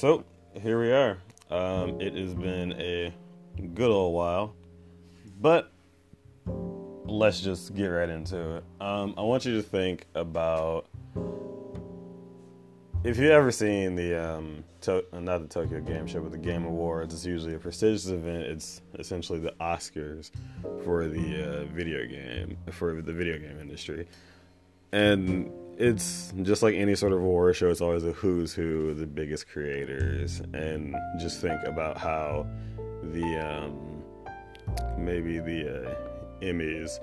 So 0.00 0.24
here 0.54 0.80
we 0.80 0.92
are. 0.92 1.18
Um, 1.50 2.00
it 2.00 2.14
has 2.14 2.32
been 2.32 2.72
a 2.80 3.12
good 3.74 3.90
old 3.90 4.14
while, 4.14 4.56
but 5.38 5.70
let's 7.04 7.42
just 7.42 7.74
get 7.74 7.88
right 7.88 8.08
into 8.08 8.56
it. 8.56 8.64
Um, 8.80 9.12
I 9.18 9.20
want 9.20 9.44
you 9.44 9.56
to 9.56 9.62
think 9.62 10.06
about 10.14 10.86
if 13.04 13.18
you've 13.18 13.30
ever 13.30 13.52
seen 13.52 13.94
the 13.94 14.14
um, 14.14 14.64
to- 14.80 15.04
not 15.12 15.42
the 15.42 15.48
Tokyo 15.48 15.80
Game 15.80 16.06
Show, 16.06 16.22
but 16.22 16.32
the 16.32 16.38
Game 16.38 16.64
Awards. 16.64 17.12
It's 17.12 17.26
usually 17.26 17.52
a 17.52 17.58
prestigious 17.58 18.06
event. 18.06 18.44
It's 18.44 18.80
essentially 18.98 19.38
the 19.38 19.52
Oscars 19.60 20.30
for 20.82 21.08
the 21.08 21.44
uh, 21.44 21.64
video 21.74 22.06
game 22.06 22.56
for 22.70 23.02
the 23.02 23.12
video 23.12 23.36
game 23.36 23.58
industry, 23.60 24.08
and 24.92 25.52
it's 25.80 26.32
just 26.42 26.62
like 26.62 26.74
any 26.74 26.94
sort 26.94 27.12
of 27.12 27.18
award 27.20 27.56
show. 27.56 27.70
It's 27.70 27.80
always 27.80 28.04
a 28.04 28.12
who's 28.12 28.52
who, 28.52 28.92
the 28.92 29.06
biggest 29.06 29.48
creators, 29.48 30.40
and 30.52 30.94
just 31.18 31.40
think 31.40 31.62
about 31.64 31.96
how 31.96 32.46
the 33.02 33.38
um, 33.38 34.02
maybe 34.98 35.38
the 35.38 35.88
uh, 35.88 35.94
Emmys 36.42 36.98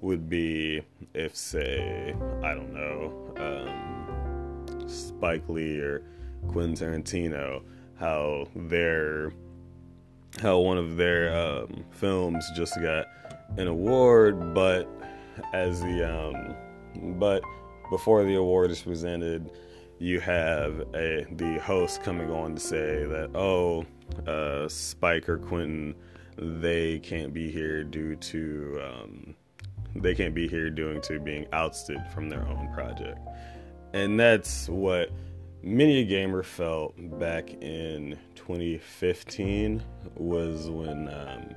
would 0.00 0.28
be 0.28 0.82
if, 1.12 1.34
say, 1.34 2.14
I 2.42 2.54
don't 2.54 2.72
know, 2.72 3.34
um, 3.36 4.88
Spike 4.88 5.48
Lee 5.48 5.80
or 5.80 6.04
Quentin 6.46 6.74
Tarantino, 6.74 7.62
how 7.98 8.46
their 8.54 9.32
how 10.40 10.58
one 10.58 10.78
of 10.78 10.96
their 10.96 11.36
um, 11.36 11.84
films 11.90 12.44
just 12.54 12.80
got 12.80 13.06
an 13.56 13.66
award, 13.66 14.54
but 14.54 14.88
as 15.52 15.80
the 15.80 16.08
um, 16.08 16.54
but 17.18 17.42
before 17.90 18.24
the 18.24 18.34
award 18.36 18.70
is 18.70 18.82
presented, 18.82 19.50
you 19.98 20.20
have 20.20 20.80
a 20.94 21.26
the 21.32 21.60
host 21.62 22.02
coming 22.02 22.30
on 22.30 22.54
to 22.54 22.60
say 22.60 23.04
that 23.04 23.30
oh, 23.34 23.84
uh, 24.26 24.68
Spike 24.68 25.28
or 25.28 25.38
Quentin, 25.38 25.94
they 26.36 26.98
can't 26.98 27.32
be 27.32 27.50
here 27.50 27.84
due 27.84 28.16
to 28.16 28.80
um, 28.84 29.34
they 29.94 30.14
can't 30.14 30.34
be 30.34 30.48
here 30.48 30.70
due 30.70 31.00
to 31.00 31.20
being 31.20 31.46
ousted 31.52 31.98
from 32.12 32.28
their 32.28 32.46
own 32.48 32.72
project, 32.74 33.18
and 33.92 34.18
that's 34.18 34.68
what 34.68 35.10
many 35.62 36.00
a 36.00 36.04
gamer 36.04 36.42
felt 36.42 36.94
back 37.18 37.50
in 37.62 38.18
2015 38.34 39.82
was 40.16 40.68
when 40.68 41.08
um, 41.08 41.54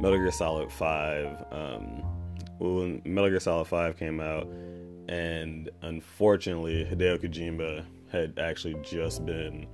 Metal 0.00 0.18
Gear 0.18 0.30
Solid 0.30 0.70
5 0.70 1.44
um, 1.52 2.02
when 2.58 3.00
Metal 3.06 3.30
Gear 3.30 3.40
Solid 3.40 3.66
5 3.66 3.96
came 3.96 4.20
out 4.20 4.46
and 5.08 5.70
unfortunately 5.82 6.84
Hideo 6.84 7.18
Kojima 7.18 7.84
had 8.10 8.38
actually 8.38 8.76
just 8.82 9.24
been 9.24 9.66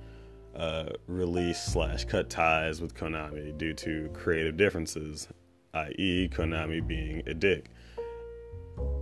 uh, 0.55 0.89
released 1.07 1.71
slash 1.71 2.05
cut 2.05 2.29
ties 2.29 2.81
with 2.81 2.95
Konami 2.95 3.57
due 3.57 3.73
to 3.73 4.09
creative 4.13 4.57
differences, 4.57 5.27
i.e., 5.73 6.29
Konami 6.31 6.85
being 6.85 7.23
a 7.27 7.33
dick. 7.33 7.69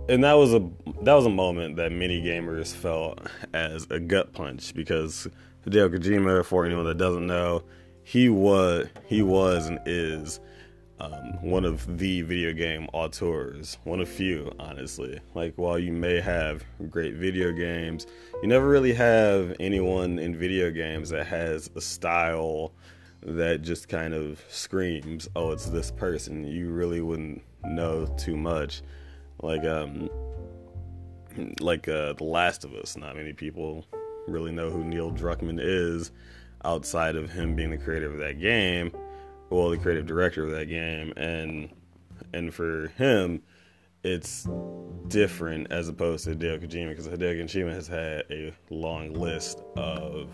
And 0.08 0.24
that 0.24 0.34
was 0.34 0.52
a 0.52 0.60
that 1.02 1.14
was 1.14 1.26
a 1.26 1.30
moment 1.30 1.76
that 1.76 1.92
many 1.92 2.22
gamers 2.22 2.74
felt 2.74 3.20
as 3.54 3.86
a 3.90 3.98
gut 3.98 4.32
punch 4.32 4.74
because 4.74 5.28
Hideo 5.66 5.94
Kojima, 5.94 6.44
for 6.44 6.66
anyone 6.66 6.84
that 6.84 6.98
doesn't 6.98 7.26
know, 7.26 7.62
he 8.02 8.28
was 8.28 8.88
he 9.06 9.22
was 9.22 9.66
and 9.68 9.78
is 9.86 10.40
um, 11.02 11.36
one 11.42 11.64
of 11.64 11.98
the 11.98 12.22
video 12.22 12.52
game 12.52 12.86
auteurs, 12.92 13.76
one 13.82 14.00
of 14.00 14.08
few, 14.08 14.52
honestly. 14.60 15.18
Like, 15.34 15.54
while 15.56 15.78
you 15.78 15.92
may 15.92 16.20
have 16.20 16.64
great 16.90 17.14
video 17.14 17.50
games, 17.50 18.06
you 18.40 18.48
never 18.48 18.68
really 18.68 18.92
have 18.94 19.54
anyone 19.58 20.20
in 20.20 20.36
video 20.36 20.70
games 20.70 21.10
that 21.10 21.26
has 21.26 21.68
a 21.74 21.80
style 21.80 22.72
that 23.24 23.62
just 23.62 23.88
kind 23.88 24.14
of 24.14 24.44
screams, 24.48 25.28
"Oh, 25.34 25.50
it's 25.50 25.66
this 25.66 25.90
person." 25.90 26.44
You 26.44 26.70
really 26.70 27.00
wouldn't 27.00 27.42
know 27.64 28.06
too 28.16 28.36
much. 28.36 28.82
Like, 29.42 29.64
um, 29.64 30.08
like 31.58 31.88
uh, 31.88 32.12
The 32.12 32.24
Last 32.24 32.64
of 32.64 32.74
Us. 32.74 32.96
Not 32.96 33.16
many 33.16 33.32
people 33.32 33.84
really 34.28 34.52
know 34.52 34.70
who 34.70 34.84
Neil 34.84 35.10
Druckmann 35.10 35.58
is 35.60 36.12
outside 36.64 37.16
of 37.16 37.28
him 37.28 37.56
being 37.56 37.70
the 37.70 37.76
creator 37.76 38.06
of 38.06 38.18
that 38.18 38.38
game 38.38 38.92
well, 39.52 39.68
the 39.68 39.78
creative 39.78 40.06
director 40.06 40.44
of 40.44 40.50
that 40.52 40.66
game, 40.66 41.12
and 41.16 41.68
and 42.32 42.52
for 42.52 42.88
him, 42.96 43.42
it's 44.02 44.48
different 45.08 45.70
as 45.70 45.88
opposed 45.88 46.24
to 46.24 46.34
Hideo 46.34 46.62
Kojima 46.62 46.88
because 46.90 47.06
Hideo 47.06 47.42
Kojima 47.42 47.72
has 47.72 47.86
had 47.86 48.24
a 48.30 48.52
long 48.70 49.12
list 49.12 49.60
of. 49.76 50.30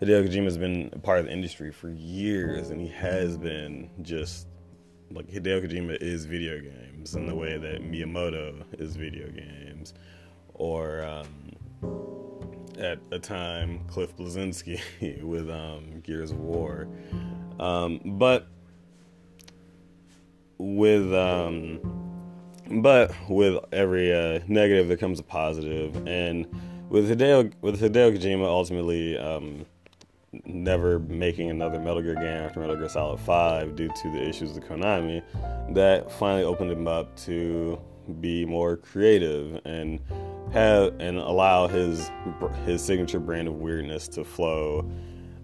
Hideo 0.00 0.26
Kojima 0.26 0.44
has 0.44 0.56
been 0.56 0.90
a 0.92 0.98
part 0.98 1.18
of 1.18 1.26
the 1.26 1.32
industry 1.32 1.72
for 1.72 1.90
years, 1.90 2.70
and 2.70 2.80
he 2.80 2.88
has 2.88 3.36
been 3.36 3.90
just 4.02 4.46
like 5.10 5.28
Hideo 5.28 5.64
Kojima 5.64 6.00
is 6.00 6.24
video 6.24 6.60
games 6.60 7.14
in 7.14 7.26
the 7.26 7.34
way 7.34 7.58
that 7.58 7.82
Miyamoto 7.82 8.62
is 8.80 8.96
video 8.96 9.28
games, 9.28 9.92
or 10.54 11.02
um, 11.04 11.26
at 12.78 13.00
a 13.10 13.18
time 13.18 13.80
Cliff 13.88 14.16
Bleszinski 14.16 15.22
with 15.22 15.50
um, 15.50 16.00
Gears 16.00 16.30
of 16.30 16.38
War. 16.38 16.88
Um, 17.58 18.00
but 18.04 18.48
with 20.58 21.12
um, 21.14 21.80
but 22.82 23.12
with 23.28 23.62
every 23.72 24.12
uh, 24.12 24.40
negative, 24.46 24.88
there 24.88 24.96
comes 24.96 25.20
a 25.20 25.22
positive, 25.22 25.96
and 26.06 26.46
with 26.88 27.10
Hideo 27.10 27.52
with 27.60 27.80
Hideo 27.80 28.16
Kojima 28.16 28.44
ultimately 28.44 29.18
um, 29.18 29.64
never 30.44 30.98
making 30.98 31.50
another 31.50 31.78
Metal 31.78 32.02
Gear 32.02 32.14
game 32.14 32.26
after 32.26 32.60
Metal 32.60 32.76
Gear 32.76 32.88
Solid 32.88 33.20
Five 33.20 33.76
due 33.76 33.88
to 33.88 34.12
the 34.12 34.22
issues 34.28 34.52
with 34.52 34.64
Konami, 34.64 35.22
that 35.74 36.10
finally 36.12 36.44
opened 36.44 36.70
him 36.70 36.86
up 36.86 37.16
to 37.24 37.80
be 38.20 38.44
more 38.44 38.76
creative 38.76 39.60
and 39.64 40.00
have 40.52 40.94
and 40.98 41.18
allow 41.18 41.66
his 41.68 42.10
his 42.64 42.82
signature 42.82 43.20
brand 43.20 43.48
of 43.48 43.54
weirdness 43.54 44.08
to 44.08 44.24
flow 44.24 44.90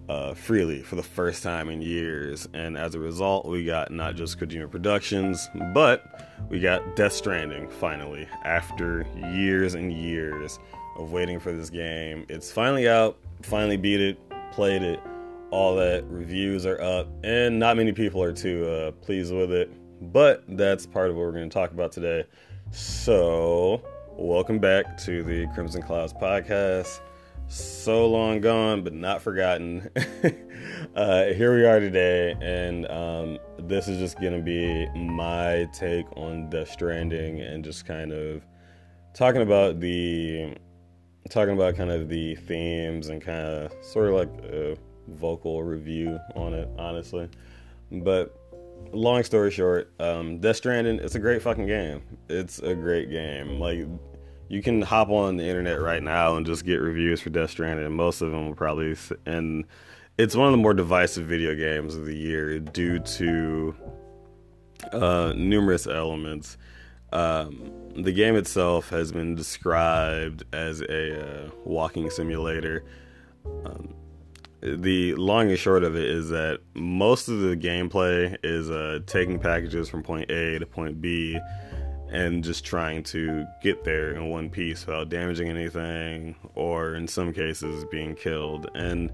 uh, 0.08 0.34
freely 0.34 0.82
for 0.82 0.96
the 0.96 1.02
first 1.02 1.42
time 1.42 1.68
in 1.68 1.80
years. 1.80 2.48
And 2.52 2.76
as 2.76 2.94
a 2.94 2.98
result, 3.00 3.46
we 3.46 3.64
got 3.64 3.90
not 3.90 4.16
just 4.16 4.38
Kojima 4.38 4.70
Productions, 4.70 5.48
but 5.72 6.28
we 6.48 6.60
got 6.60 6.96
Death 6.96 7.12
Stranding 7.12 7.68
finally 7.68 8.28
after 8.44 9.06
years 9.32 9.74
and 9.74 9.92
years 9.92 10.58
of 10.96 11.12
waiting 11.12 11.40
for 11.40 11.52
this 11.52 11.70
game. 11.70 12.26
It's 12.28 12.52
finally 12.52 12.88
out, 12.88 13.18
finally 13.42 13.76
beat 13.76 14.00
it, 14.00 14.18
played 14.52 14.82
it, 14.82 15.00
all 15.50 15.74
that. 15.76 16.04
Reviews 16.08 16.66
are 16.66 16.80
up, 16.80 17.08
and 17.24 17.58
not 17.58 17.76
many 17.76 17.92
people 17.92 18.22
are 18.22 18.32
too 18.32 18.66
uh, 18.68 18.90
pleased 18.92 19.32
with 19.32 19.52
it. 19.52 19.70
But 20.12 20.44
that's 20.48 20.86
part 20.86 21.10
of 21.10 21.16
what 21.16 21.22
we're 21.22 21.32
going 21.32 21.48
to 21.48 21.54
talk 21.54 21.70
about 21.70 21.92
today. 21.92 22.24
So, 22.72 23.82
welcome 24.10 24.58
back 24.58 24.98
to 24.98 25.22
the 25.22 25.46
Crimson 25.54 25.82
Clouds 25.82 26.12
podcast 26.12 27.00
so 27.48 28.08
long 28.08 28.40
gone 28.40 28.82
but 28.82 28.92
not 28.92 29.22
forgotten. 29.22 29.88
Uh, 30.94 31.32
here 31.32 31.54
we 31.54 31.64
are 31.64 31.80
today 31.80 32.36
and 32.40 32.88
um, 32.88 33.38
this 33.58 33.88
is 33.88 33.98
just 33.98 34.20
gonna 34.20 34.40
be 34.40 34.86
my 34.90 35.68
take 35.72 36.06
on 36.16 36.48
death 36.50 36.70
stranding 36.70 37.40
and 37.40 37.64
just 37.64 37.84
kind 37.84 38.12
of 38.12 38.42
talking 39.12 39.42
about 39.42 39.80
the 39.80 40.54
talking 41.30 41.54
about 41.54 41.74
kind 41.76 41.90
of 41.90 42.08
the 42.08 42.36
themes 42.36 43.08
and 43.08 43.20
kind 43.20 43.40
of 43.40 43.72
sort 43.82 44.08
of 44.08 44.14
like 44.14 44.44
a 44.44 44.76
vocal 45.08 45.64
review 45.64 46.18
on 46.36 46.54
it 46.54 46.68
honestly. 46.78 47.28
But 47.90 48.38
long 48.92 49.24
story 49.24 49.50
short 49.50 49.92
um, 50.00 50.38
death 50.38 50.56
stranding 50.56 51.00
it's 51.00 51.16
a 51.16 51.20
great 51.20 51.42
fucking 51.42 51.66
game. 51.66 52.02
It's 52.28 52.60
a 52.60 52.74
great 52.74 53.10
game. 53.10 53.58
Like 53.58 53.86
you 54.48 54.62
can 54.62 54.82
hop 54.82 55.08
on 55.08 55.36
the 55.36 55.44
internet 55.44 55.80
right 55.80 56.02
now 56.02 56.36
and 56.36 56.46
just 56.46 56.64
get 56.64 56.76
reviews 56.76 57.20
for 57.20 57.30
Death 57.30 57.50
Stranding, 57.50 57.86
and 57.86 57.94
most 57.94 58.20
of 58.20 58.30
them 58.30 58.46
will 58.46 58.54
probably. 58.54 58.96
And 59.26 59.64
it's 60.18 60.36
one 60.36 60.46
of 60.46 60.52
the 60.52 60.58
more 60.58 60.74
divisive 60.74 61.26
video 61.26 61.54
games 61.54 61.96
of 61.96 62.06
the 62.06 62.16
year 62.16 62.58
due 62.58 62.98
to 63.00 63.74
uh, 64.92 65.32
numerous 65.36 65.86
elements. 65.86 66.56
Um, 67.12 67.70
the 67.96 68.12
game 68.12 68.36
itself 68.36 68.90
has 68.90 69.12
been 69.12 69.34
described 69.34 70.44
as 70.52 70.80
a 70.82 71.46
uh, 71.46 71.50
walking 71.64 72.10
simulator. 72.10 72.84
Um, 73.64 73.94
the 74.60 75.14
long 75.14 75.50
and 75.50 75.58
short 75.58 75.84
of 75.84 75.94
it 75.94 76.06
is 76.06 76.30
that 76.30 76.60
most 76.74 77.28
of 77.28 77.40
the 77.40 77.56
gameplay 77.56 78.36
is 78.42 78.70
uh, 78.70 79.00
taking 79.06 79.38
packages 79.38 79.88
from 79.88 80.02
point 80.02 80.30
A 80.30 80.58
to 80.58 80.66
point 80.66 81.00
B 81.00 81.38
and 82.14 82.44
just 82.44 82.64
trying 82.64 83.02
to 83.02 83.44
get 83.60 83.82
there 83.82 84.12
in 84.12 84.30
one 84.30 84.48
piece 84.48 84.86
without 84.86 85.08
damaging 85.08 85.48
anything 85.48 86.36
or 86.54 86.94
in 86.94 87.08
some 87.08 87.32
cases 87.32 87.84
being 87.90 88.14
killed. 88.14 88.70
And 88.76 89.12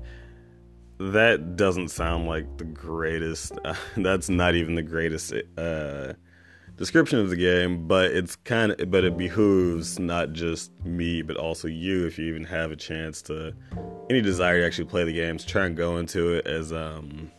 that 0.99 1.57
doesn't 1.57 1.89
sound 1.89 2.27
like 2.27 2.59
the 2.59 2.65
greatest 2.65 3.59
uh, 3.65 3.75
that's 3.97 4.29
not 4.29 4.55
even 4.55 4.75
the 4.75 4.83
greatest 4.83 5.33
uh, 5.57 6.13
description 6.77 7.19
of 7.19 7.31
the 7.31 7.37
game, 7.37 7.89
but 7.89 8.11
it's 8.11 8.37
kind 8.37 8.73
of 8.73 8.91
but 8.91 9.03
it 9.05 9.17
behooves 9.17 9.99
not 9.99 10.35
just 10.35 10.71
me 10.85 11.23
but 11.23 11.39
also 11.39 11.69
you 11.69 12.07
if 12.07 12.19
you 12.19 12.27
even 12.27 12.45
have 12.45 12.71
a 12.71 12.77
chance 12.77 13.23
to 13.23 13.55
any 14.11 14.21
desire 14.21 14.61
to 14.61 14.67
actually 14.67 14.85
play 14.85 15.05
the 15.05 15.13
games, 15.15 15.43
try 15.43 15.65
and 15.65 15.75
go 15.75 15.97
into 15.97 16.35
it 16.35 16.47
as 16.47 16.71
um 16.71 17.33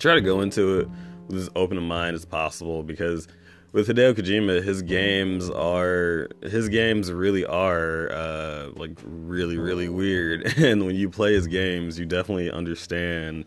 try 0.00 0.14
to 0.14 0.20
go 0.20 0.40
into 0.40 0.80
it 0.80 0.88
with 1.28 1.38
as 1.38 1.48
open 1.54 1.78
a 1.78 1.80
mind 1.80 2.16
as 2.16 2.24
possible 2.24 2.82
because 2.82 3.28
with 3.74 3.88
Hideo 3.88 4.14
Kojima, 4.14 4.62
his 4.62 4.82
games 4.82 5.50
are 5.50 6.28
his 6.42 6.68
games 6.68 7.10
really 7.10 7.44
are 7.44 8.10
uh, 8.12 8.68
like 8.76 8.92
really 9.04 9.58
really 9.58 9.88
weird, 9.88 10.46
and 10.58 10.86
when 10.86 10.94
you 10.94 11.10
play 11.10 11.34
his 11.34 11.48
games, 11.48 11.98
you 11.98 12.06
definitely 12.06 12.50
understand 12.50 13.44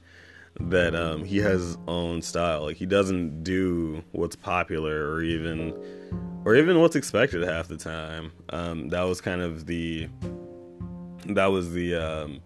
that 0.59 0.95
um, 0.95 1.23
he 1.23 1.37
has 1.37 1.61
his 1.61 1.77
own 1.87 2.21
style. 2.21 2.63
Like 2.63 2.75
he 2.75 2.85
doesn't 2.85 3.43
do 3.43 4.03
what's 4.11 4.35
popular 4.35 5.09
or 5.09 5.21
even 5.21 5.73
or 6.43 6.55
even 6.55 6.81
what's 6.81 6.97
expected 6.97 7.43
half 7.43 7.69
the 7.69 7.77
time. 7.77 8.33
Um, 8.49 8.89
that 8.89 9.03
was 9.03 9.21
kind 9.21 9.41
of 9.41 9.65
the 9.65 10.09
that 11.27 11.47
was 11.47 11.71
the 11.71 11.95
um, 11.95 12.41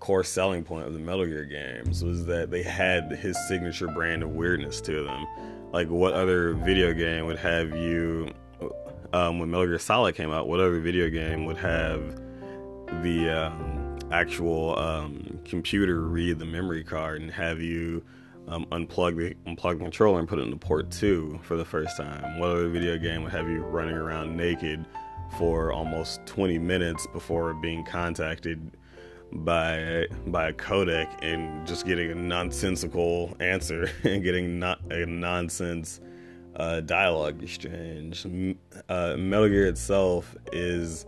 core 0.00 0.24
selling 0.24 0.64
point 0.64 0.86
of 0.86 0.92
the 0.92 0.98
Metal 0.98 1.26
Gear 1.26 1.44
games 1.44 2.04
was 2.04 2.26
that 2.26 2.50
they 2.50 2.62
had 2.62 3.10
his 3.12 3.36
signature 3.48 3.88
brand 3.88 4.22
of 4.22 4.30
weirdness 4.30 4.80
to 4.82 5.04
them. 5.04 5.26
Like 5.72 5.88
what 5.88 6.14
other 6.14 6.54
video 6.54 6.92
game 6.92 7.26
would 7.26 7.38
have 7.38 7.76
you 7.76 8.32
um, 9.12 9.38
when 9.38 9.50
Metal 9.50 9.66
Gear 9.66 9.78
Solid 9.78 10.14
came 10.14 10.30
out? 10.30 10.48
What 10.48 10.60
other 10.60 10.80
video 10.80 11.08
game 11.08 11.44
would 11.46 11.58
have 11.58 12.20
the 13.02 13.28
um, 13.28 13.98
actual 14.10 14.78
um, 14.78 15.40
computer 15.44 16.02
read 16.02 16.38
the 16.38 16.46
memory 16.46 16.84
card 16.84 17.20
and 17.20 17.30
have 17.30 17.60
you 17.60 18.02
um, 18.48 18.64
unplug 18.66 19.16
the 19.16 19.34
unplug 19.50 19.78
the 19.78 19.84
controller 19.84 20.18
and 20.18 20.28
put 20.28 20.38
it 20.38 20.42
into 20.42 20.56
port 20.56 20.90
two 20.90 21.38
for 21.42 21.56
the 21.56 21.64
first 21.64 21.96
time. 21.96 22.38
What 22.38 22.50
other 22.50 22.68
video 22.68 22.96
game 22.96 23.22
would 23.22 23.32
have 23.32 23.48
you 23.48 23.60
running 23.60 23.94
around 23.94 24.36
naked 24.36 24.86
for 25.36 25.72
almost 25.72 26.24
20 26.26 26.58
minutes 26.58 27.06
before 27.12 27.52
being 27.54 27.84
contacted 27.84 28.70
by 29.32 30.06
by 30.26 30.48
a 30.48 30.52
codec 30.52 31.08
and 31.22 31.66
just 31.66 31.86
getting 31.86 32.10
a 32.10 32.14
nonsensical 32.14 33.36
answer 33.40 33.90
and 34.04 34.22
getting 34.22 34.58
not 34.58 34.80
a 34.90 35.06
nonsense 35.06 36.00
uh, 36.56 36.80
dialogue 36.80 37.42
exchange. 37.42 38.26
Uh, 38.88 39.16
Metal 39.16 39.48
Gear 39.48 39.66
itself 39.66 40.36
is 40.52 41.06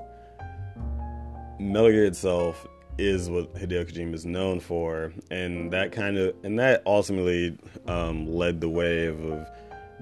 Metal 1.59 1.91
Gear 1.91 2.07
itself 2.07 2.67
is 2.99 3.31
what 3.31 3.55
Hideo 3.55 3.91
Kojima 3.91 4.15
is 4.15 4.27
known 4.27 4.61
for, 4.61 5.13
and 5.31 5.71
that 5.73 5.91
kind 5.93 6.19
of 6.19 6.35
and 6.45 6.59
that 6.59 6.83
ultimately 6.87 7.57
um, 7.87 8.27
led 8.27 8.61
the 8.61 8.69
wave 8.69 9.19
of 9.25 9.47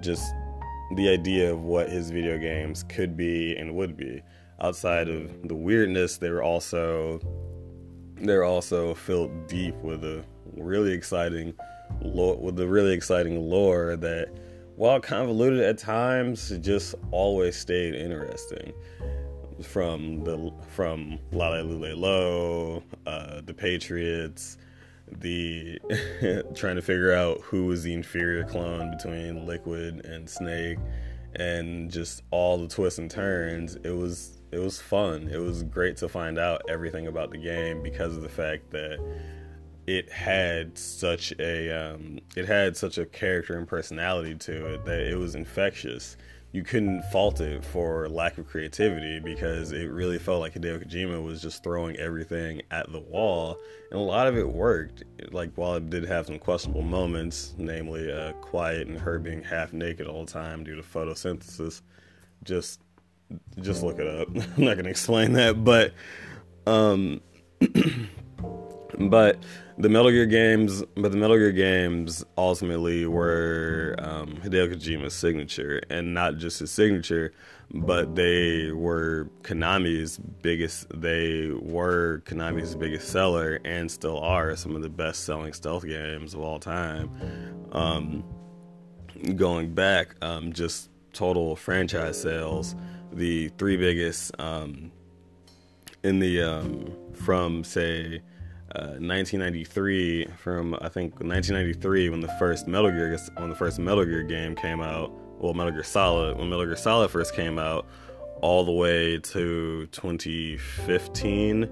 just 0.01 0.33
the 0.97 1.09
idea 1.09 1.53
of 1.53 1.63
what 1.63 1.89
his 1.89 2.11
video 2.11 2.39
games 2.39 2.83
could 2.85 3.17
be 3.17 3.57
and 3.57 3.75
would 3.75 3.97
be. 3.97 4.23
Outside 4.61 5.09
of 5.09 5.47
the 5.47 5.55
weirdness, 5.55 6.17
they 6.17 6.31
were 6.31 6.43
also 6.43 7.21
they're 8.23 8.45
also 8.45 8.95
filled 8.95 9.47
deep 9.47 9.75
with 9.77 10.05
a 10.05 10.25
really 10.57 10.93
exciting 10.93 11.55
lore, 12.01 12.37
with 12.37 12.59
a 12.61 12.67
really 12.67 12.93
exciting 12.93 13.41
lore 13.41 13.97
that, 13.97 14.29
while 14.77 15.01
convoluted 15.01 15.61
at 15.61 15.79
times, 15.79 16.53
just 16.61 16.95
always 17.11 17.57
stayed 17.57 17.95
interesting 17.95 18.73
from 19.63 20.23
the 20.23 20.53
from 20.69 21.19
La 21.33 21.49
La 21.49 21.57
Lule 21.57 21.97
Lo, 21.97 22.83
uh, 23.07 23.41
the 23.45 23.55
Patriots, 23.55 24.59
the 25.21 25.79
trying 26.55 26.77
to 26.77 26.83
figure 26.83 27.13
out 27.13 27.41
who 27.41 27.67
was 27.67 27.83
the 27.83 27.93
inferior 27.93 28.45
clone 28.45 28.91
between 28.97 29.47
Liquid 29.47 30.05
and 30.07 30.29
Snake, 30.29 30.79
and 31.37 31.91
just 31.91 32.23
all 32.31 32.59
the 32.59 32.69
twists 32.69 32.99
and 32.99 33.11
turns. 33.11 33.77
It 33.77 33.91
was 33.91 34.38
it 34.51 34.59
was 34.59 34.81
fun. 34.81 35.29
It 35.29 35.39
was 35.39 35.63
great 35.63 35.97
to 35.99 36.09
find 36.09 36.39
out 36.39 36.63
everything 36.69 37.07
about 37.07 37.31
the 37.31 37.39
game 37.39 37.83
because 37.83 38.17
of 38.17 38.23
the 38.23 38.29
fact 38.29 38.71
that 38.71 38.99
it 39.87 40.11
had 40.11 40.77
such 40.77 41.33
a 41.39 41.71
um, 41.71 42.19
it 42.37 42.47
had 42.47 42.77
such 42.77 42.99
a 42.99 43.07
character 43.07 43.57
and 43.57 43.67
personality 43.67 44.35
to 44.35 44.75
it 44.75 44.85
that 44.85 45.01
it 45.01 45.17
was 45.17 45.35
infectious 45.35 46.17
you 46.53 46.63
couldn't 46.63 47.03
fault 47.05 47.41
it 47.41 47.63
for 47.63 48.09
lack 48.09 48.39
of 48.39 48.47
creativity 48.47 49.21
because 49.21 49.73
it 49.73 49.91
really 49.91 50.19
felt 50.19 50.41
like 50.41 50.55
Hideo 50.55 50.83
Kojima 50.83 51.23
was 51.23 51.43
just 51.43 51.63
throwing 51.63 51.97
everything 51.97 52.63
at 52.71 52.91
the 52.91 53.01
wall, 53.01 53.59
and 53.91 54.01
a 54.01 54.03
lot 54.03 54.27
of 54.27 54.37
it 54.37 54.49
worked. 54.49 55.05
Like 55.31 55.53
while 55.57 55.75
it 55.75 55.91
did 55.91 56.07
have 56.07 56.27
some 56.27 56.39
questionable 56.39 56.83
moments, 56.83 57.55
namely 57.59 58.11
uh, 58.11 58.33
quiet 58.35 58.87
and 58.87 58.99
her 58.99 59.19
being 59.19 59.43
half 59.43 59.75
naked 59.75 60.07
all 60.07 60.25
the 60.25 60.33
time 60.33 60.65
due 60.65 60.75
to 60.75 60.83
photosynthesis, 60.83 61.83
just 62.45 62.81
just 63.61 63.83
look 63.83 63.99
it 63.99 64.07
up. 64.07 64.29
I'm 64.57 64.65
not 64.65 64.77
gonna 64.77 64.89
explain 64.89 65.33
that, 65.35 65.65
but 65.65 65.93
um, 66.67 67.21
but 68.99 69.43
the 69.79 69.89
Metal 69.89 70.11
Gear 70.11 70.27
games, 70.27 70.83
but 70.97 71.13
the 71.13 71.19
Metal 71.19 71.37
Gear 71.37 71.53
games 71.53 72.25
ultimately 72.37 73.07
were 73.07 73.95
um, 73.99 74.37
Hideo 74.43 74.73
Kojima's 74.73 75.15
signature, 75.15 75.81
and 75.89 76.13
not 76.15 76.37
just 76.37 76.59
his 76.59 76.71
signature, 76.71 77.33
but 77.73 78.17
they 78.17 78.73
were 78.73 79.31
Konami's 79.43 80.19
biggest. 80.19 80.89
They 81.01 81.51
were 81.51 82.23
Konami's 82.25 82.75
biggest 82.75 83.09
seller, 83.09 83.61
and 83.65 83.91
still 83.91 84.19
are 84.19 84.57
some 84.57 84.75
of 84.75 84.83
the 84.83 84.89
best-selling 84.89 85.53
stealth 85.53 85.87
games 85.87 86.35
of 86.35 86.41
all 86.41 86.59
time. 86.59 87.11
Um, 87.73 88.25
going 89.37 89.75
back, 89.75 90.17
um, 90.23 90.53
just 90.53 90.91
total 91.13 91.57
franchise 91.57 92.21
sales, 92.21 92.75
the 93.13 93.49
three 93.59 93.77
biggest 93.77 94.33
um, 94.39 94.93
in 96.03 96.19
the 96.19 96.43
um, 96.43 96.97
from 97.15 97.65
say 97.65 98.23
1993 98.75 100.27
uh, 100.27 100.31
from 100.37 100.75
I 100.75 100.89
think 100.89 101.15
1993 101.15 102.11
when 102.11 102.21
the 102.21 102.29
first 102.39 102.69
Metal 102.69 102.91
Gear 102.91 103.17
when 103.37 103.51
the 103.51 103.57
first 103.57 103.79
Metal 103.79 104.05
Gear 104.05 104.23
game 104.23 104.55
came 104.55 104.81
out. 104.81 105.11
Well, 105.41 105.55
Metal 105.55 105.73
Gear 105.73 105.85
Solid 105.85 106.37
when 106.37 106.51
Metal 106.51 106.67
Gear 106.67 106.77
Solid 106.77 107.11
first 107.11 107.35
came 107.35 107.59
out, 107.59 107.87
all 108.41 108.65
the 108.65 108.73
way 108.73 109.19
to 109.19 109.87
2015 109.87 111.63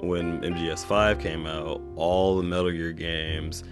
when 0.00 0.40
MGS5 0.42 1.20
came 1.20 1.46
out. 1.46 1.80
All 1.96 2.36
the 2.36 2.42
Metal 2.42 2.70
Gear 2.70 2.92
games, 2.92 3.64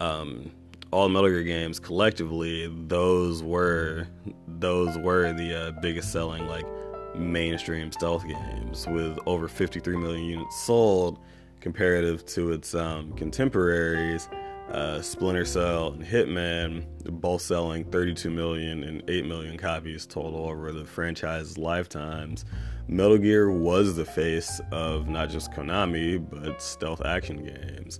um, 0.00 0.50
all 0.90 1.08
Metal 1.08 1.28
Gear 1.28 1.44
games 1.44 1.78
collectively, 1.78 2.72
those 2.86 3.42
were 3.42 4.08
those 4.46 4.98
were 4.98 5.32
the 5.32 5.68
uh, 5.68 5.70
biggest 5.80 6.12
selling 6.12 6.46
like 6.46 6.66
mainstream 7.14 7.90
stealth 7.92 8.26
games 8.26 8.86
with 8.86 9.18
over 9.26 9.48
53 9.48 9.96
million 9.96 10.24
units 10.24 10.56
sold 10.64 11.18
comparative 11.60 12.24
to 12.24 12.52
its 12.52 12.74
um, 12.74 13.12
contemporaries, 13.12 14.28
uh, 14.70 15.00
Splinter 15.02 15.44
Cell 15.44 15.88
and 15.88 16.02
Hitman, 16.02 16.84
both 17.20 17.42
selling 17.42 17.84
32 17.84 18.30
million 18.30 18.84
and 18.84 19.02
8 19.08 19.26
million 19.26 19.58
copies 19.58 20.06
total 20.06 20.48
over 20.48 20.72
the 20.72 20.84
franchise's 20.84 21.58
lifetimes. 21.58 22.44
Metal 22.88 23.18
Gear 23.18 23.50
was 23.50 23.94
the 23.94 24.04
face 24.04 24.60
of 24.72 25.08
not 25.08 25.28
just 25.28 25.52
Konami, 25.52 26.18
but 26.18 26.60
stealth 26.62 27.04
action 27.04 27.44
games. 27.44 27.98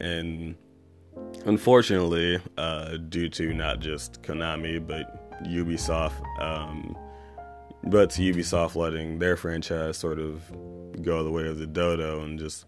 And 0.00 0.56
unfortunately, 1.44 2.40
uh, 2.56 2.96
due 3.08 3.28
to 3.30 3.52
not 3.52 3.80
just 3.80 4.22
Konami, 4.22 4.84
but 4.84 5.42
Ubisoft, 5.44 6.20
um, 6.40 6.96
but 7.84 8.10
to 8.10 8.22
Ubisoft 8.22 8.74
letting 8.76 9.18
their 9.18 9.36
franchise 9.36 9.96
sort 9.96 10.18
of 10.18 10.42
go 11.02 11.24
the 11.24 11.30
way 11.30 11.46
of 11.46 11.58
the 11.58 11.66
dodo 11.66 12.22
and 12.22 12.38
just 12.38 12.66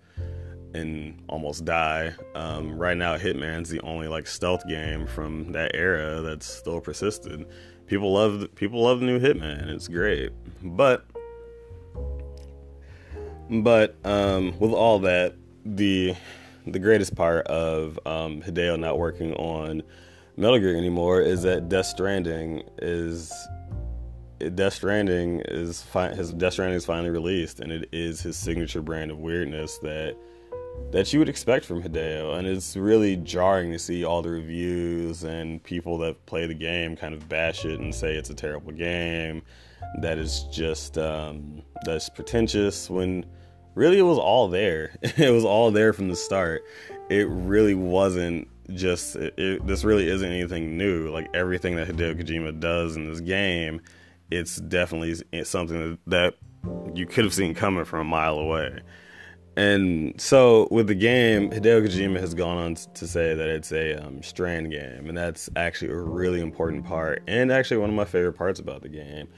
and 0.75 1.23
almost 1.29 1.65
die. 1.65 2.13
Um, 2.35 2.77
right 2.77 2.97
now, 2.97 3.17
Hitman's 3.17 3.71
the 3.71 3.81
only 3.83 4.09
like 4.09 4.27
stealth 4.27 4.67
game 4.67 5.07
from 5.07 5.53
that 5.53 5.71
era 5.75 6.21
that's 6.21 6.47
still 6.47 6.81
persisted. 6.81 7.47
People 7.87 8.13
love 8.13 8.49
people 8.55 8.83
love 8.83 9.01
the 9.01 9.07
new 9.07 9.21
Hitman. 9.21 9.69
It's 9.69 9.89
great, 9.89 10.33
but 10.63 11.05
but 13.51 13.95
um, 14.05 14.59
with 14.59 14.73
all 14.73 14.99
that, 15.01 15.35
the 15.65 16.15
the 16.67 16.79
greatest 16.79 17.15
part 17.15 17.47
of 17.47 17.99
um, 18.07 18.43
Hideo 18.43 18.79
not 18.79 18.99
working 18.99 19.35
on 19.35 19.83
Metal 20.37 20.59
Gear 20.59 20.77
anymore 20.77 21.21
is 21.21 21.43
that 21.43 21.69
Death 21.69 21.87
Stranding 21.87 22.63
is 22.79 23.33
Death 24.55 24.75
Stranding 24.75 25.41
is 25.47 25.83
fi- 25.83 26.15
his 26.15 26.33
Death 26.33 26.55
Stranding 26.55 26.77
is 26.77 26.85
finally 26.85 27.11
released, 27.11 27.61
and 27.61 27.71
it 27.71 27.89
is 27.93 28.21
his 28.21 28.37
signature 28.37 28.83
brand 28.83 29.11
of 29.11 29.19
weirdness 29.19 29.79
that 29.79 30.17
that 30.91 31.13
you 31.13 31.21
would 31.21 31.29
expect 31.29 31.65
from 31.65 31.83
Hideo, 31.83 32.37
and 32.37 32.47
it's 32.47 32.77
really 32.77 33.17
jarring 33.17 33.71
to 33.73 33.79
see 33.79 34.05
all 34.05 34.23
the 34.23 34.31
reviews 34.31 35.23
and 35.23 35.63
people 35.63 35.99
that 35.99 36.27
play 36.27 36.47
the 36.47 36.55
game 36.55 36.97
kind 36.97 37.15
of 37.15 37.29
bash 37.29 37.65
it 37.65 37.79
and 37.79 37.95
say 37.95 38.17
it's 38.17 38.31
a 38.31 38.35
terrible 38.35 38.73
game, 38.73 39.43
that 40.01 40.19
is 40.19 40.45
just 40.53 40.99
um, 40.99 41.63
that's 41.85 42.09
pretentious. 42.09 42.91
When 42.91 43.25
really 43.75 43.99
it 43.99 44.03
was 44.03 44.19
all 44.19 44.49
there, 44.49 44.97
it 45.03 45.31
was 45.31 45.45
all 45.45 45.71
there 45.71 45.93
from 45.93 46.09
the 46.09 46.17
start. 46.17 46.65
It 47.09 47.29
really 47.29 47.75
wasn't 47.75 48.49
just 48.73 49.17
it, 49.17 49.35
it, 49.39 49.67
this 49.67 49.85
really 49.85 50.09
isn't 50.09 50.31
anything 50.31 50.77
new. 50.79 51.11
Like 51.11 51.29
everything 51.35 51.77
that 51.77 51.89
Hideo 51.89 52.21
Kojima 52.21 52.59
does 52.61 52.97
in 52.97 53.09
this 53.09 53.21
game, 53.21 53.81
it's 54.31 54.57
definitely 54.57 55.23
something 55.45 55.99
that, 56.07 56.11
that 56.11 56.97
you 56.97 57.07
could 57.07 57.25
have 57.25 57.35
seen 57.35 57.55
coming 57.55 57.85
from 57.85 58.01
a 58.01 58.05
mile 58.05 58.39
away. 58.39 58.81
And 59.57 60.21
so 60.21 60.67
with 60.71 60.89
the 60.89 60.97
game, 60.97 61.51
Hideo 61.51 61.87
Kojima 61.87 62.19
has 62.19 62.35
gone 62.35 62.59
on 62.59 62.75
to 62.75 63.07
say 63.07 63.35
that 63.35 63.49
it's 63.49 63.71
a 63.71 64.05
um, 64.05 64.23
strand 64.23 64.71
game, 64.71 65.09
and 65.09 65.17
that's 65.17 65.49
actually 65.55 65.93
a 65.93 65.97
really 65.97 66.41
important 66.41 66.85
part, 66.85 67.23
and 67.29 67.53
actually 67.53 67.77
one 67.77 67.91
of 67.91 67.95
my 67.95 68.05
favorite 68.05 68.33
parts 68.33 68.59
about 68.59 68.83
the 68.83 68.89
game. 68.89 69.29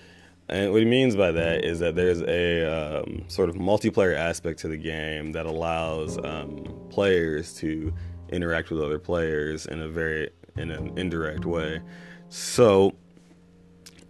And 0.48 0.72
what 0.72 0.80
he 0.80 0.84
means 0.84 1.16
by 1.16 1.32
that 1.32 1.64
is 1.64 1.80
that 1.80 1.96
there's 1.96 2.22
a 2.22 3.02
um, 3.02 3.24
sort 3.28 3.48
of 3.48 3.56
multiplayer 3.56 4.16
aspect 4.16 4.60
to 4.60 4.68
the 4.68 4.76
game 4.76 5.32
that 5.32 5.44
allows 5.46 6.18
um, 6.18 6.64
players 6.88 7.54
to 7.54 7.92
interact 8.28 8.70
with 8.70 8.80
other 8.80 8.98
players 8.98 9.66
in 9.66 9.80
a 9.80 9.88
very 9.88 10.30
in 10.56 10.70
an 10.70 10.96
indirect 10.96 11.44
way. 11.44 11.80
So, 12.28 12.94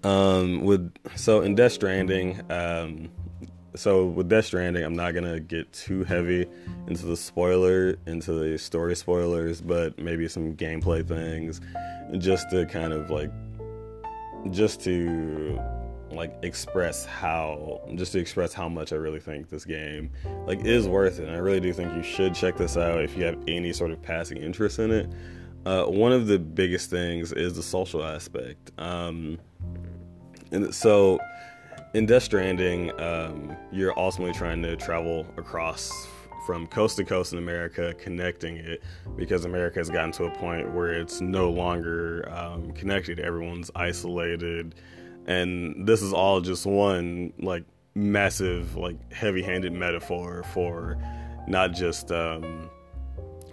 um, 0.05 0.61
with 0.61 0.93
so 1.14 1.40
in 1.40 1.55
Death 1.55 1.73
Stranding, 1.73 2.40
um, 2.50 3.09
so 3.75 4.07
with 4.07 4.28
Death 4.28 4.47
Stranding, 4.47 4.85
I'm 4.85 4.95
not 4.95 5.12
gonna 5.12 5.40
get 5.40 5.73
too 5.73 6.05
heavy 6.05 6.47
into 6.87 7.07
the 7.07 7.16
spoiler, 7.16 7.97
into 8.07 8.33
the 8.33 8.59
story 8.59 8.95
spoilers, 8.95 9.61
but 9.62 9.99
maybe 9.99 10.28
some 10.28 10.55
gameplay 10.55 11.07
things, 11.07 11.62
just 12.19 12.50
to 12.50 12.66
kind 12.66 12.93
of 12.93 13.11
like, 13.11 13.31
just 14.50 14.83
to 14.85 15.59
like 16.10 16.34
express 16.42 17.04
how, 17.04 17.80
just 17.94 18.12
to 18.12 18.18
express 18.18 18.52
how 18.52 18.68
much 18.68 18.92
I 18.92 18.96
really 18.96 19.20
think 19.20 19.48
this 19.48 19.64
game 19.64 20.10
like 20.46 20.64
is 20.64 20.88
worth 20.88 21.18
it. 21.18 21.26
And 21.26 21.34
I 21.34 21.38
really 21.38 21.60
do 21.60 21.72
think 21.72 21.94
you 21.94 22.02
should 22.02 22.34
check 22.34 22.56
this 22.56 22.76
out 22.76 23.02
if 23.02 23.16
you 23.16 23.25
have 23.25 23.38
any 23.48 23.72
sort 23.72 23.90
of 23.90 24.00
passing 24.02 24.38
interest 24.38 24.78
in 24.78 24.90
it. 24.90 25.10
Uh, 25.64 25.84
one 25.84 26.12
of 26.12 26.26
the 26.26 26.38
biggest 26.38 26.90
things 26.90 27.32
is 27.32 27.54
the 27.54 27.62
social 27.62 28.04
aspect. 28.04 28.70
Um, 28.78 29.38
and 30.52 30.72
so 30.72 31.18
in 31.94 32.06
Death 32.06 32.22
Stranding, 32.22 32.98
um, 33.00 33.56
you're 33.72 33.98
ultimately 33.98 34.34
trying 34.34 34.62
to 34.62 34.76
travel 34.76 35.26
across 35.36 35.90
from 36.46 36.66
coast 36.68 36.96
to 36.98 37.04
coast 37.04 37.32
in 37.32 37.40
America, 37.40 37.92
connecting 37.98 38.56
it 38.56 38.82
because 39.16 39.44
America 39.44 39.80
has 39.80 39.90
gotten 39.90 40.12
to 40.12 40.25
a 40.25 40.30
point 40.30 40.72
where 40.72 40.92
it's 40.92 41.20
no 41.20 41.50
longer 41.50 42.28
um, 42.32 42.70
connected. 42.72 43.18
Everyone's 43.18 43.70
isolated, 43.75 44.76
and 45.26 45.87
this 45.87 46.02
is 46.02 46.12
all 46.12 46.40
just 46.40 46.64
one 46.66 47.33
like 47.38 47.64
massive, 47.95 48.76
like 48.76 49.12
heavy-handed 49.12 49.73
metaphor 49.73 50.45
for 50.52 50.97
not 51.49 51.73
just 51.73 52.12
um, 52.12 52.71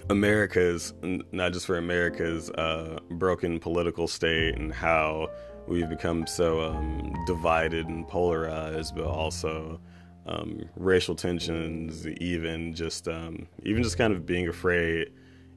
America's, 0.09 0.93
not 1.31 1.53
just 1.53 1.65
for 1.65 1.77
America's 1.77 2.49
uh, 2.51 2.99
broken 3.11 3.59
political 3.59 4.07
state 4.07 4.55
and 4.55 4.73
how 4.73 5.29
we've 5.67 5.89
become 5.89 6.27
so 6.27 6.61
um, 6.61 7.13
divided 7.25 7.87
and 7.87 8.07
polarized, 8.07 8.95
but 8.95 9.05
also 9.05 9.79
um, 10.27 10.61
racial 10.75 11.15
tensions, 11.15 12.07
even 12.07 12.73
just 12.73 13.07
um, 13.07 13.47
even 13.63 13.81
just 13.81 13.97
kind 13.97 14.13
of 14.13 14.25
being 14.25 14.47
afraid, 14.47 15.11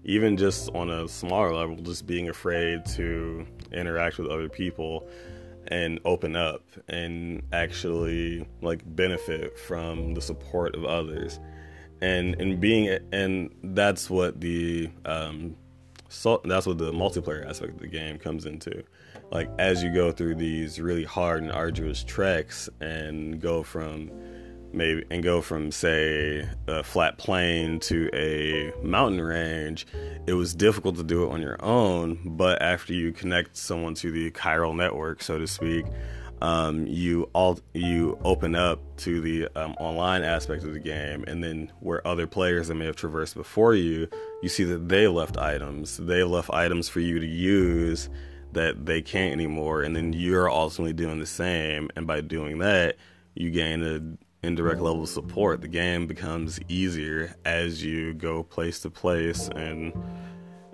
even 0.05 0.37
just 0.37 0.71
on 0.75 0.91
a 0.91 1.09
smaller 1.09 1.53
level, 1.53 1.77
just 1.77 2.07
being 2.07 2.29
afraid 2.29 2.85
to 2.87 3.47
interact 3.73 4.19
with 4.19 4.29
other 4.29 4.49
people 4.49 5.07
and 5.69 6.01
open 6.05 6.37
up 6.37 6.63
and 6.89 7.43
actually 7.53 8.47
like 8.63 8.83
benefit 8.97 9.59
from 9.59 10.15
the 10.15 10.21
support 10.21 10.75
of 10.75 10.85
others. 10.85 11.41
And 12.01 12.41
and 12.41 12.61
being 12.61 12.99
and 13.13 13.55
that's 13.63 14.11
what 14.11 14.41
the 14.41 14.91
um 15.05 15.57
so 16.09 16.41
that's 16.45 16.67
what 16.67 16.79
the 16.79 16.93
multiplayer 16.93 17.49
aspect 17.49 17.75
of 17.75 17.81
the 17.81 17.89
game 17.89 18.19
comes 18.19 18.47
into. 18.47 18.83
Like 19.31 19.51
as 19.59 19.83
you 19.83 19.93
go 19.93 20.13
through 20.13 20.37
these 20.37 20.81
really 20.81 21.05
hard 21.05 21.43
and 21.43 21.51
arduous 21.51 22.05
treks 22.05 22.69
and 22.81 23.41
go 23.41 23.63
from 23.63 24.11
maybe 24.73 25.05
and 25.11 25.23
go 25.23 25.41
from 25.41 25.71
say 25.71 26.49
a 26.67 26.83
flat 26.83 27.19
plain 27.19 27.79
to 27.81 28.11
a 28.13 28.73
mountain 28.83 29.21
range 29.21 29.87
it 30.27 30.35
was 30.35 30.55
difficult 30.55 30.97
to 30.97 31.03
do 31.03 31.25
it 31.25 31.31
on 31.31 31.41
your 31.41 31.63
own 31.65 32.19
but 32.25 32.61
after 32.61 32.93
you 32.93 33.13
connect 33.13 33.57
someone 33.57 33.95
to 33.95 34.11
the 34.11 34.31
chiral 34.33 34.75
network 34.75 35.23
so 35.23 35.39
to 35.39 35.47
speak 35.47 35.87
um, 36.43 36.87
you 36.87 37.31
all 37.33 37.59
you 37.73 38.19
open 38.23 38.55
up 38.55 38.79
to 38.99 39.23
the 39.23 39.49
um, 39.59 39.75
online 39.79 40.23
aspect 40.23 40.65
of 40.65 40.75
the 40.75 40.79
game, 40.79 41.25
and 41.27 41.43
then 41.43 41.73
where 41.81 42.07
other 42.07 42.27
players 42.27 42.69
that 42.69 42.75
may 42.75 42.85
have 42.85 42.95
traversed 42.95 43.35
before 43.35 43.75
you, 43.75 44.07
you 44.43 44.51
see 44.51 44.65
that 44.65 44.91
they 44.91 45.09
left 45.09 45.39
items. 45.39 45.97
They 45.97 46.25
left 46.25 46.51
items 46.51 46.91
for 46.91 47.01
you 47.01 47.19
to 47.21 47.27
use, 47.27 48.11
that 48.57 48.87
they 48.87 49.03
can't 49.03 49.33
anymore 49.33 49.83
and 49.83 49.95
then 49.95 50.15
you're 50.15 50.51
ultimately 50.51 50.95
doing 50.95 51.19
the 51.19 51.27
same 51.27 51.91
and 51.95 52.07
by 52.07 52.23
doing 52.23 52.59
that 52.59 52.97
you 53.35 53.51
gain 53.51 53.83
an 53.83 54.19
indirect 54.47 54.81
level 54.81 55.03
of 55.03 55.09
support 55.09 55.61
the 55.61 55.69
game 55.69 56.07
becomes 56.07 56.61
easier 56.69 57.35
as 57.45 57.83
you 57.83 58.15
go 58.15 58.43
place 58.43 58.81
to 58.81 58.91
place 58.91 59.49
and 59.49 59.93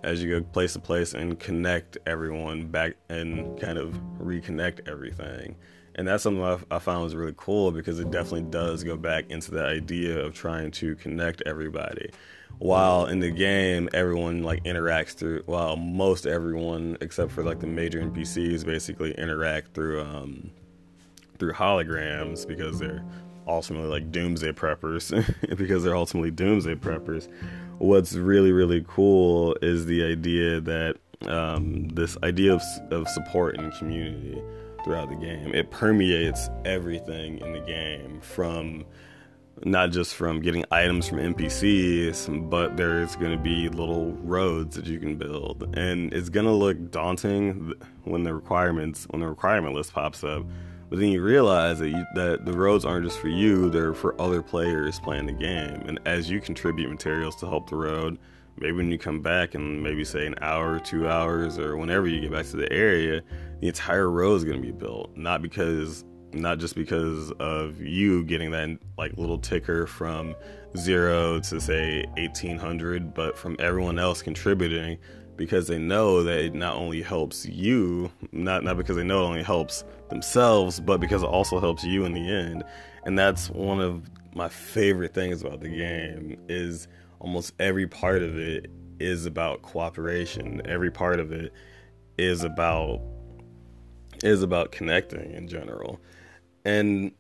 as 0.03 0.23
you 0.23 0.41
go 0.41 0.45
place 0.45 0.73
to 0.75 0.79
place 0.79 1.15
and 1.15 1.39
connect 1.39 1.97
everyone 2.07 2.67
back 2.67 2.95
and 3.09 3.59
kind 3.61 3.79
of 3.79 3.99
reconnect 4.21 4.89
everything. 4.89 5.57
And 5.95 6.09
that's 6.09 6.23
something 6.23 6.43
I, 6.43 6.59
I 6.71 6.79
found 6.79 7.05
was 7.05 7.15
really 7.15 7.35
cool 7.37 7.71
because 7.71 8.01
it 8.01 8.11
definitely 8.11 8.51
does 8.51 8.83
go 8.83 8.97
back 8.97 9.31
into 9.31 9.51
the 9.51 9.65
idea 9.65 10.19
of 10.19 10.35
trying 10.35 10.71
to 10.73 10.95
connect 10.97 11.43
everybody. 11.47 12.11
While 12.59 13.07
in 13.07 13.21
the 13.21 13.31
game 13.31 13.89
everyone 13.93 14.43
like 14.43 14.65
interacts 14.65 15.15
through 15.15 15.43
while 15.47 15.77
most 15.77 16.27
everyone 16.27 16.97
except 17.01 17.33
for 17.33 17.43
like 17.43 17.61
the 17.61 17.67
major 17.67 18.01
npcs 18.01 18.65
basically 18.65 19.13
interact 19.15 19.75
through 19.75 20.01
um 20.01 20.51
through 21.39 21.53
holograms 21.55 22.47
because 22.47 22.79
they're 22.79 23.03
ultimately 23.47 23.89
like 23.89 24.11
doomsday 24.13 24.53
preppers 24.53 25.13
because 25.57 25.85
they're 25.85 25.97
ultimately 25.97 26.31
doomsday 26.31 26.75
preppers. 26.75 27.29
What's 27.79 28.15
really 28.15 28.53
really 28.53 28.85
cool 28.87 29.57
is 29.63 29.87
the 29.87 30.05
idea 30.05 30.61
that 30.61 30.97
um, 31.29 31.89
this 31.89 32.17
idea 32.23 32.55
of, 32.55 32.63
of 32.91 33.09
support 33.09 33.57
and 33.59 33.73
community 33.75 34.43
throughout 34.85 35.09
the 35.09 35.17
game. 35.17 35.55
It 35.55 35.71
permeates 35.71 36.49
everything 36.65 37.39
in 37.39 37.53
the 37.53 37.61
game 37.61 38.21
from 38.21 38.85
not 39.65 39.91
just 39.91 40.15
from 40.15 40.41
getting 40.41 40.65
items 40.71 41.09
from 41.09 41.19
NPCs, 41.19 42.51
but 42.51 42.77
there's 42.77 43.15
going 43.17 43.37
to 43.37 43.43
be 43.43 43.69
little 43.69 44.13
roads 44.15 44.77
that 44.77 44.87
you 44.87 44.99
can 44.99 45.17
build, 45.17 45.77
and 45.77 46.13
it's 46.13 46.29
going 46.29 46.47
to 46.47 46.53
look 46.53 46.91
daunting 46.91 47.73
when 48.05 48.25
the 48.25 48.35
requirements 48.35 49.07
when 49.11 49.21
the 49.21 49.29
requirement 49.29 49.75
list 49.75 49.93
pops 49.93 50.25
up. 50.25 50.45
But 50.93 50.99
then 50.99 51.09
you 51.09 51.23
realize 51.23 51.79
that 51.79 51.89
you, 51.89 52.05
that 52.17 52.45
the 52.45 52.53
roads 52.53 52.85
aren't 52.85 53.07
just 53.07 53.19
for 53.19 53.29
you; 53.29 53.71
they're 53.71 53.95
for 53.95 54.15
other 54.21 54.43
players 54.43 55.01
playing 55.01 55.25
the 55.25 55.33
game. 55.33 55.81
And 55.87 55.99
as 56.05 56.29
you 56.29 56.39
contribute 56.39 56.91
materials 56.91 57.35
to 57.37 57.49
help 57.49 57.71
the 57.71 57.77
road, 57.77 58.19
maybe 58.59 58.73
when 58.73 58.91
you 58.91 58.99
come 58.99 59.23
back 59.23 59.55
and 59.55 59.83
maybe 59.83 60.05
say 60.05 60.27
an 60.27 60.35
hour, 60.43 60.79
two 60.79 61.09
hours, 61.09 61.59
or 61.59 61.79
whenever 61.79 62.09
you 62.09 62.21
get 62.21 62.31
back 62.31 62.45
to 62.49 62.59
the 62.59 62.71
area, 62.71 63.23
the 63.63 63.69
entire 63.69 64.11
road 64.11 64.35
is 64.35 64.45
going 64.45 64.61
to 64.61 64.63
be 64.63 64.71
built. 64.71 65.17
Not 65.17 65.41
because 65.41 66.05
not 66.35 66.59
just 66.59 66.75
because 66.75 67.31
of 67.41 67.81
you 67.81 68.23
getting 68.25 68.51
that 68.51 68.79
like 68.99 69.17
little 69.17 69.39
ticker 69.39 69.87
from 69.87 70.35
zero 70.77 71.41
to 71.41 71.59
say 71.61 72.05
1800 72.19 73.15
but 73.15 73.37
from 73.37 73.57
everyone 73.59 73.99
else 73.99 74.23
contributing 74.23 74.99
because 75.37 75.67
they 75.67 75.79
know 75.79 76.23
that 76.23 76.39
it 76.39 76.55
not 76.55 76.77
only 76.77 77.03
helps 77.03 77.47
you 77.47 78.11
not 78.33 78.65
not 78.65 78.77
because 78.77 78.97
they 78.97 79.05
know 79.05 79.25
it 79.25 79.29
only 79.29 79.43
helps 79.43 79.85
themselves 80.09 80.81
but 80.81 81.01
because 81.01 81.23
it 81.23 81.27
also 81.27 81.59
helps 81.59 81.85
you 81.85 82.05
in 82.05 82.13
the 82.13 82.29
end. 82.29 82.65
And 83.05 83.19
that's 83.19 83.51
one 83.51 83.81
of 83.81 84.09
my 84.35 84.49
favorite 84.49 85.15
things 85.15 85.43
about 85.43 85.61
the 85.61 85.69
game 85.69 86.39
is 86.49 86.89
almost 87.19 87.53
every 87.59 87.87
part 87.87 88.23
of 88.23 88.39
it 88.39 88.71
is 88.99 89.27
about 89.27 89.63
cooperation. 89.63 90.63
Every 90.65 90.91
part 90.91 91.21
of 91.21 91.33
it 91.33 91.53
is 92.19 92.45
about 92.45 93.01
is 94.23 94.43
about 94.43 94.71
connecting 94.73 95.33
in 95.33 95.49
general. 95.49 96.01
And 96.65 97.13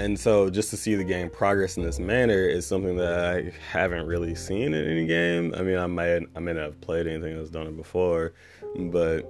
and 0.00 0.18
so 0.18 0.48
just 0.48 0.70
to 0.70 0.78
see 0.78 0.94
the 0.94 1.04
game 1.04 1.28
progress 1.28 1.76
in 1.76 1.82
this 1.82 1.98
manner 1.98 2.42
is 2.42 2.66
something 2.66 2.96
that 2.96 3.36
I 3.36 3.52
haven't 3.70 4.06
really 4.06 4.34
seen 4.34 4.72
in 4.72 4.90
any 4.90 5.06
game. 5.06 5.54
I 5.54 5.60
mean, 5.60 5.76
I 5.76 5.86
might 5.86 6.22
I 6.34 6.40
may 6.40 6.54
not 6.54 6.62
have 6.62 6.80
played 6.80 7.06
anything 7.06 7.36
that's 7.36 7.50
done 7.50 7.66
it 7.66 7.76
before, 7.76 8.32
but 8.76 9.26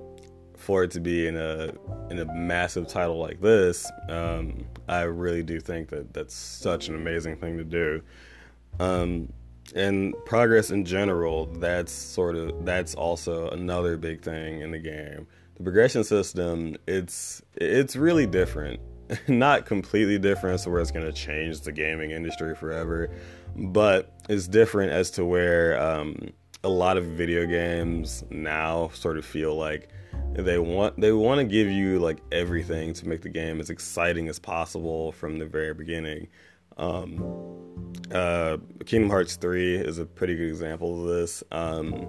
for 0.56 0.84
it 0.84 0.92
to 0.92 1.00
be 1.00 1.26
in 1.26 1.36
a 1.36 1.72
in 2.10 2.20
a 2.20 2.32
massive 2.32 2.86
title 2.86 3.18
like 3.18 3.40
this, 3.40 3.90
um, 4.08 4.64
I 4.88 5.02
really 5.02 5.42
do 5.42 5.58
think 5.58 5.88
that 5.88 6.14
that's 6.14 6.34
such 6.34 6.86
an 6.86 6.94
amazing 6.94 7.38
thing 7.38 7.58
to 7.58 7.64
do. 7.64 8.02
Um, 8.78 9.32
and 9.74 10.14
progress 10.24 10.70
in 10.70 10.84
general, 10.84 11.46
that's 11.46 11.90
sort 11.90 12.36
of 12.36 12.64
that's 12.64 12.94
also 12.94 13.50
another 13.50 13.96
big 13.96 14.22
thing 14.22 14.60
in 14.60 14.70
the 14.70 14.78
game. 14.78 15.26
The 15.56 15.64
progression 15.64 16.04
system, 16.04 16.76
it's 16.86 17.42
it's 17.56 17.96
really 17.96 18.26
different 18.28 18.80
not 19.28 19.66
completely 19.66 20.18
different 20.18 20.60
so 20.60 20.70
where 20.70 20.80
it's 20.80 20.90
going 20.90 21.06
to 21.06 21.12
change 21.12 21.60
the 21.60 21.72
gaming 21.72 22.10
industry 22.10 22.54
forever 22.54 23.10
but 23.56 24.12
it's 24.28 24.46
different 24.46 24.92
as 24.92 25.10
to 25.10 25.24
where 25.24 25.80
um, 25.80 26.30
a 26.62 26.68
lot 26.68 26.96
of 26.96 27.04
video 27.04 27.46
games 27.46 28.24
now 28.30 28.88
sort 28.94 29.16
of 29.18 29.24
feel 29.24 29.56
like 29.56 29.88
they 30.32 30.58
want 30.58 31.00
they 31.00 31.12
want 31.12 31.38
to 31.38 31.44
give 31.44 31.68
you 31.68 31.98
like 31.98 32.18
everything 32.30 32.92
to 32.94 33.08
make 33.08 33.22
the 33.22 33.28
game 33.28 33.60
as 33.60 33.70
exciting 33.70 34.28
as 34.28 34.38
possible 34.38 35.12
from 35.12 35.38
the 35.38 35.46
very 35.46 35.74
beginning. 35.74 36.28
Um, 36.76 37.92
uh, 38.12 38.58
Kingdom 38.86 39.10
Hearts 39.10 39.36
3 39.36 39.76
is 39.76 39.98
a 39.98 40.06
pretty 40.06 40.36
good 40.36 40.48
example 40.48 41.00
of 41.02 41.14
this. 41.14 41.42
Um, 41.50 42.06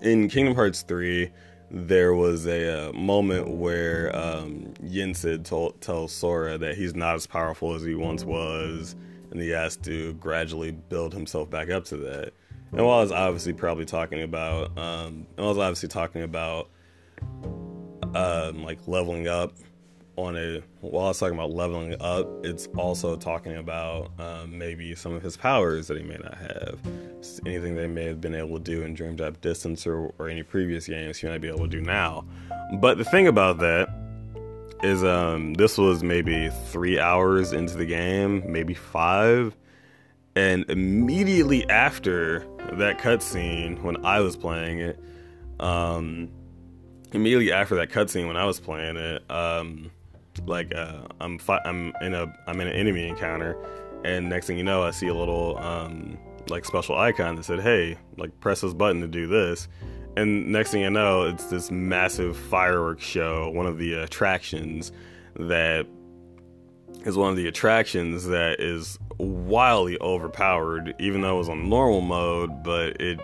in 0.00 0.28
Kingdom 0.28 0.54
Hearts 0.54 0.82
3, 0.82 1.30
there 1.74 2.14
was 2.14 2.46
a, 2.46 2.88
uh, 2.88 2.92
moment 2.92 3.48
where 3.48 4.14
um, 4.16 4.72
Yen 4.80 5.12
Sid 5.12 5.44
told, 5.44 5.80
tells 5.80 6.12
Sora 6.12 6.56
that 6.56 6.76
he's 6.76 6.94
not 6.94 7.16
as 7.16 7.26
powerful 7.26 7.74
as 7.74 7.82
he 7.82 7.96
once 7.96 8.24
was, 8.24 8.94
and 9.32 9.40
he 9.40 9.50
has 9.50 9.76
to 9.78 10.14
gradually 10.14 10.70
build 10.70 11.12
himself 11.12 11.50
back 11.50 11.70
up 11.70 11.84
to 11.86 11.96
that. 11.96 12.32
And 12.70 12.86
while 12.86 12.98
I 12.98 13.02
was 13.02 13.10
obviously 13.10 13.54
probably 13.54 13.84
talking 13.84 14.22
about, 14.22 14.76
um, 14.78 15.26
I 15.36 15.42
was 15.42 15.58
obviously 15.58 15.88
talking 15.88 16.22
about 16.22 16.70
um, 18.14 18.62
like 18.62 18.78
leveling 18.86 19.26
up 19.26 19.52
on 20.16 20.36
a 20.36 20.62
while 20.80 21.06
I 21.06 21.08
was 21.08 21.18
talking 21.18 21.34
about 21.34 21.50
leveling 21.50 21.96
up, 22.00 22.28
it's 22.44 22.68
also 22.76 23.16
talking 23.16 23.56
about 23.56 24.12
um, 24.18 24.56
maybe 24.56 24.94
some 24.94 25.12
of 25.12 25.22
his 25.22 25.36
powers 25.36 25.88
that 25.88 25.96
he 25.96 26.02
may 26.02 26.16
not 26.16 26.36
have. 26.36 26.78
Anything 27.46 27.74
they 27.74 27.86
may 27.86 28.04
have 28.04 28.20
been 28.20 28.34
able 28.34 28.58
to 28.58 28.62
do 28.62 28.82
in 28.82 28.94
Dream 28.94 29.16
Drop 29.16 29.40
Distance 29.40 29.86
or, 29.86 30.12
or 30.18 30.28
any 30.28 30.42
previous 30.42 30.86
games, 30.86 31.18
he 31.18 31.26
might 31.26 31.40
be 31.40 31.48
able 31.48 31.60
to 31.60 31.68
do 31.68 31.80
now. 31.80 32.24
But 32.74 32.98
the 32.98 33.04
thing 33.04 33.26
about 33.26 33.58
that 33.58 33.88
is, 34.82 35.02
um, 35.02 35.54
this 35.54 35.78
was 35.78 36.02
maybe 36.02 36.50
three 36.66 36.98
hours 36.98 37.52
into 37.52 37.76
the 37.76 37.86
game, 37.86 38.44
maybe 38.46 38.74
five, 38.74 39.56
and 40.36 40.64
immediately 40.68 41.68
after 41.68 42.46
that 42.72 42.98
cutscene, 42.98 43.82
when 43.82 44.04
I 44.04 44.20
was 44.20 44.36
playing 44.36 44.80
it, 44.80 45.00
um, 45.60 46.28
immediately 47.12 47.52
after 47.52 47.76
that 47.76 47.90
cutscene 47.90 48.26
when 48.26 48.36
I 48.36 48.44
was 48.44 48.60
playing 48.60 48.96
it, 48.96 49.28
um, 49.30 49.90
like 50.46 50.74
uh, 50.74 51.02
I'm 51.20 51.38
fi- 51.38 51.62
I'm 51.64 51.92
in 52.00 52.14
a 52.14 52.32
I'm 52.46 52.60
in 52.60 52.68
an 52.68 52.74
enemy 52.74 53.08
encounter, 53.08 53.56
and 54.04 54.28
next 54.28 54.46
thing 54.46 54.58
you 54.58 54.64
know, 54.64 54.82
I 54.82 54.90
see 54.90 55.08
a 55.08 55.14
little 55.14 55.58
um, 55.58 56.18
like 56.48 56.64
special 56.64 56.96
icon 56.96 57.36
that 57.36 57.44
said, 57.44 57.60
"Hey, 57.60 57.96
like 58.16 58.38
press 58.40 58.60
this 58.60 58.74
button 58.74 59.00
to 59.00 59.08
do 59.08 59.26
this," 59.26 59.68
and 60.16 60.50
next 60.50 60.70
thing 60.70 60.82
you 60.82 60.90
know, 60.90 61.24
it's 61.24 61.46
this 61.46 61.70
massive 61.70 62.36
fireworks 62.36 63.04
show, 63.04 63.50
one 63.50 63.66
of 63.66 63.78
the 63.78 63.94
attractions 63.94 64.92
that 65.36 65.86
is 67.04 67.16
one 67.16 67.30
of 67.30 67.36
the 67.36 67.46
attractions 67.46 68.26
that 68.26 68.60
is 68.60 68.98
wildly 69.18 69.98
overpowered, 70.00 70.94
even 70.98 71.20
though 71.20 71.34
it 71.34 71.38
was 71.38 71.48
on 71.48 71.68
normal 71.68 72.00
mode, 72.00 72.62
but 72.62 73.00
it 73.00 73.20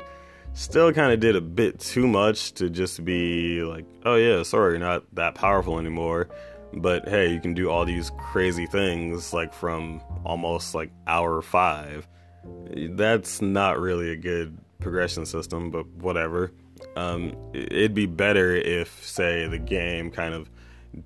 still 0.52 0.92
kind 0.92 1.12
of 1.12 1.20
did 1.20 1.36
a 1.36 1.40
bit 1.40 1.78
too 1.78 2.06
much 2.06 2.52
to 2.52 2.68
just 2.68 3.04
be 3.04 3.62
like, 3.62 3.86
oh 4.04 4.16
yeah, 4.16 4.42
sorry, 4.42 4.72
you're 4.72 4.80
not 4.80 5.04
that 5.14 5.34
powerful 5.34 5.78
anymore 5.78 6.28
but 6.74 7.08
hey, 7.08 7.32
you 7.32 7.40
can 7.40 7.54
do 7.54 7.70
all 7.70 7.84
these 7.84 8.10
crazy 8.18 8.66
things 8.66 9.32
like 9.32 9.52
from 9.52 10.00
almost 10.24 10.74
like 10.74 10.90
hour 11.06 11.42
five. 11.42 12.06
That's 12.90 13.42
not 13.42 13.78
really 13.78 14.10
a 14.10 14.16
good 14.16 14.56
progression 14.80 15.26
system, 15.26 15.70
but 15.70 15.86
whatever. 15.86 16.52
Um, 16.96 17.36
it'd 17.52 17.94
be 17.94 18.06
better 18.06 18.54
if, 18.54 19.04
say, 19.04 19.46
the 19.46 19.58
game 19.58 20.10
kind 20.10 20.34
of 20.34 20.50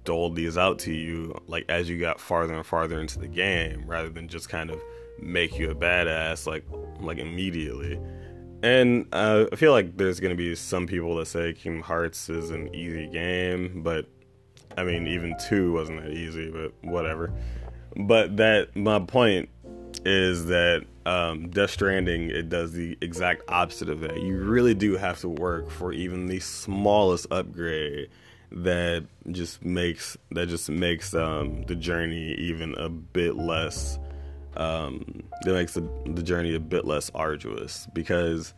doled 0.04 0.34
these 0.34 0.56
out 0.56 0.78
to 0.78 0.92
you 0.92 1.38
like 1.46 1.64
as 1.68 1.90
you 1.90 1.98
got 1.98 2.18
farther 2.18 2.54
and 2.54 2.64
farther 2.64 3.00
into 3.00 3.18
the 3.18 3.28
game, 3.28 3.84
rather 3.86 4.08
than 4.08 4.28
just 4.28 4.48
kind 4.48 4.70
of 4.70 4.80
make 5.20 5.58
you 5.58 5.70
a 5.70 5.74
badass 5.74 6.46
like 6.46 6.64
like 7.00 7.18
immediately. 7.18 7.98
And 8.62 9.06
uh, 9.12 9.46
I 9.52 9.56
feel 9.56 9.72
like 9.72 9.96
there's 9.96 10.20
gonna 10.20 10.34
be 10.34 10.54
some 10.54 10.86
people 10.86 11.16
that 11.16 11.26
say 11.26 11.52
Kingdom 11.52 11.82
Hearts 11.82 12.30
is 12.30 12.50
an 12.50 12.74
easy 12.74 13.06
game, 13.08 13.82
but 13.82 14.06
I 14.76 14.84
mean, 14.84 15.06
even 15.06 15.36
two 15.48 15.72
wasn't 15.72 16.02
that 16.02 16.12
easy, 16.12 16.50
but 16.50 16.72
whatever. 16.82 17.32
But 17.96 18.36
that 18.38 18.74
my 18.74 18.98
point 18.98 19.48
is 20.04 20.46
that 20.46 20.84
um, 21.06 21.48
Death 21.50 21.70
Stranding 21.70 22.30
it 22.30 22.48
does 22.48 22.72
the 22.72 22.96
exact 23.00 23.42
opposite 23.48 23.88
of 23.88 24.00
that. 24.00 24.20
You 24.20 24.36
really 24.36 24.74
do 24.74 24.96
have 24.96 25.20
to 25.20 25.28
work 25.28 25.70
for 25.70 25.92
even 25.92 26.26
the 26.26 26.40
smallest 26.40 27.26
upgrade 27.30 28.08
that 28.50 29.04
just 29.30 29.64
makes 29.64 30.16
that 30.30 30.48
just 30.48 30.70
makes 30.70 31.14
um, 31.14 31.62
the 31.64 31.74
journey 31.74 32.34
even 32.34 32.74
a 32.74 32.88
bit 32.88 33.36
less. 33.36 33.98
Um, 34.56 35.24
that 35.42 35.52
makes 35.52 35.74
the, 35.74 35.88
the 36.06 36.22
journey 36.22 36.54
a 36.54 36.60
bit 36.60 36.84
less 36.84 37.10
arduous 37.12 37.88
because 37.92 38.54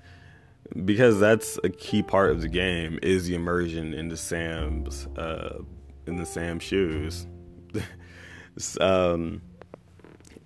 because 0.85 1.19
that's 1.19 1.59
a 1.65 1.71
key 1.71 2.03
part 2.03 2.31
of 2.31 2.43
the 2.43 2.49
game 2.49 2.99
is 3.03 3.27
the 3.27 3.35
immersion 3.35 3.95
into 3.95 4.17
Sam's 4.17 5.07
uh, 5.17 5.61
in 6.07 6.17
the 6.17 6.27
Sam 6.27 6.59
shoes. 6.59 7.27
um, 8.81 9.43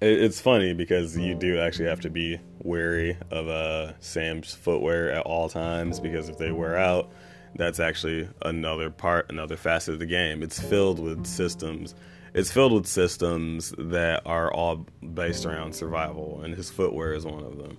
it, 0.00 0.22
it's 0.22 0.40
funny 0.40 0.72
because 0.72 1.16
you 1.16 1.34
do 1.34 1.58
actually 1.58 1.88
have 1.88 2.00
to 2.00 2.10
be 2.10 2.40
wary 2.62 3.16
of 3.30 3.48
uh, 3.48 3.92
Sam's 4.00 4.54
footwear 4.54 5.10
at 5.10 5.22
all 5.22 5.48
times 5.48 6.00
because 6.00 6.28
if 6.28 6.38
they 6.38 6.52
wear 6.52 6.76
out, 6.76 7.10
that's 7.56 7.80
actually 7.80 8.28
another 8.42 8.90
part, 8.90 9.30
another 9.30 9.56
facet 9.56 9.94
of 9.94 10.00
the 10.00 10.06
game. 10.06 10.42
It's 10.42 10.60
filled 10.60 10.98
with 10.98 11.26
systems. 11.26 11.94
It's 12.32 12.50
filled 12.50 12.72
with 12.72 12.86
systems 12.86 13.74
that 13.76 14.22
are 14.24 14.52
all 14.52 14.86
based 15.14 15.46
around 15.46 15.74
survival, 15.74 16.42
and 16.44 16.54
his 16.54 16.70
footwear 16.70 17.12
is 17.12 17.24
one 17.24 17.42
of 17.42 17.58
them. 17.58 17.76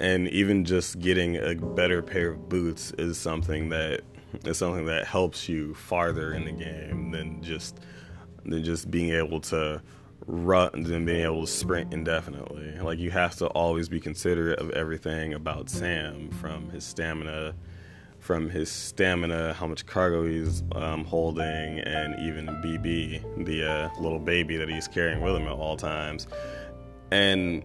And 0.00 0.28
even 0.28 0.64
just 0.64 0.98
getting 0.98 1.36
a 1.36 1.54
better 1.54 2.02
pair 2.02 2.30
of 2.30 2.48
boots 2.48 2.92
is 2.98 3.16
something 3.16 3.68
that 3.68 4.00
is 4.44 4.58
something 4.58 4.86
that 4.86 5.06
helps 5.06 5.48
you 5.48 5.74
farther 5.74 6.32
in 6.32 6.44
the 6.44 6.52
game 6.52 7.10
than 7.10 7.42
just 7.42 7.80
than 8.44 8.62
just 8.62 8.90
being 8.90 9.10
able 9.10 9.40
to 9.40 9.82
run 10.26 10.70
and 10.74 11.06
being 11.06 11.22
able 11.24 11.42
to 11.42 11.50
sprint 11.50 11.92
indefinitely. 11.92 12.78
Like 12.78 12.98
you 12.98 13.10
have 13.10 13.36
to 13.36 13.46
always 13.48 13.88
be 13.88 14.00
considerate 14.00 14.58
of 14.58 14.70
everything 14.70 15.34
about 15.34 15.68
Sam, 15.68 16.30
from 16.30 16.70
his 16.70 16.84
stamina, 16.84 17.54
from 18.20 18.48
his 18.48 18.70
stamina, 18.70 19.52
how 19.52 19.66
much 19.66 19.84
cargo 19.86 20.26
he's 20.26 20.62
um, 20.72 21.04
holding, 21.04 21.78
and 21.80 22.18
even 22.20 22.46
BB, 22.46 23.44
the 23.44 23.70
uh, 23.70 23.90
little 24.00 24.18
baby 24.18 24.56
that 24.56 24.68
he's 24.68 24.88
carrying 24.88 25.20
with 25.20 25.36
him 25.36 25.42
at 25.42 25.52
all 25.52 25.76
times. 25.76 26.26
And 27.10 27.62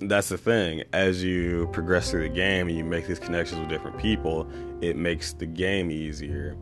that's 0.00 0.28
the 0.28 0.38
thing. 0.38 0.84
As 0.92 1.24
you 1.24 1.68
progress 1.72 2.10
through 2.10 2.22
the 2.22 2.34
game 2.34 2.68
and 2.68 2.76
you 2.76 2.84
make 2.84 3.08
these 3.08 3.18
connections 3.18 3.60
with 3.60 3.68
different 3.68 3.98
people, 3.98 4.48
it 4.80 4.96
makes 4.96 5.32
the 5.32 5.46
game 5.46 5.90
easier. 5.90 6.56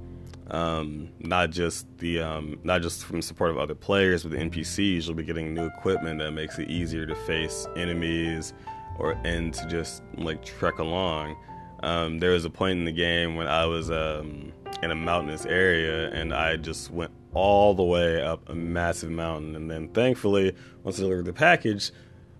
Um, 0.51 1.11
not 1.19 1.51
just 1.51 1.87
the 1.99 2.21
um, 2.21 2.61
not 2.63 2.81
just 2.81 3.05
from 3.05 3.21
support 3.21 3.51
of 3.51 3.59
other 3.59 3.75
players, 3.75 4.23
but 4.23 4.33
the 4.33 4.39
NPCs. 4.39 5.07
You'll 5.07 5.15
be 5.15 5.25
getting 5.25 5.55
new 5.55 5.67
equipment 5.67 6.21
that 6.21 6.31
makes 6.33 6.59
it 6.59 6.71
easier 6.71 7.05
to 7.05 7.15
face 7.15 7.67
enemies, 7.77 8.53
or 8.99 9.19
and 9.25 9.53
to 9.55 9.67
just 9.67 10.03
like 10.17 10.45
trek 10.45 10.79
along. 10.79 11.37
Um, 11.83 12.19
there 12.21 12.31
was 12.31 12.45
a 12.45 12.51
point 12.51 12.79
in 12.79 12.85
the 12.85 12.93
game 12.93 13.35
when 13.35 13.49
I 13.49 13.67
was 13.67 13.91
um, 13.91 14.53
in 14.83 14.91
a 14.91 14.95
mountainous 14.95 15.45
area 15.45 16.11
and 16.11 16.33
I 16.33 16.57
just 16.57 16.91
went 16.91 17.13
all 17.35 17.75
the 17.75 17.83
way 17.83 18.23
up 18.23 18.49
a 18.49 18.55
massive 18.55 19.11
mountain, 19.11 19.57
and 19.57 19.71
then 19.71 19.89
thankfully, 19.89 20.55
once 20.85 20.99
I 20.99 21.03
delivered 21.03 21.27
the 21.27 21.33
package, 21.33 21.93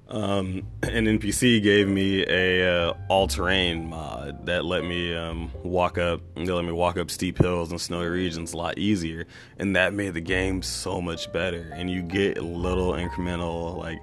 um, 0.09 0.63
an 0.83 1.07
NPC 1.07 1.61
gave 1.63 1.89
me 1.89 2.25
a 2.29 2.89
uh, 2.89 2.95
all-terrain 3.09 3.89
mod 3.89 4.47
that 4.47 4.65
let 4.65 4.85
me 4.85 5.15
um, 5.15 5.51
walk 5.65 5.99
up. 5.99 6.21
They 6.37 6.45
let 6.45 6.65
me 6.65 6.73
walk 6.73 6.97
up 6.97 7.11
steep 7.11 7.39
hills 7.39 7.71
and 7.73 7.81
snowy 7.81 8.07
regions 8.07 8.53
a 8.53 8.57
lot 8.57 8.79
easier, 8.79 9.27
and 9.59 9.75
that 9.75 9.95
made 9.95 10.15
the 10.15 10.21
game 10.21 10.63
so 10.63 11.01
much 11.01 11.33
better. 11.33 11.73
And 11.75 11.91
you 11.91 12.03
get 12.03 12.41
little 12.41 12.93
incremental, 12.93 13.77
like, 13.77 13.99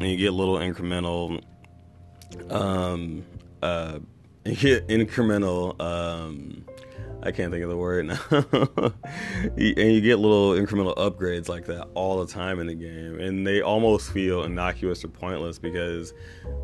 you 0.00 0.16
get 0.18 0.32
little 0.32 0.56
incremental, 0.56 1.42
um, 2.50 3.24
uh, 3.62 4.00
you 4.44 4.56
get 4.56 4.88
incremental, 4.88 5.80
um, 5.80 6.64
I 7.22 7.32
can't 7.32 7.52
think 7.52 7.64
of 7.64 7.70
the 7.70 7.76
word 7.76 8.06
now. 8.06 8.20
and 8.30 9.92
you 9.92 10.00
get 10.00 10.18
little 10.18 10.52
incremental 10.52 10.96
upgrades 10.96 11.48
like 11.48 11.66
that 11.66 11.88
all 11.94 12.24
the 12.24 12.32
time 12.32 12.60
in 12.60 12.66
the 12.66 12.74
game, 12.74 13.18
and 13.18 13.46
they 13.46 13.60
almost 13.60 14.12
feel 14.12 14.44
innocuous 14.44 15.04
or 15.04 15.08
pointless 15.08 15.58
because 15.58 16.14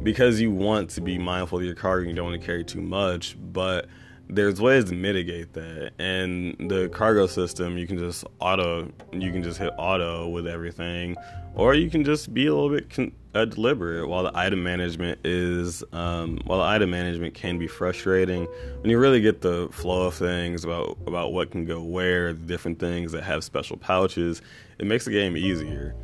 because 0.03 0.41
you 0.41 0.51
want 0.51 0.91
to 0.91 1.01
be 1.01 1.19
mindful 1.19 1.59
of 1.59 1.65
your 1.65 1.75
cargo 1.75 2.09
you 2.09 2.15
don't 2.15 2.27
want 2.27 2.41
to 2.41 2.47
carry 2.47 2.65
too 2.65 2.81
much, 2.81 3.37
but 3.41 3.89
there's 4.29 4.61
ways 4.61 4.85
to 4.85 4.95
mitigate 4.95 5.53
that. 5.53 5.93
And 5.99 6.71
the 6.71 6.89
cargo 6.89 7.27
system 7.27 7.77
you 7.79 7.87
can 7.87 7.99
just 7.99 8.25
auto 8.41 8.91
you 9.13 9.33
can 9.33 9.43
just 9.43 9.59
hit 9.59 9.73
auto 9.79 10.29
with 10.29 10.47
everything 10.47 11.17
or 11.55 11.75
you 11.75 11.91
can 11.91 12.05
just 12.05 12.33
be 12.35 12.47
a 12.47 12.55
little 12.55 12.71
bit 12.71 12.91
con- 12.91 13.13
uh, 13.35 13.45
deliberate 13.45 14.09
while 14.09 14.23
the 14.23 14.33
item 14.35 14.63
management 14.63 15.19
is 15.25 15.83
um, 15.93 16.39
while 16.45 16.59
the 16.59 16.65
item 16.65 16.91
management 16.91 17.35
can 17.35 17.59
be 17.59 17.67
frustrating. 17.67 18.47
When 18.81 18.91
you 18.91 18.99
really 18.99 19.21
get 19.21 19.41
the 19.41 19.69
flow 19.71 20.07
of 20.07 20.15
things 20.15 20.65
about 20.65 20.99
about 21.07 21.33
what 21.33 21.51
can 21.51 21.65
go 21.65 21.83
where 21.83 22.33
the 22.33 22.47
different 22.47 22.79
things 22.79 23.13
that 23.13 23.25
have 23.25 23.45
special 23.45 23.77
pouches 23.77 24.41
it 24.79 24.87
makes 24.87 25.05
the 25.05 25.13
game 25.13 25.37
easier. 25.37 25.95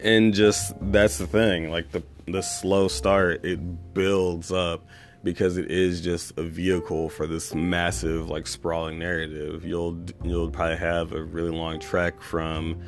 And 0.00 0.32
just 0.32 0.74
that's 0.92 1.18
the 1.18 1.26
thing 1.26 1.70
like 1.70 1.90
the 1.92 2.02
the 2.26 2.42
slow 2.42 2.88
start 2.88 3.44
it 3.44 3.94
builds 3.94 4.52
up 4.52 4.86
because 5.22 5.56
it 5.56 5.70
is 5.70 6.00
just 6.00 6.36
a 6.38 6.42
vehicle 6.42 7.08
for 7.08 7.26
this 7.26 7.54
massive 7.54 8.28
like 8.28 8.46
sprawling 8.46 8.98
narrative. 8.98 9.64
You'll 9.64 10.04
you'll 10.22 10.50
probably 10.50 10.76
have 10.76 11.12
a 11.12 11.22
really 11.22 11.50
long 11.50 11.78
trek 11.78 12.22
from 12.22 12.80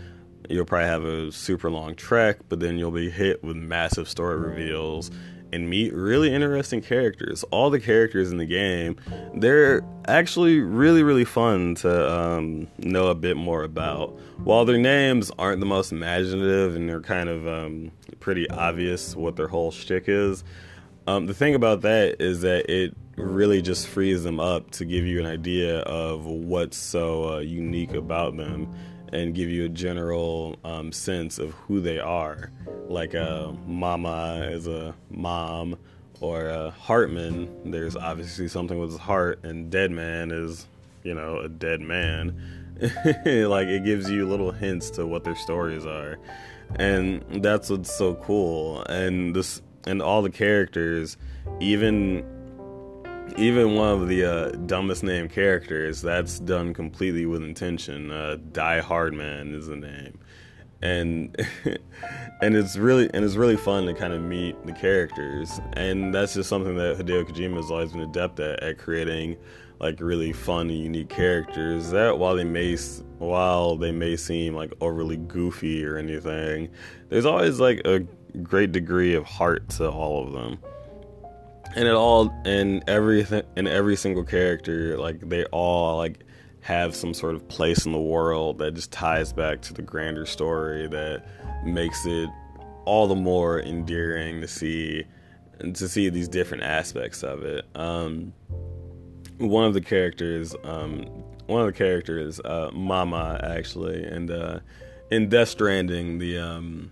you'll 0.48 0.64
probably 0.64 0.88
have 0.88 1.04
a 1.04 1.32
super 1.32 1.70
long 1.70 1.94
trek, 1.94 2.38
but 2.48 2.60
then 2.60 2.78
you'll 2.78 2.90
be 2.90 3.10
hit 3.10 3.42
with 3.42 3.56
massive 3.56 4.08
story 4.08 4.38
reveals 4.38 5.10
and 5.52 5.68
meet 5.68 5.92
really 5.94 6.32
interesting 6.32 6.80
characters. 6.80 7.44
All 7.50 7.68
the 7.68 7.78
characters 7.78 8.32
in 8.32 8.38
the 8.38 8.46
game, 8.46 8.96
they're 9.34 9.82
actually 10.08 10.60
really, 10.60 11.02
really 11.02 11.26
fun 11.26 11.74
to 11.76 12.12
um, 12.12 12.66
know 12.78 13.08
a 13.08 13.14
bit 13.14 13.36
more 13.36 13.62
about. 13.62 14.18
While 14.44 14.64
their 14.64 14.78
names 14.78 15.30
aren't 15.38 15.60
the 15.60 15.66
most 15.66 15.92
imaginative 15.92 16.74
and 16.74 16.88
they're 16.88 17.02
kind 17.02 17.28
of 17.28 17.46
um, 17.46 17.92
pretty 18.18 18.48
obvious 18.50 19.14
what 19.14 19.36
their 19.36 19.48
whole 19.48 19.70
shtick 19.70 20.04
is, 20.06 20.42
um, 21.06 21.26
the 21.26 21.34
thing 21.34 21.54
about 21.54 21.82
that 21.82 22.20
is 22.20 22.42
that 22.42 22.70
it 22.70 22.94
really 23.16 23.62
just 23.62 23.88
frees 23.88 24.22
them 24.22 24.40
up 24.40 24.70
to 24.72 24.84
give 24.84 25.04
you 25.04 25.20
an 25.20 25.26
idea 25.26 25.80
of 25.80 26.24
what's 26.24 26.76
so 26.76 27.34
uh, 27.34 27.38
unique 27.38 27.94
about 27.94 28.36
them 28.36 28.72
and 29.12 29.34
give 29.34 29.48
you 29.48 29.66
a 29.66 29.68
general 29.68 30.58
um, 30.64 30.90
sense 30.90 31.38
of 31.38 31.52
who 31.52 31.80
they 31.80 31.98
are. 31.98 32.50
Like 32.88 33.14
uh, 33.14 33.52
Mama 33.66 34.48
is 34.50 34.66
a 34.66 34.94
mom, 35.10 35.76
or 36.20 36.48
uh, 36.48 36.70
Heartman, 36.70 37.72
there's 37.72 37.96
obviously 37.96 38.48
something 38.48 38.78
with 38.78 38.90
his 38.90 39.00
heart, 39.00 39.40
and 39.44 39.70
Dead 39.70 39.90
Man 39.90 40.30
is, 40.30 40.66
you 41.02 41.14
know, 41.14 41.38
a 41.38 41.48
dead 41.48 41.80
man. 41.80 42.40
like 42.80 43.66
it 43.66 43.84
gives 43.84 44.10
you 44.10 44.26
little 44.26 44.50
hints 44.50 44.90
to 44.90 45.06
what 45.06 45.24
their 45.24 45.36
stories 45.36 45.84
are, 45.84 46.18
and 46.76 47.22
that's 47.42 47.68
what's 47.70 47.94
so 47.94 48.14
cool. 48.14 48.82
And 48.84 49.36
this, 49.36 49.60
and 49.86 50.02
all 50.02 50.22
the 50.22 50.30
characters, 50.30 51.16
even 51.60 52.24
even 53.38 53.74
one 53.74 53.88
of 53.88 54.08
the 54.08 54.24
uh, 54.24 54.48
dumbest 54.66 55.02
named 55.02 55.30
characters 55.30 56.02
that's 56.02 56.38
done 56.40 56.74
completely 56.74 57.24
with 57.26 57.42
intention. 57.42 58.10
Uh, 58.10 58.36
die 58.52 58.80
hard 58.80 59.14
man 59.14 59.54
is 59.54 59.68
the 59.68 59.76
name. 59.76 60.18
And 60.82 61.36
and 62.42 62.56
it's 62.56 62.76
really 62.76 63.08
and 63.14 63.24
it's 63.24 63.36
really 63.36 63.56
fun 63.56 63.86
to 63.86 63.94
kind 63.94 64.12
of 64.12 64.20
meet 64.20 64.64
the 64.66 64.72
characters. 64.72 65.60
And 65.74 66.14
that's 66.14 66.34
just 66.34 66.48
something 66.48 66.76
that 66.76 66.98
hideo 66.98 67.24
kojima 67.24 67.56
has 67.56 67.70
always 67.70 67.92
been 67.92 68.02
adept 68.02 68.40
at 68.40 68.62
at 68.62 68.78
creating 68.78 69.36
like 69.82 70.00
really 70.00 70.32
fun 70.32 70.70
and 70.70 70.78
unique 70.78 71.08
characters 71.08 71.90
that 71.90 72.16
while 72.16 72.36
they 72.36 72.44
may 72.44 72.76
while 73.18 73.76
they 73.76 73.90
may 73.90 74.16
seem 74.16 74.54
like 74.54 74.72
overly 74.80 75.16
goofy 75.16 75.84
or 75.84 75.96
anything 75.96 76.68
there's 77.08 77.26
always 77.26 77.58
like 77.58 77.80
a 77.84 78.06
great 78.42 78.72
degree 78.72 79.14
of 79.14 79.24
heart 79.24 79.68
to 79.70 79.90
all 79.90 80.26
of 80.26 80.32
them. 80.32 80.58
And 81.74 81.88
it 81.88 81.94
all 81.94 82.32
and 82.44 82.84
everything 82.86 83.42
and 83.56 83.66
every 83.66 83.96
single 83.96 84.24
character 84.24 84.98
like 84.98 85.26
they 85.28 85.44
all 85.46 85.96
like 85.96 86.24
have 86.60 86.94
some 86.94 87.14
sort 87.14 87.34
of 87.34 87.48
place 87.48 87.86
in 87.86 87.92
the 87.92 88.00
world 88.00 88.58
that 88.58 88.74
just 88.74 88.92
ties 88.92 89.32
back 89.32 89.62
to 89.62 89.74
the 89.74 89.82
grander 89.82 90.26
story 90.26 90.86
that 90.88 91.24
makes 91.64 92.04
it 92.06 92.28
all 92.84 93.06
the 93.06 93.16
more 93.16 93.60
endearing 93.60 94.40
to 94.40 94.48
see 94.48 95.04
and 95.60 95.74
to 95.76 95.88
see 95.88 96.08
these 96.08 96.28
different 96.28 96.62
aspects 96.62 97.22
of 97.22 97.42
it. 97.42 97.64
Um, 97.74 98.32
one 99.38 99.64
of 99.64 99.74
the 99.74 99.80
characters 99.80 100.54
um, 100.64 101.04
one 101.46 101.62
of 101.62 101.66
the 101.66 101.72
characters 101.72 102.38
uh, 102.40 102.70
mama 102.72 103.40
actually 103.42 104.04
and 104.04 104.30
uh, 104.30 104.60
in 105.10 105.28
death 105.28 105.48
stranding 105.48 106.18
the 106.18 106.38
um, 106.38 106.90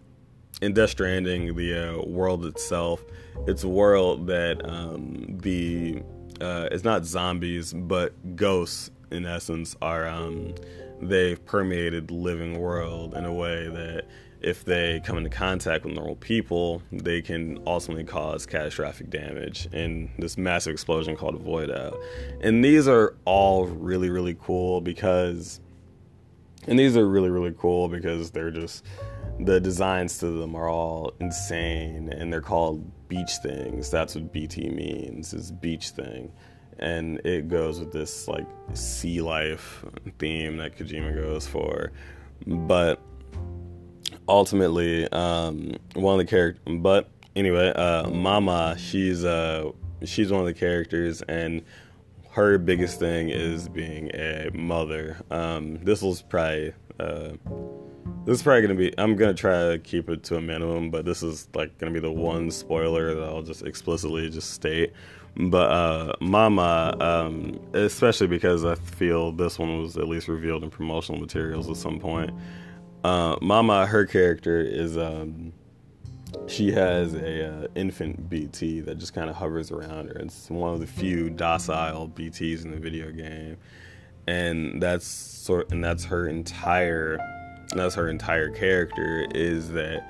in 0.61 0.73
death 0.73 0.91
stranding 0.91 1.55
the 1.57 1.75
uh, 1.75 2.03
world 2.07 2.45
itself 2.47 3.03
it's 3.47 3.65
a 3.65 3.69
world 3.69 4.27
that 4.27 4.61
um, 4.69 5.39
the 5.43 6.03
uh, 6.41 6.69
it's 6.71 6.85
not 6.85 7.05
zombies 7.05 7.73
but 7.73 8.37
ghosts 8.37 8.91
in 9.11 9.27
essence 9.27 9.77
are 9.83 10.07
um, 10.07 10.55
they've 11.01 11.45
permeated 11.47 12.09
the 12.09 12.15
living 12.15 12.59
world 12.59 13.15
in 13.15 13.25
a 13.25 13.33
way 13.33 13.69
that 13.69 14.05
if 14.41 14.65
they 14.65 15.01
come 15.05 15.19
into 15.19 15.29
contact 15.29 15.85
with 15.85 15.95
normal 15.95 16.17
people, 16.17 16.83
they 16.91 17.21
can 17.21 17.63
ultimately 17.67 18.05
cause 18.05 18.47
catastrophic 18.47 19.11
damage 19.11 19.69
in 19.73 20.11
this 20.19 20.39
massive 20.39 20.73
explosion 20.73 21.15
called 21.15 21.35
a 21.35 21.39
void 21.39 21.71
out. 21.71 21.99
And 22.41 22.65
these 22.65 22.89
are 22.89 23.17
all 23.27 23.67
really, 23.67 24.09
really 24.09 24.37
cool 24.41 24.81
because, 24.81 25.61
and 26.67 26.79
these 26.79 26.97
are 26.97 27.07
really, 27.07 27.29
really 27.29 27.55
cool 27.59 27.89
because 27.89 28.31
they're 28.31 28.51
just, 28.51 28.85
the 29.47 29.61
designs 29.61 30.19
to 30.19 30.27
them 30.27 30.55
are 30.55 30.69
all 30.69 31.13
insane 31.21 32.13
and 32.13 32.33
they're 32.33 32.41
called 32.41 33.09
beach 33.09 33.33
things. 33.43 33.91
That's 33.91 34.15
what 34.15 34.33
BT 34.33 34.71
means, 34.71 35.33
is 35.33 35.51
beach 35.51 35.91
thing. 35.91 36.33
And 36.79 37.19
it 37.27 37.49
goes 37.49 37.79
with 37.79 37.93
this 37.93 38.29
like 38.29 38.47
sea 38.75 39.21
life 39.21 39.85
theme 40.19 40.57
that 40.59 40.79
Kojima 40.79 41.15
goes 41.15 41.47
for. 41.47 41.93
But 42.47 43.01
ultimately, 44.29 45.07
um, 45.13 45.77
one 45.95 46.19
of 46.19 46.27
the 46.27 46.31
characters, 46.31 46.77
but 46.79 47.11
anyway, 47.37 47.69
uh, 47.71 48.09
Mama, 48.09 48.77
she's, 48.79 49.25
uh, 49.25 49.71
she's 50.05 50.31
one 50.31 50.41
of 50.41 50.47
the 50.47 50.55
characters 50.55 51.23
and 51.23 51.63
her 52.31 52.59
biggest 52.59 52.99
thing 52.99 53.29
is 53.29 53.69
being 53.69 54.11
a 54.15 54.51
mother. 54.55 55.17
Um, 55.31 55.83
this 55.83 56.01
was 56.01 56.23
probably, 56.23 56.73
uh, 57.01 57.33
this 58.25 58.37
is 58.37 58.43
probably 58.43 58.63
gonna 58.63 58.75
be. 58.75 58.95
I'm 58.99 59.17
gonna 59.17 59.35
try 59.35 59.71
to 59.71 59.79
keep 59.79 60.09
it 60.11 60.23
to 60.25 60.37
a 60.37 60.41
minimum, 60.41 60.91
but 60.91 61.05
this 61.05 61.23
is 61.23 61.49
like 61.55 61.77
gonna 61.79 61.93
be 61.93 62.01
the 62.01 62.13
one 62.13 62.51
spoiler 62.51 63.15
that 63.15 63.23
I'll 63.23 63.43
just 63.43 63.63
explicitly 63.63 64.29
just 64.31 64.51
state. 64.51 64.93
But 65.37 65.71
uh, 65.71 66.13
Mama, 66.21 66.97
um, 67.01 67.61
especially 67.73 68.27
because 68.27 68.65
I 68.65 68.75
feel 68.75 69.33
this 69.33 69.59
one 69.59 69.81
was 69.81 69.97
at 69.97 70.09
least 70.09 70.29
revealed 70.29 70.65
in 70.65 70.71
promotional 70.71 71.21
materials 71.21 71.71
at 71.71 71.77
some 71.77 71.99
point. 71.99 72.31
Uh, 73.05 73.37
Mama, 73.41 73.87
her 73.87 74.05
character 74.05 74.61
is 74.61 74.99
um, 74.99 75.53
she 76.47 76.73
has 76.73 77.15
a 77.15 77.47
uh, 77.47 77.67
infant 77.75 78.29
BT 78.29 78.81
that 78.81 78.99
just 78.99 79.15
kind 79.15 79.31
of 79.31 79.37
hovers 79.37 79.71
around 79.71 80.09
her. 80.09 80.19
It's 80.19 80.51
one 80.51 80.75
of 80.75 80.81
the 80.81 80.87
few 80.87 81.31
docile 81.31 82.09
BTs 82.09 82.65
in 82.65 82.73
the 82.73 82.79
video 82.79 83.11
game, 83.11 83.57
and 84.27 84.83
that's 84.83 85.07
sort 85.07 85.73
and 85.73 85.83
that's 85.83 86.05
her 86.05 86.29
entire 86.29 87.19
that's 87.75 87.95
her 87.95 88.09
entire 88.09 88.51
character 88.51 89.27
is 89.35 89.71
that 89.71 90.07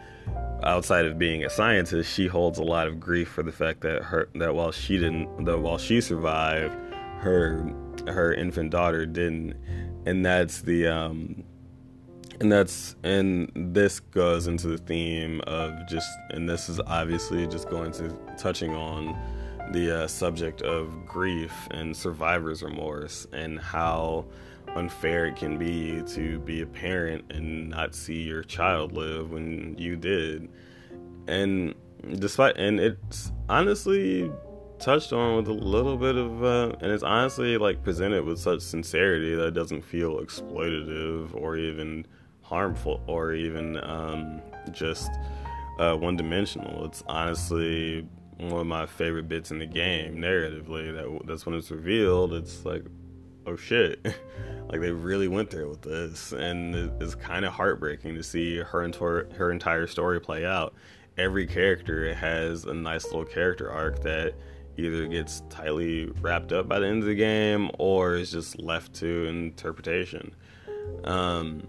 outside 0.63 1.07
of 1.07 1.19
being 1.19 1.45
a 1.45 1.51
scientist, 1.51 2.13
she 2.13 2.27
holds 2.27 2.59
a 2.59 2.63
lot 2.63 2.87
of 2.87 3.01
grief 3.01 3.29
for 3.29 3.43
the 3.43 3.53
fact 3.53 3.81
that 3.83 4.03
her 4.03 4.29
that 4.35 4.55
while 4.55 4.73
she 4.73 4.99
didn't 4.99 5.45
that 5.45 5.59
while 5.59 5.79
she 5.79 6.01
survived, 6.01 6.75
her 7.19 7.73
her 8.07 8.33
infant 8.33 8.71
daughter 8.71 9.07
didn't, 9.07 9.55
and 10.07 10.25
that's 10.25 10.63
the 10.63 10.87
um, 10.87 11.45
and 12.41 12.51
that's 12.51 12.97
and 13.03 13.51
this 13.55 14.01
goes 14.01 14.47
into 14.47 14.69
the 14.69 14.79
theme 14.79 15.41
of 15.43 15.87
just 15.89 16.09
and 16.31 16.49
this 16.49 16.69
is 16.69 16.81
obviously 16.87 17.47
just 17.47 17.69
going 17.69 17.93
to 17.93 18.17
touching 18.39 18.75
on 18.75 19.17
the 19.73 20.03
uh, 20.03 20.07
subject 20.09 20.63
of 20.63 21.07
grief 21.07 21.53
and 21.71 21.97
survivor's 21.97 22.63
remorse 22.63 23.27
and 23.33 23.59
how 23.61 24.25
unfair 24.77 25.27
it 25.27 25.37
can 25.37 25.59
be 25.59 26.03
to 26.03 26.39
be 26.41 26.63
a 26.63 26.67
parent 26.67 27.25
and 27.31 27.69
not 27.71 27.95
see 27.95 28.23
your 28.23 28.43
child 28.43 28.93
live 28.93 29.31
when 29.31 29.77
you 29.79 29.97
did. 29.97 30.49
And 31.27 31.75
despite, 32.19 32.57
and 32.57 32.81
it's 32.81 33.33
honestly 33.49 34.31
touched 34.79 35.13
on 35.13 35.37
with 35.37 35.49
a 35.49 35.53
little 35.53 35.97
bit 35.97 36.17
of, 36.17 36.43
uh, 36.43 36.73
and 36.81 36.91
it's 36.91 37.03
honestly 37.03 37.59
like 37.59 37.83
presented 37.83 38.25
with 38.25 38.39
such 38.39 38.61
sincerity 38.61 39.35
that 39.35 39.49
it 39.49 39.55
doesn't 39.55 39.83
feel 39.83 40.19
exploitative 40.19 41.35
or 41.35 41.57
even 41.57 42.07
harmful 42.43 43.01
or 43.07 43.33
even 43.33 43.83
um, 43.85 44.41
just 44.73 45.11
uh, 45.79 45.95
one 45.95 46.17
dimensional. 46.17 46.85
It's 46.85 47.03
honestly 47.07 48.07
one 48.39 48.61
of 48.61 48.67
my 48.67 48.87
favorite 48.87 49.29
bits 49.29 49.51
in 49.51 49.59
the 49.59 49.67
game 49.67 50.17
narratively. 50.17 50.93
That 50.95 51.27
that's 51.27 51.47
when 51.47 51.55
it's 51.55 51.71
revealed. 51.71 52.33
It's 52.33 52.65
like, 52.65 52.85
oh 53.47 53.57
shit. 53.57 54.05
Like 54.71 54.81
they 54.81 54.93
really 54.93 55.27
went 55.27 55.51
there 55.51 55.67
with 55.67 55.83
this, 55.83 56.33
and 56.33 56.75
it's 57.03 57.17
kind 57.17 57.45
of 57.45 57.53
heartbreaking 57.53 58.15
to 58.15 58.23
see 58.23 58.59
her 58.59 58.85
entire 58.85 59.29
her 59.35 59.51
entire 59.51 59.87
story 59.89 60.21
play 60.21 60.47
out. 60.47 60.75
Every 61.19 61.47
character 61.47 62.15
has 62.15 62.65
a 62.65 62.75
nice 62.75 63.05
little 63.07 63.25
character 63.25 63.71
arc 63.71 64.01
that 64.03 64.35
either 64.77 65.09
gets 65.09 65.43
tightly 65.51 66.07
wrapped 66.21 66.53
up 66.53 66.69
by 66.69 66.79
the 66.79 66.87
end 66.87 67.03
of 67.03 67.09
the 67.09 67.15
game 67.15 67.71
or 67.79 68.15
is 68.15 68.31
just 68.31 68.61
left 68.61 68.95
to 68.95 69.27
interpretation. 69.27 70.35
Um, 71.05 71.67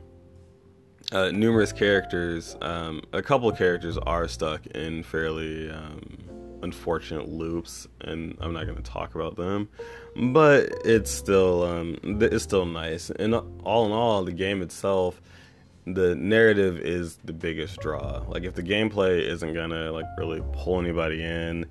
uh, 1.11 1.31
numerous 1.31 1.73
characters, 1.73 2.55
um, 2.61 3.01
a 3.13 3.21
couple 3.21 3.51
characters 3.51 3.97
are 3.97 4.27
stuck 4.27 4.65
in 4.67 5.03
fairly 5.03 5.69
um, 5.69 6.17
unfortunate 6.63 7.28
loops, 7.28 7.88
and 8.02 8.38
I'm 8.39 8.54
not 8.54 8.65
going 8.65 8.78
to 8.78 8.84
talk 8.84 9.15
about 9.15 9.36
them 9.36 9.69
but 10.15 10.69
it's 10.84 11.10
still 11.10 11.63
um, 11.63 11.97
it's 12.04 12.43
still 12.43 12.65
nice. 12.65 13.10
And 13.12 13.34
all 13.63 13.86
in 13.86 13.91
all, 13.91 14.24
the 14.24 14.34
game 14.34 14.62
itself, 14.62 15.21
the 15.86 16.15
narrative 16.15 16.80
is 16.80 17.17
the 17.24 17.34
biggest 17.34 17.80
draw. 17.80 18.24
Like 18.28 18.43
if 18.43 18.54
the 18.54 18.63
gameplay 18.63 19.21
isn't 19.21 19.54
gonna 19.54 19.91
like 19.91 20.06
really 20.17 20.41
pull 20.54 20.80
anybody 20.80 21.24
in, 21.24 21.65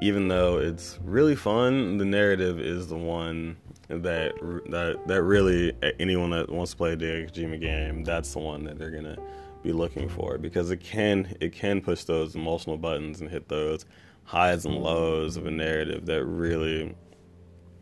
even 0.00 0.28
though 0.28 0.58
it's 0.58 0.98
really 1.04 1.36
fun, 1.36 1.98
the 1.98 2.04
narrative 2.04 2.60
is 2.60 2.88
the 2.88 2.98
one 2.98 3.56
that 3.88 4.34
that 4.68 5.00
that 5.06 5.22
really 5.22 5.72
anyone 5.98 6.30
that 6.30 6.50
wants 6.50 6.72
to 6.72 6.76
play 6.76 6.92
a 6.92 6.96
Kojima 6.96 7.60
game, 7.60 8.04
that's 8.04 8.32
the 8.32 8.40
one 8.40 8.64
that 8.64 8.78
they're 8.78 8.90
gonna 8.90 9.16
be 9.62 9.72
looking 9.72 10.08
for 10.08 10.36
because 10.36 10.70
it 10.70 10.80
can 10.80 11.34
it 11.40 11.52
can 11.52 11.80
push 11.80 12.04
those 12.04 12.36
emotional 12.36 12.76
buttons 12.76 13.20
and 13.20 13.30
hit 13.30 13.48
those 13.48 13.86
highs 14.26 14.66
and 14.66 14.74
lows 14.74 15.36
of 15.36 15.46
a 15.46 15.50
narrative 15.50 16.04
that 16.06 16.24
really 16.24 16.94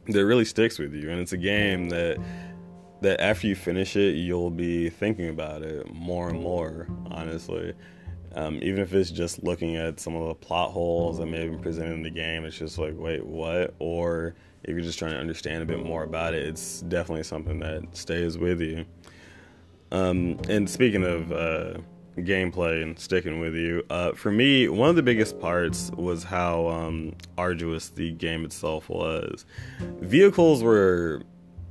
that 0.09 0.25
really 0.25 0.45
sticks 0.45 0.79
with 0.79 0.93
you. 0.95 1.11
And 1.11 1.19
it's 1.19 1.33
a 1.33 1.39
game 1.39 1.89
that 1.89 2.19
that 3.01 3.21
after 3.21 3.47
you 3.47 3.57
finish 3.57 3.97
it 3.97 4.15
you'll 4.15 4.51
be 4.51 4.89
thinking 4.89 5.29
about 5.29 5.63
it 5.63 5.93
more 5.93 6.29
and 6.29 6.41
more 6.41 6.87
honestly. 7.11 7.75
Um, 8.37 8.59
even 8.63 8.81
if 8.81 8.93
it's 8.93 9.11
just 9.11 9.45
looking 9.45 9.77
at 9.77 10.01
some 10.01 10.17
of 10.17 10.27
the 10.27 10.35
plot 10.35 10.73
holes 10.73 11.19
that 11.19 11.27
may 11.27 11.43
have 11.43 11.53
been 11.53 11.61
presented 11.61 11.93
in 11.95 12.03
the 12.03 12.11
game 12.11 12.45
it's 12.45 12.59
just 12.59 12.79
like 12.79 12.95
wait 12.97 13.25
what? 13.25 13.75
Or 13.79 14.35
if 14.65 14.71
you're 14.71 14.81
just 14.81 14.99
trying 14.99 15.13
to 15.13 15.19
understand 15.19 15.63
a 15.63 15.67
bit 15.67 15.85
more 15.85 16.05
about 16.05 16.35
it 16.35 16.47
it's 16.47 16.83
definitely 16.83 17.25
something 17.25 17.59
that 17.61 17.97
stays 17.97 18.37
with 18.37 18.61
you. 18.61 18.85
Um, 19.93 20.39
and 20.49 20.69
speaking 20.69 21.05
of 21.05 21.33
uh, 21.33 21.79
gameplay 22.19 22.83
and 22.83 22.99
sticking 22.99 23.41
with 23.41 23.55
you, 23.55 23.85
uh, 23.91 24.13
for 24.13 24.31
me, 24.31 24.69
one 24.69 24.91
of 24.91 24.97
the 24.97 25.03
biggest 25.03 25.41
parts 25.41 25.91
was 25.93 26.25
how 26.25 26.69
um, 26.69 27.15
arduous 27.37 27.89
the 27.89 28.13
game 28.13 28.45
itself 28.45 28.89
was. 28.89 29.45
Vehicles 30.01 30.63
were 30.63 31.23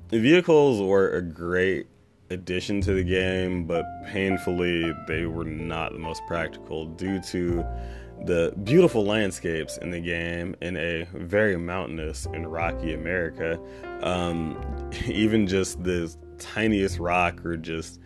vehicles 0.09 0.79
were 0.79 1.09
a 1.09 1.21
great 1.21 1.87
addition 2.29 2.81
to 2.81 2.93
the 2.93 3.03
game, 3.03 3.65
but 3.65 3.85
painfully 4.07 4.93
they 5.07 5.25
were 5.25 5.45
not 5.45 5.93
the 5.93 5.99
most 5.99 6.21
practical 6.27 6.85
due 6.85 7.21
to 7.21 7.65
the 8.25 8.53
beautiful 8.63 9.03
landscapes 9.03 9.77
in 9.77 9.91
the 9.91 9.99
game 9.99 10.55
in 10.61 10.77
a 10.77 11.05
very 11.13 11.57
mountainous 11.57 12.25
and 12.27 12.51
rocky 12.51 12.93
America. 12.93 13.59
Um, 14.01 14.57
even 15.05 15.47
just 15.47 15.83
the 15.83 16.13
tiniest 16.37 16.99
rock 16.99 17.45
or 17.45 17.57
just 17.57 17.99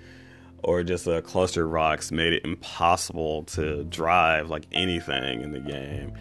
or 0.68 0.84
just 0.84 1.08
a 1.08 1.22
cluster 1.22 1.64
of 1.64 1.72
rocks 1.72 2.12
made 2.12 2.34
it 2.34 2.44
impossible 2.44 3.44
to 3.46 3.86
drive 3.86 4.50
like 4.50 4.68
anything 4.74 5.42
in 5.42 5.54
the 5.54 5.62
game. 5.62 6.12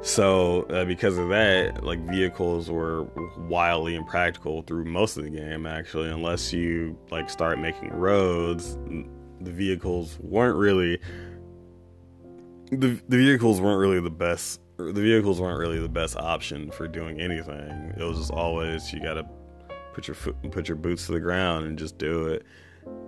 So 0.00 0.62
uh, 0.70 0.86
because 0.86 1.18
of 1.18 1.28
that, 1.28 1.84
like 1.84 2.00
vehicles 2.08 2.70
were 2.70 3.04
wildly 3.36 3.94
impractical 3.94 4.62
through 4.62 4.86
most 4.86 5.18
of 5.18 5.24
the 5.24 5.30
game. 5.30 5.66
Actually, 5.66 6.08
unless 6.08 6.50
you 6.50 6.98
like 7.10 7.28
start 7.28 7.58
making 7.58 7.90
roads, 7.90 8.78
the 9.42 9.50
vehicles 9.50 10.18
weren't 10.20 10.56
really 10.56 10.98
the 12.70 12.98
the 13.06 13.18
vehicles 13.18 13.60
weren't 13.60 13.78
really 13.78 14.00
the 14.00 14.10
best. 14.10 14.62
The 14.78 14.92
vehicles 14.92 15.42
weren't 15.42 15.58
really 15.58 15.78
the 15.78 15.90
best 15.90 16.16
option 16.16 16.70
for 16.70 16.88
doing 16.88 17.20
anything. 17.20 17.92
It 17.98 18.02
was 18.02 18.16
just 18.16 18.30
always 18.30 18.90
you 18.94 19.02
gotta 19.02 19.28
put 19.92 20.08
your 20.08 20.14
foot 20.14 20.36
put 20.50 20.68
your 20.68 20.76
boots 20.76 21.04
to 21.06 21.12
the 21.12 21.20
ground 21.20 21.66
and 21.66 21.78
just 21.78 21.98
do 21.98 22.28
it. 22.28 22.46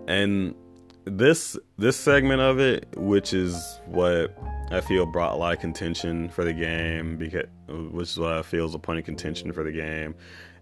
And 0.06 0.54
this 1.04 1.56
this 1.78 1.96
segment 1.96 2.40
of 2.40 2.58
it, 2.58 2.86
which 2.96 3.32
is 3.32 3.80
what 3.86 4.36
I 4.70 4.80
feel 4.80 5.06
brought 5.06 5.34
a 5.34 5.36
lot 5.36 5.54
of 5.54 5.60
contention 5.60 6.28
for 6.28 6.44
the 6.44 6.52
game, 6.52 7.16
because 7.16 7.46
which 7.68 8.10
is 8.10 8.18
what 8.18 8.32
I 8.32 8.42
feel 8.42 8.66
is 8.66 8.74
a 8.74 8.78
point 8.78 8.98
of 8.98 9.04
contention 9.04 9.52
for 9.52 9.64
the 9.64 9.72
game, 9.72 10.14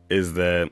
is 0.08 0.34
that 0.34 0.70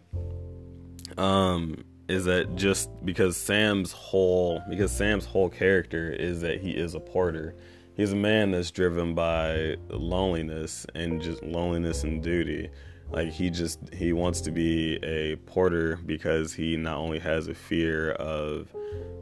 um 1.17 1.85
is 2.09 2.25
that 2.25 2.57
just 2.57 2.89
because 3.05 3.37
Sam's 3.37 3.93
whole 3.93 4.63
because 4.69 4.91
Sam's 4.91 5.27
whole 5.27 5.49
character 5.49 6.11
is 6.11 6.41
that 6.41 6.61
he 6.61 6.71
is 6.71 6.95
a 6.95 7.01
porter. 7.01 7.55
He's 7.95 8.13
a 8.13 8.17
man 8.17 8.53
that's 8.53 8.71
driven 8.71 9.15
by 9.15 9.77
loneliness 9.91 10.87
and 10.95 11.21
just 11.21 11.43
loneliness 11.43 12.05
and 12.05 12.23
duty. 12.23 12.71
Like 13.11 13.31
he 13.31 13.51
just 13.51 13.79
he 13.93 14.13
wants 14.13 14.41
to 14.43 14.51
be 14.51 14.97
a 15.03 15.37
porter 15.37 15.97
because 16.05 16.53
he 16.53 16.77
not 16.77 16.99
only 16.99 17.19
has 17.19 17.49
a 17.49 17.55
fear 17.55 18.13
of 18.13 18.69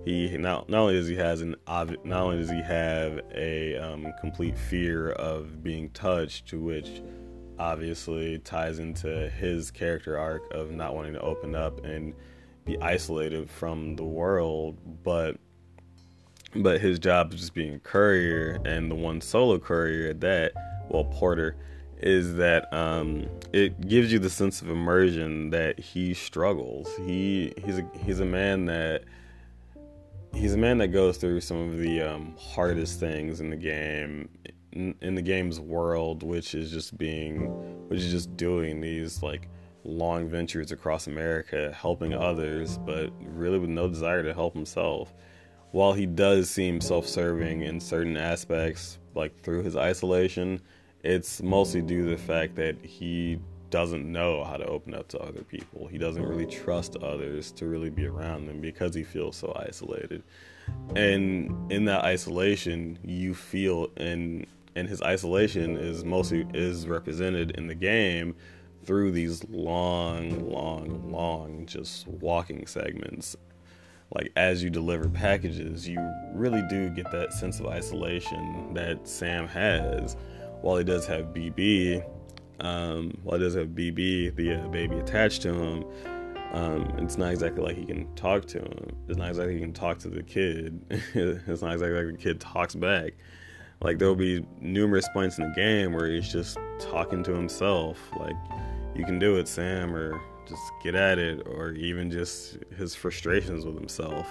he 0.04 0.36
not 0.36 0.68
not 0.68 0.82
only 0.82 0.94
does 0.94 1.08
he 1.08 1.16
has 1.16 1.40
an 1.40 1.56
not 1.66 2.22
only 2.22 2.38
does 2.38 2.50
he 2.50 2.62
have 2.62 3.20
a 3.34 3.76
um, 3.76 4.12
complete 4.20 4.56
fear 4.56 5.10
of 5.10 5.62
being 5.62 5.90
touched, 5.90 6.46
to 6.48 6.60
which 6.60 7.02
obviously 7.58 8.38
ties 8.38 8.78
into 8.78 9.28
his 9.30 9.70
character 9.70 10.18
arc 10.18 10.42
of 10.52 10.70
not 10.70 10.94
wanting 10.94 11.14
to 11.14 11.20
open 11.20 11.54
up 11.54 11.84
and 11.84 12.14
be 12.64 12.78
isolated 12.80 13.48
from 13.48 13.96
the 13.96 14.04
world, 14.04 14.78
but 15.02 15.36
but 16.54 16.80
his 16.80 16.98
job 16.98 17.32
is 17.32 17.40
just 17.40 17.54
being 17.54 17.74
a 17.74 17.78
courier 17.78 18.60
and 18.64 18.90
the 18.90 18.94
one 18.94 19.20
solo 19.20 19.58
courier 19.58 20.10
at 20.10 20.20
that, 20.20 20.52
well 20.88 21.04
porter, 21.04 21.56
is 21.98 22.34
that 22.34 22.72
um, 22.72 23.26
it 23.52 23.88
gives 23.88 24.12
you 24.12 24.18
the 24.18 24.30
sense 24.30 24.60
of 24.60 24.68
immersion 24.68 25.50
that 25.50 25.78
he 25.78 26.14
struggles. 26.14 26.88
He 26.96 27.52
he's 27.64 27.78
a 27.78 27.90
he's 28.04 28.20
a 28.20 28.24
man 28.24 28.66
that 28.66 29.04
he's 30.36 30.54
a 30.54 30.58
man 30.58 30.78
that 30.78 30.88
goes 30.88 31.16
through 31.16 31.40
some 31.40 31.56
of 31.70 31.78
the 31.78 32.02
um, 32.02 32.36
hardest 32.38 33.00
things 33.00 33.40
in 33.40 33.50
the 33.50 33.56
game 33.56 34.28
in, 34.72 34.94
in, 35.00 35.14
the 35.14 35.22
game's 35.22 35.58
world 35.58 36.22
which 36.22 36.54
is 36.54 36.70
just 36.70 36.96
being 36.98 37.46
which 37.88 38.00
is 38.00 38.10
just 38.10 38.36
doing 38.36 38.80
these 38.80 39.22
like 39.22 39.48
long 39.84 40.28
ventures 40.28 40.72
across 40.72 41.06
america 41.06 41.72
helping 41.72 42.12
others 42.12 42.76
but 42.78 43.10
really 43.20 43.58
with 43.58 43.70
no 43.70 43.88
desire 43.88 44.22
to 44.22 44.34
help 44.34 44.54
himself 44.54 45.14
while 45.70 45.92
he 45.92 46.06
does 46.06 46.50
seem 46.50 46.80
self-serving 46.80 47.62
in 47.62 47.80
certain 47.80 48.16
aspects 48.16 48.98
like 49.14 49.40
through 49.42 49.62
his 49.62 49.76
isolation 49.76 50.60
it's 51.06 51.40
mostly 51.40 51.82
due 51.82 52.04
to 52.04 52.10
the 52.10 52.18
fact 52.18 52.56
that 52.56 52.76
he 52.84 53.38
doesn't 53.70 54.10
know 54.10 54.42
how 54.42 54.56
to 54.56 54.64
open 54.66 54.92
up 54.92 55.06
to 55.08 55.18
other 55.20 55.42
people. 55.42 55.86
He 55.86 55.98
doesn't 55.98 56.22
really 56.22 56.46
trust 56.46 56.96
others 56.96 57.52
to 57.52 57.66
really 57.66 57.90
be 57.90 58.06
around 58.06 58.46
them 58.46 58.60
because 58.60 58.94
he 58.94 59.04
feels 59.04 59.36
so 59.36 59.52
isolated. 59.68 60.22
And 60.96 61.70
in 61.70 61.84
that 61.84 62.04
isolation, 62.04 62.98
you 63.04 63.34
feel 63.34 63.90
and 63.96 64.46
and 64.74 64.88
his 64.88 65.00
isolation 65.00 65.76
is 65.76 66.04
mostly 66.04 66.46
is 66.52 66.86
represented 66.88 67.52
in 67.52 67.68
the 67.68 67.74
game 67.74 68.34
through 68.84 69.12
these 69.12 69.44
long, 69.48 70.50
long, 70.50 71.10
long 71.10 71.66
just 71.66 72.06
walking 72.08 72.66
segments. 72.66 73.36
Like 74.12 74.32
as 74.36 74.62
you 74.62 74.70
deliver 74.70 75.08
packages, 75.08 75.88
you 75.88 75.98
really 76.34 76.62
do 76.68 76.90
get 76.90 77.10
that 77.12 77.32
sense 77.32 77.60
of 77.60 77.66
isolation 77.66 78.74
that 78.74 79.06
Sam 79.06 79.46
has. 79.48 80.16
While 80.60 80.76
he 80.78 80.84
does 80.84 81.06
have 81.06 81.26
BB, 81.26 82.04
um, 82.60 83.16
while 83.22 83.38
he 83.38 83.44
does 83.44 83.54
have 83.54 83.68
BB, 83.68 84.34
the 84.36 84.54
uh, 84.54 84.68
baby 84.68 84.96
attached 84.96 85.42
to 85.42 85.52
him, 85.52 85.84
um, 86.52 86.94
it's 86.98 87.18
not 87.18 87.32
exactly 87.32 87.62
like 87.62 87.76
he 87.76 87.84
can 87.84 88.12
talk 88.14 88.46
to 88.46 88.60
him. 88.60 88.96
It's 89.08 89.18
not 89.18 89.28
exactly 89.28 89.54
he 89.54 89.60
can 89.60 89.72
talk 89.72 89.98
to 90.00 90.08
the 90.08 90.22
kid. 90.22 90.80
it's 91.14 91.62
not 91.62 91.74
exactly 91.74 92.04
like 92.04 92.16
the 92.16 92.22
kid 92.22 92.40
talks 92.40 92.74
back. 92.74 93.12
Like 93.82 93.98
there'll 93.98 94.16
be 94.16 94.44
numerous 94.60 95.08
points 95.12 95.38
in 95.38 95.48
the 95.48 95.54
game 95.54 95.92
where 95.92 96.08
he's 96.08 96.32
just 96.32 96.58
talking 96.78 97.22
to 97.24 97.32
himself. 97.32 97.98
Like, 98.18 98.36
you 98.94 99.04
can 99.04 99.18
do 99.18 99.36
it, 99.36 99.48
Sam, 99.48 99.94
or 99.94 100.20
just 100.48 100.62
get 100.82 100.94
at 100.94 101.18
it, 101.18 101.46
or 101.46 101.72
even 101.72 102.10
just 102.10 102.58
his 102.76 102.94
frustrations 102.94 103.66
with 103.66 103.74
himself. 103.74 104.26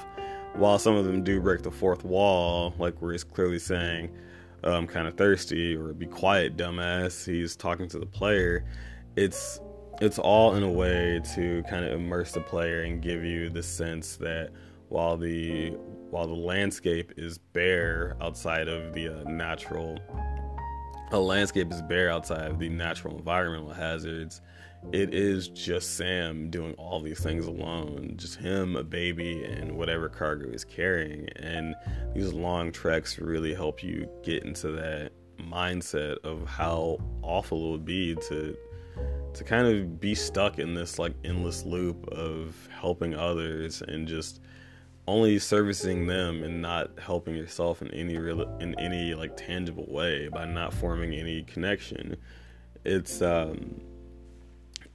While 0.56 0.80
some 0.80 0.96
of 0.96 1.06
them 1.06 1.24
do 1.24 1.40
break 1.42 1.62
the 1.62 1.72
fourth 1.72 2.04
wall, 2.04 2.74
like 2.80 3.00
where 3.02 3.12
he's 3.12 3.24
clearly 3.24 3.60
saying, 3.60 4.10
I'm 4.66 4.88
kind 4.88 5.08
of 5.08 5.16
thirsty 5.16 5.76
or 5.76 5.94
be 5.94 6.08
quiet, 6.08 6.58
dumbass. 6.58 7.26
He's 7.26 7.56
talking 7.56 7.88
to 7.90 8.00
the 8.00 8.06
player. 8.06 8.66
It's 9.16 9.60
it's 10.02 10.20
all 10.20 10.56
in 10.56 10.64
a 10.64 10.72
way 10.72 11.22
to 11.36 11.64
kind 11.70 11.86
of 11.86 11.94
immerse 11.94 12.34
the 12.34 12.42
player 12.42 12.82
and 12.82 13.02
give 13.02 13.24
you 13.24 13.50
the 13.50 13.64
sense 13.64 14.18
that 14.18 14.52
while 14.90 15.18
the 15.18 15.70
while 16.10 16.28
the 16.28 16.34
landscape 16.34 17.14
is 17.18 17.38
bare 17.38 18.18
outside 18.22 18.68
of 18.68 18.94
the 18.94 19.10
uh, 19.10 19.24
natural 19.30 20.00
a 21.12 21.20
landscape 21.20 21.72
is 21.72 21.82
bare 21.84 22.12
outside 22.12 22.50
of 22.50 22.60
the 22.60 22.68
natural 22.68 23.18
environmental 23.18 23.72
hazards 23.72 24.42
it 24.92 25.14
is 25.14 25.48
just 25.50 25.98
Sam 25.98 26.50
doing 26.50 26.74
all 26.74 27.00
these 27.00 27.20
things 27.20 27.46
alone, 27.46 28.14
just 28.16 28.38
him, 28.38 28.76
a 28.76 28.84
baby, 28.84 29.44
and 29.44 29.78
whatever 29.78 30.10
cargo 30.10 30.50
he's 30.52 30.64
carrying. 30.64 31.28
And 31.36 31.76
these 32.14 32.34
long 32.34 32.72
treks 32.72 33.20
really 33.20 33.54
help 33.54 33.84
you 33.84 34.08
get 34.24 34.44
into 34.44 34.72
that 34.72 35.12
mindset 35.40 36.18
of 36.24 36.48
how 36.48 36.98
awful 37.22 37.68
it 37.68 37.72
would 37.72 37.86
be 37.86 38.16
to 38.30 38.56
to 39.34 39.44
kind 39.44 39.68
of 39.68 40.00
be 40.00 40.16
stuck 40.16 40.60
in 40.60 40.74
this 40.74 40.98
like 40.98 41.14
endless 41.26 41.66
loop 41.66 42.08
of 42.08 42.56
helping 42.72 43.14
others 43.14 43.82
and 43.82 44.08
just 44.08 44.40
only 45.08 45.38
servicing 45.38 46.08
them 46.08 46.42
and 46.42 46.62
not 46.62 46.98
helping 46.98 47.36
yourself 47.36 47.82
in 47.82 47.92
any 47.92 48.18
real 48.18 48.42
in 48.60 48.80
any 48.80 49.14
like 49.14 49.36
tangible 49.36 49.86
way 49.90 50.30
by 50.30 50.46
not 50.46 50.74
forming 50.74 51.14
any 51.14 51.44
connection. 51.44 52.16
It's 52.86 53.22
um 53.22 53.82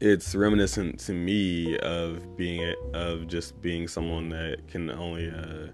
it's 0.00 0.34
reminiscent 0.34 0.98
to 1.00 1.12
me 1.12 1.78
of 1.78 2.36
being 2.36 2.74
of 2.94 3.26
just 3.26 3.60
being 3.60 3.86
someone 3.86 4.30
that 4.30 4.66
can 4.68 4.90
only 4.90 5.30
uh, 5.30 5.68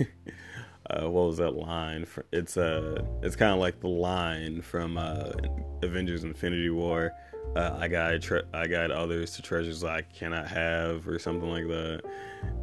uh, 0.90 1.08
what 1.08 1.26
was 1.26 1.38
that 1.38 1.54
line? 1.54 2.06
It's 2.32 2.56
uh, 2.56 3.02
it's 3.22 3.36
kind 3.36 3.52
of 3.52 3.58
like 3.58 3.80
the 3.80 3.88
line 3.88 4.60
from 4.60 4.98
uh, 4.98 5.32
Avengers: 5.82 6.24
Infinity 6.24 6.70
War. 6.70 7.12
Uh, 7.56 7.76
I 7.78 7.88
guide 7.88 8.20
tre- 8.20 8.42
I 8.52 8.66
guide 8.66 8.90
others 8.90 9.32
to 9.36 9.42
treasures 9.42 9.82
I 9.82 10.02
cannot 10.02 10.46
have, 10.46 11.08
or 11.08 11.18
something 11.18 11.48
like 11.48 11.66
that. 11.68 12.02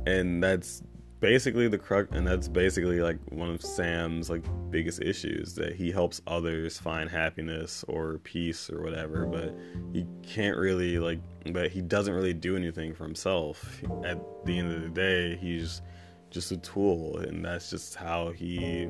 And 0.05 0.43
that's 0.43 0.83
basically 1.19 1.67
the 1.67 1.77
crux, 1.77 2.09
and 2.11 2.27
that's 2.27 2.47
basically 2.47 2.99
like 2.99 3.17
one 3.29 3.49
of 3.49 3.61
Sam's 3.61 4.29
like 4.29 4.43
biggest 4.69 5.01
issues 5.01 5.55
that 5.55 5.75
he 5.75 5.91
helps 5.91 6.21
others 6.27 6.77
find 6.77 7.09
happiness 7.09 7.83
or 7.87 8.19
peace 8.19 8.69
or 8.69 8.81
whatever, 8.81 9.25
but 9.25 9.55
he 9.93 10.05
can't 10.23 10.57
really 10.57 10.99
like, 10.99 11.19
but 11.51 11.71
he 11.71 11.81
doesn't 11.81 12.13
really 12.13 12.33
do 12.33 12.55
anything 12.55 12.93
for 12.93 13.03
himself. 13.03 13.81
At 14.03 14.19
the 14.45 14.59
end 14.59 14.71
of 14.71 14.81
the 14.83 14.89
day, 14.89 15.35
he's 15.37 15.81
just 16.35 16.51
a 16.51 16.57
tool 16.57 17.17
and 17.19 17.45
that's 17.45 17.69
just 17.69 17.95
how 17.95 18.29
he 18.29 18.89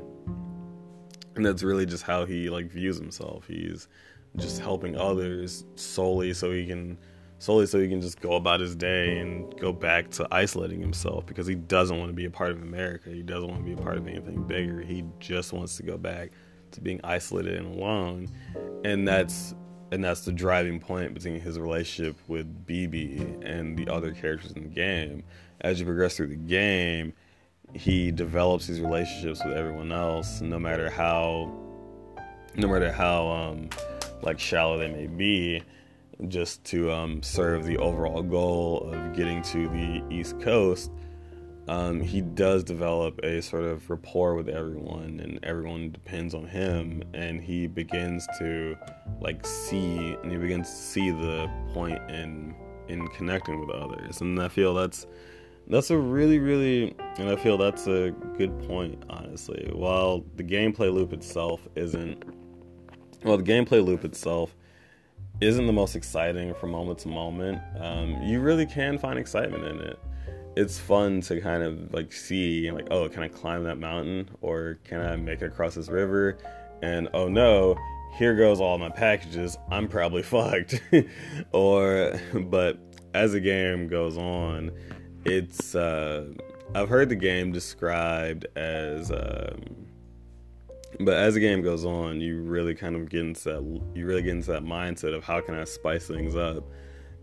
and 1.35 1.45
that's 1.45 1.61
really 1.61 1.85
just 1.85 2.01
how 2.01 2.25
he 2.25 2.49
like 2.49 2.71
views 2.71 2.97
himself 2.97 3.45
he's 3.47 3.87
just 4.37 4.59
helping 4.59 4.97
others 4.97 5.63
solely 5.75 6.33
so 6.33 6.51
he 6.51 6.65
can 6.65 6.97
solely 7.45 7.67
so 7.67 7.79
he 7.79 7.87
can 7.87 8.01
just 8.01 8.19
go 8.19 8.33
about 8.33 8.59
his 8.59 8.75
day 8.75 9.19
and 9.19 9.57
go 9.59 9.71
back 9.71 10.09
to 10.09 10.27
isolating 10.31 10.81
himself 10.81 11.25
because 11.27 11.45
he 11.45 11.53
doesn't 11.53 11.97
want 11.97 12.09
to 12.09 12.13
be 12.13 12.25
a 12.25 12.29
part 12.29 12.49
of 12.49 12.61
America. 12.63 13.11
He 13.11 13.21
doesn't 13.21 13.47
want 13.47 13.61
to 13.61 13.65
be 13.65 13.79
a 13.79 13.83
part 13.83 13.97
of 13.97 14.07
anything 14.07 14.43
bigger. 14.43 14.81
He 14.81 15.03
just 15.19 15.53
wants 15.53 15.77
to 15.77 15.83
go 15.83 15.95
back 15.95 16.31
to 16.71 16.81
being 16.81 16.99
isolated 17.03 17.55
and 17.55 17.75
alone. 17.75 18.29
And 18.83 19.07
that's 19.07 19.53
and 19.91 20.03
that's 20.03 20.21
the 20.21 20.31
driving 20.31 20.79
point 20.79 21.13
between 21.13 21.39
his 21.39 21.59
relationship 21.59 22.17
with 22.27 22.65
BB 22.65 23.45
and 23.47 23.77
the 23.77 23.87
other 23.93 24.11
characters 24.11 24.51
in 24.51 24.63
the 24.63 24.69
game. 24.69 25.23
As 25.61 25.79
you 25.79 25.85
progress 25.85 26.17
through 26.17 26.27
the 26.27 26.35
game, 26.35 27.13
he 27.73 28.11
develops 28.11 28.65
these 28.65 28.81
relationships 28.81 29.41
with 29.45 29.55
everyone 29.55 29.91
else, 29.91 30.41
no 30.41 30.57
matter 30.57 30.89
how, 30.89 31.55
no 32.55 32.67
matter 32.67 32.91
how 32.91 33.27
um, 33.27 33.69
like 34.23 34.39
shallow 34.39 34.79
they 34.79 34.87
may 34.87 35.07
be, 35.07 35.61
just 36.27 36.63
to 36.65 36.91
um, 36.91 37.21
serve 37.21 37.65
the 37.65 37.77
overall 37.77 38.21
goal 38.21 38.89
of 38.91 39.15
getting 39.15 39.41
to 39.43 39.67
the 39.69 40.03
East 40.09 40.39
Coast. 40.39 40.91
Um, 41.67 41.99
he 41.99 42.21
does 42.21 42.63
develop 42.63 43.19
a 43.23 43.41
sort 43.41 43.63
of 43.63 43.89
rapport 43.89 44.35
with 44.35 44.47
everyone, 44.47 45.19
and 45.19 45.39
everyone 45.43 45.91
depends 45.91 46.35
on 46.35 46.45
him. 46.45 47.01
And 47.13 47.41
he 47.41 47.67
begins 47.67 48.27
to 48.39 48.77
like 49.19 49.45
see, 49.45 50.15
and 50.21 50.31
he 50.31 50.37
begins 50.37 50.69
to 50.69 50.75
see 50.75 51.11
the 51.11 51.49
point 51.73 51.99
in 52.09 52.55
in 52.87 53.07
connecting 53.09 53.59
with 53.59 53.75
others. 53.75 54.21
And 54.21 54.39
I 54.39 54.47
feel 54.47 54.73
that's 54.75 55.07
that's 55.67 55.89
a 55.89 55.97
really, 55.97 56.37
really, 56.37 56.95
and 57.17 57.29
I 57.29 57.35
feel 57.35 57.57
that's 57.57 57.87
a 57.87 58.11
good 58.37 58.57
point, 58.67 59.03
honestly. 59.09 59.69
While 59.73 60.23
the 60.35 60.43
gameplay 60.43 60.93
loop 60.93 61.11
itself 61.11 61.67
isn't, 61.75 62.23
well, 63.23 63.37
the 63.37 63.43
gameplay 63.43 63.83
loop 63.83 64.05
itself 64.05 64.55
isn't 65.41 65.67
the 65.67 65.73
most 65.73 65.95
exciting 65.95 66.53
from 66.55 66.71
moment 66.71 66.99
to 66.99 67.07
moment, 67.07 67.61
um, 67.79 68.21
you 68.23 68.39
really 68.39 68.65
can 68.65 68.97
find 68.97 69.19
excitement 69.19 69.65
in 69.65 69.79
it. 69.81 69.99
It's 70.55 70.79
fun 70.79 71.19
to 71.21 71.41
kind 71.41 71.63
of 71.63 71.93
like 71.93 72.13
see, 72.13 72.71
like, 72.71 72.87
oh, 72.89 73.09
can 73.09 73.23
I 73.23 73.27
climb 73.27 73.63
that 73.65 73.77
mountain? 73.77 74.29
Or 74.41 74.79
can 74.85 75.01
I 75.01 75.15
make 75.17 75.41
it 75.41 75.47
across 75.47 75.75
this 75.75 75.89
river? 75.89 76.37
And 76.81 77.09
oh 77.13 77.27
no, 77.27 77.75
here 78.17 78.35
goes 78.35 78.61
all 78.61 78.77
my 78.77 78.89
packages. 78.89 79.57
I'm 79.69 79.87
probably 79.87 80.23
fucked. 80.23 80.81
or, 81.51 82.19
but 82.33 82.79
as 83.13 83.33
the 83.33 83.41
game 83.41 83.87
goes 83.87 84.17
on, 84.17 84.71
it's 85.25 85.75
uh, 85.75 86.31
I've 86.73 86.89
heard 86.89 87.09
the 87.09 87.15
game 87.15 87.51
described 87.51 88.45
as 88.55 89.11
um, 89.11 89.84
but 90.99 91.13
as 91.13 91.33
the 91.33 91.39
game 91.39 91.61
goes 91.61 91.85
on, 91.85 92.21
you 92.21 92.41
really 92.41 92.75
kind 92.75 92.95
of 92.95 93.09
get 93.09 93.21
into 93.21 93.43
that 93.43 93.81
you 93.95 94.05
really 94.05 94.21
get 94.21 94.31
into 94.31 94.51
that 94.51 94.63
mindset 94.63 95.13
of 95.15 95.23
how 95.23 95.41
can 95.41 95.55
I 95.55 95.63
spice 95.63 96.07
things 96.07 96.35
up 96.35 96.63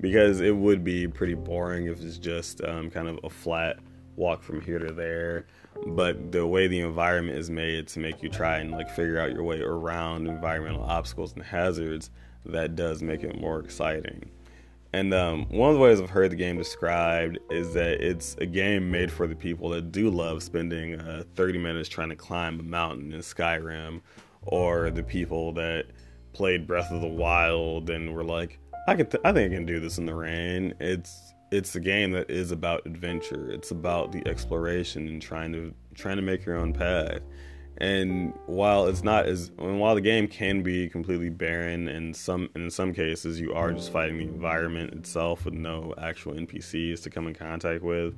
because 0.01 0.41
it 0.41 0.55
would 0.55 0.83
be 0.85 1.07
pretty 1.07 1.35
boring 1.35 1.87
if 1.87 2.03
it's 2.03 2.19
just 2.19 2.63
um, 2.65 2.91
kind 2.91 3.09
of 3.09 3.19
a 3.25 3.31
flat 3.31 3.79
walk 4.17 4.43
from 4.43 4.61
here 4.61 4.79
to 4.79 4.93
there. 4.93 5.47
But 5.87 6.33
the 6.33 6.47
way 6.47 6.67
the 6.67 6.81
environment 6.81 7.39
is 7.39 7.51
made 7.51 7.89
to 7.89 7.99
make 7.99 8.23
you 8.23 8.29
try 8.29 8.59
and 8.59 8.73
like 8.73 8.91
figure 8.91 9.19
out 9.19 9.33
your 9.33 9.43
way 9.43 9.61
around 9.61 10.27
environmental 10.27 10.83
obstacles 10.83 11.33
and 11.33 11.43
hazards, 11.43 12.11
that 12.45 12.77
does 12.77 13.03
make 13.03 13.23
it 13.23 13.41
more 13.41 13.61
exciting. 13.61 14.31
And 14.95 15.15
um, 15.15 15.47
one 15.49 15.71
of 15.71 15.77
the 15.77 15.81
ways 15.81 16.01
I've 16.01 16.11
heard 16.11 16.33
the 16.33 16.37
game 16.37 16.59
described 16.59 17.39
is 17.51 17.73
that 17.75 18.03
it's 18.07 18.37
a 18.39 18.47
game 18.47 18.91
made 18.91 19.11
for 19.11 19.27
the 19.27 19.35
people 19.35 19.71
that 19.71 19.91
do 19.91 20.11
love 20.11 20.43
spending 20.43 21.01
uh, 21.01 21.25
30 21.35 21.59
minutes 21.59 21.89
trying 21.89 22.11
to 22.11 22.17
climb 22.17 22.61
a 22.61 22.63
mountain 22.63 23.13
in 23.13 23.21
Skyrim, 23.21 24.03
or 24.43 24.91
the 24.91 25.03
people 25.03 25.53
that 25.55 25.87
played 26.35 26.67
Breath 26.67 26.91
of 26.91 27.01
the 27.01 27.09
Wild 27.09 27.89
and 27.89 28.15
were 28.15 28.25
like, 28.25 28.59
I 28.87 28.95
can, 28.95 29.07
th- 29.07 29.23
I 29.25 29.33
think 29.33 29.53
I 29.53 29.57
can 29.57 29.65
do 29.65 29.81
this 29.81 29.97
in 29.97 30.05
the 30.05 30.15
rain. 30.15 30.75
It's 30.79 31.33
it's 31.53 31.77
a 31.77 31.81
game 31.81 32.13
that 32.13 32.31
is 32.31 32.51
about 32.51 32.87
adventure. 32.87 33.51
It's 33.51 33.71
about 33.71 34.11
the 34.11 34.27
exploration 34.27 35.07
and 35.07 35.21
trying 35.21 35.53
to 35.53 35.73
trying 35.95 36.17
to 36.17 36.23
make 36.23 36.45
your 36.45 36.57
own 36.57 36.73
path. 36.73 37.21
And 37.79 38.35
while 38.47 38.87
it's 38.87 39.03
not 39.03 39.27
as, 39.27 39.51
and 39.59 39.81
while 39.81 39.95
the 39.95 40.01
game 40.01 40.29
can 40.29 40.63
be 40.63 40.89
completely 40.89 41.31
barren, 41.31 41.89
and 41.89 42.15
some, 42.15 42.51
and 42.55 42.65
in 42.65 42.71
some 42.71 42.93
cases, 42.93 43.41
you 43.41 43.53
are 43.55 43.73
just 43.73 43.91
fighting 43.91 44.19
the 44.19 44.25
environment 44.25 44.93
itself 44.93 45.45
with 45.45 45.55
no 45.55 45.95
actual 45.99 46.35
NPCs 46.35 47.03
to 47.03 47.11
come 47.11 47.27
in 47.27 47.35
contact 47.35 47.83
with. 47.83 48.15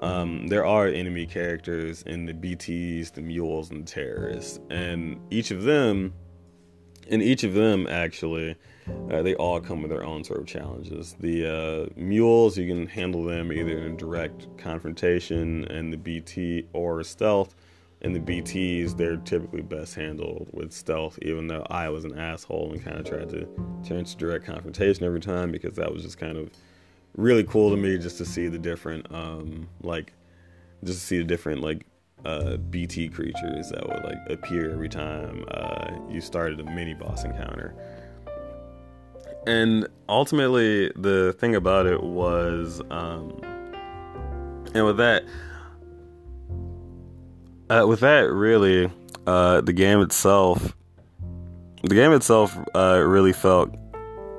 Um, 0.00 0.46
there 0.46 0.64
are 0.64 0.86
enemy 0.86 1.26
characters 1.26 2.02
in 2.02 2.26
the 2.26 2.34
BTs, 2.34 3.12
the 3.12 3.22
mules, 3.22 3.70
and 3.70 3.86
the 3.86 3.90
terrorists, 3.90 4.60
and 4.70 5.20
each 5.30 5.50
of 5.50 5.62
them, 5.62 6.12
and 7.10 7.22
each 7.22 7.44
of 7.44 7.54
them 7.54 7.86
actually, 7.86 8.56
uh, 9.10 9.22
they 9.22 9.34
all 9.34 9.60
come 9.60 9.82
with 9.82 9.90
their 9.90 10.04
own 10.04 10.22
sort 10.22 10.40
of 10.40 10.46
challenges. 10.46 11.16
The 11.18 11.46
uh, 11.46 11.92
mules, 11.96 12.56
you 12.58 12.66
can 12.66 12.86
handle 12.86 13.24
them 13.24 13.52
either 13.52 13.78
in 13.78 13.96
direct 13.96 14.46
confrontation, 14.58 15.64
and 15.66 15.92
the 15.92 15.96
BT 15.96 16.66
or 16.72 17.02
stealth 17.02 17.54
in 18.06 18.12
the 18.12 18.20
BTs, 18.20 18.96
they're 18.96 19.16
typically 19.16 19.62
best 19.62 19.96
handled 19.96 20.48
with 20.52 20.72
stealth, 20.72 21.18
even 21.22 21.48
though 21.48 21.66
I 21.68 21.88
was 21.88 22.04
an 22.04 22.16
asshole 22.16 22.72
and 22.72 22.82
kind 22.82 22.98
of 22.98 23.04
tried 23.04 23.28
to 23.30 23.48
turn 23.84 24.04
to 24.04 24.16
direct 24.16 24.46
confrontation 24.46 25.04
every 25.04 25.20
time 25.20 25.50
because 25.50 25.74
that 25.74 25.92
was 25.92 26.04
just 26.04 26.16
kind 26.16 26.38
of 26.38 26.50
really 27.16 27.42
cool 27.42 27.70
to 27.70 27.76
me 27.76 27.98
just 27.98 28.16
to 28.18 28.24
see 28.24 28.46
the 28.46 28.58
different, 28.58 29.12
um, 29.12 29.68
like, 29.82 30.12
just 30.84 31.00
to 31.00 31.06
see 31.06 31.18
the 31.18 31.24
different, 31.24 31.62
like, 31.62 31.84
uh, 32.24 32.56
BT 32.56 33.08
creatures 33.08 33.70
that 33.70 33.86
would, 33.88 34.04
like, 34.04 34.18
appear 34.30 34.70
every 34.70 34.88
time 34.88 35.44
uh, 35.50 35.90
you 36.08 36.20
started 36.20 36.60
a 36.60 36.64
mini 36.64 36.94
boss 36.94 37.24
encounter. 37.24 37.74
And 39.48 39.88
ultimately, 40.08 40.92
the 40.94 41.34
thing 41.40 41.56
about 41.56 41.86
it 41.86 42.00
was, 42.00 42.80
um, 42.90 43.40
and 44.74 44.86
with 44.86 44.96
that, 44.98 45.24
uh, 47.70 47.84
with 47.86 48.00
that, 48.00 48.30
really, 48.30 48.90
uh, 49.26 49.60
the 49.60 49.72
game 49.72 50.00
itself, 50.00 50.76
the 51.82 51.94
game 51.94 52.12
itself 52.12 52.56
uh, 52.74 53.02
really 53.04 53.32
felt 53.32 53.74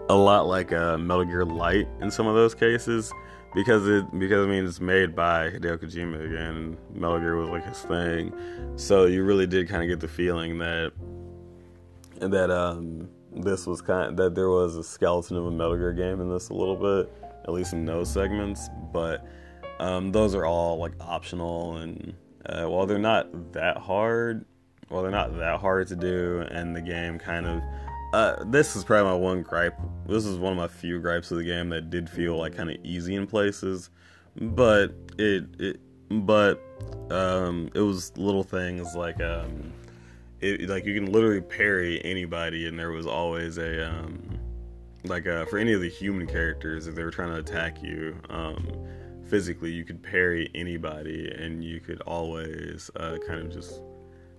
a 0.09 0.15
lot 0.15 0.47
like 0.47 0.71
a 0.71 0.97
Metal 0.97 1.25
Gear 1.25 1.45
Light 1.45 1.87
in 2.01 2.09
some 2.09 2.27
of 2.27 2.35
those 2.35 2.55
cases 2.55 3.11
because 3.53 3.87
it 3.87 4.05
because 4.19 4.45
I 4.45 4.49
mean 4.49 4.65
it's 4.65 4.79
made 4.79 5.15
by 5.15 5.49
Hideo 5.49 5.77
Kojima 5.77 6.25
again. 6.25 6.55
And 6.55 6.77
Metal 6.93 7.19
Gear 7.19 7.35
was 7.35 7.49
like 7.49 7.65
his 7.65 7.81
thing, 7.81 8.33
so 8.75 9.05
you 9.05 9.23
really 9.23 9.47
did 9.47 9.67
kind 9.67 9.83
of 9.83 9.89
get 9.89 9.99
the 9.99 10.07
feeling 10.07 10.57
that 10.59 10.91
that 12.19 12.49
um, 12.49 13.09
this 13.33 13.67
was 13.67 13.81
kind 13.81 14.17
that 14.17 14.35
there 14.35 14.49
was 14.49 14.75
a 14.75 14.83
skeleton 14.83 15.37
of 15.37 15.45
a 15.45 15.51
Metal 15.51 15.75
Gear 15.75 15.93
game 15.93 16.21
in 16.21 16.29
this 16.29 16.49
a 16.49 16.53
little 16.53 16.75
bit, 16.75 17.11
at 17.43 17.51
least 17.51 17.73
in 17.73 17.85
those 17.85 18.09
segments. 18.09 18.69
But 18.93 19.25
um, 19.79 20.11
those 20.11 20.33
are 20.33 20.45
all 20.45 20.77
like 20.77 20.93
optional 21.01 21.77
and 21.77 22.13
uh, 22.47 22.65
while 22.65 22.86
they're 22.86 22.97
not 22.97 23.53
that 23.53 23.77
hard, 23.77 24.45
well, 24.89 25.01
they're 25.01 25.12
not 25.12 25.38
that 25.38 25.60
hard 25.60 25.88
to 25.88 25.95
do, 25.95 26.45
and 26.49 26.75
the 26.75 26.81
game 26.81 27.19
kind 27.19 27.45
of. 27.45 27.62
Uh, 28.13 28.43
this 28.45 28.77
is 28.77 28.86
probably 28.86 29.12
my 29.12 29.17
one 29.17 29.41
gripe. 29.41 29.77
This 30.07 30.25
is 30.25 30.38
one 30.38 30.53
of 30.53 30.57
my 30.57 30.67
few 30.67 30.99
gripes 30.99 31.30
of 31.30 31.38
the 31.38 31.43
game 31.43 31.69
that 31.69 31.89
did 31.89 32.09
feel 32.09 32.38
like 32.38 32.55
kind 32.55 32.69
of 32.69 32.78
easy 32.84 33.15
in 33.15 33.28
places, 33.28 33.89
but 34.39 34.95
it 35.17 35.45
it 35.59 35.80
but 36.09 36.61
um, 37.11 37.69
it 37.74 37.82
was 37.82 38.17
little 38.17 38.43
things 38.43 38.95
like 38.95 39.22
um, 39.22 39.74
it 40.39 40.69
like 40.69 40.86
you 40.86 40.93
can 40.93 41.11
literally 41.11 41.41
parry 41.41 42.03
anybody, 42.05 42.67
and 42.67 42.80
there 42.80 42.91
was 42.91 43.05
always 43.05 43.57
a 43.57 43.89
um, 43.89 44.39
like 45.03 45.28
uh, 45.28 45.45
for 45.45 45.57
any 45.57 45.74
of 45.74 45.82
the 45.82 45.89
human 45.89 46.28
characters 46.28 46.88
if 46.88 46.95
they 46.95 47.03
were 47.03 47.11
trying 47.11 47.30
to 47.30 47.39
attack 47.39 47.84
you. 47.84 48.15
Um, 48.30 48.67
physically 49.30 49.71
you 49.71 49.84
could 49.84 50.01
parry 50.01 50.49
anybody 50.55 51.32
and 51.38 51.63
you 51.63 51.80
could 51.80 52.01
always 52.01 52.89
uh, 52.95 53.17
kind 53.28 53.41
of 53.41 53.51
just 53.51 53.82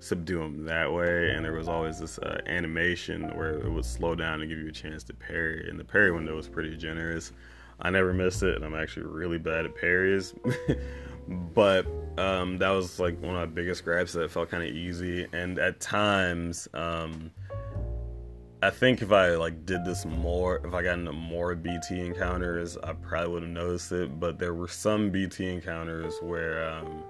subdue 0.00 0.38
them 0.38 0.64
that 0.64 0.92
way. 0.92 1.30
And 1.30 1.44
there 1.44 1.52
was 1.52 1.68
always 1.68 1.98
this 1.98 2.18
uh, 2.18 2.40
animation 2.46 3.36
where 3.36 3.58
it 3.58 3.70
would 3.70 3.84
slow 3.84 4.14
down 4.14 4.40
and 4.40 4.48
give 4.48 4.58
you 4.58 4.68
a 4.68 4.72
chance 4.72 5.02
to 5.04 5.14
parry 5.14 5.68
and 5.68 5.78
the 5.78 5.84
parry 5.84 6.12
window 6.12 6.36
was 6.36 6.48
pretty 6.48 6.76
generous. 6.76 7.32
I 7.80 7.90
never 7.90 8.12
missed 8.12 8.42
it 8.42 8.56
and 8.56 8.64
i'm 8.64 8.74
actually 8.74 9.06
really 9.06 9.38
bad 9.38 9.64
at 9.64 9.76
parries. 9.76 10.34
But 11.28 11.86
um, 12.16 12.58
that 12.58 12.70
was 12.70 12.98
like 12.98 13.20
one 13.20 13.36
of 13.36 13.40
my 13.40 13.46
biggest 13.46 13.84
grabs 13.84 14.14
that 14.14 14.30
felt 14.30 14.50
kind 14.50 14.62
of 14.62 14.70
easy. 14.70 15.26
And 15.32 15.58
at 15.58 15.78
times, 15.78 16.68
um, 16.72 17.30
I 18.60 18.70
think 18.70 19.02
if 19.02 19.12
I 19.12 19.36
like 19.36 19.64
did 19.66 19.84
this 19.84 20.04
more, 20.04 20.60
if 20.64 20.74
I 20.74 20.82
got 20.82 20.98
into 20.98 21.12
more 21.12 21.54
BT 21.54 22.00
encounters, 22.00 22.76
I 22.78 22.92
probably 22.92 23.32
would 23.32 23.42
have 23.44 23.52
noticed 23.52 23.92
it. 23.92 24.18
But 24.18 24.38
there 24.38 24.54
were 24.54 24.66
some 24.66 25.10
BT 25.10 25.48
encounters 25.48 26.14
where 26.22 26.68
um, 26.68 27.04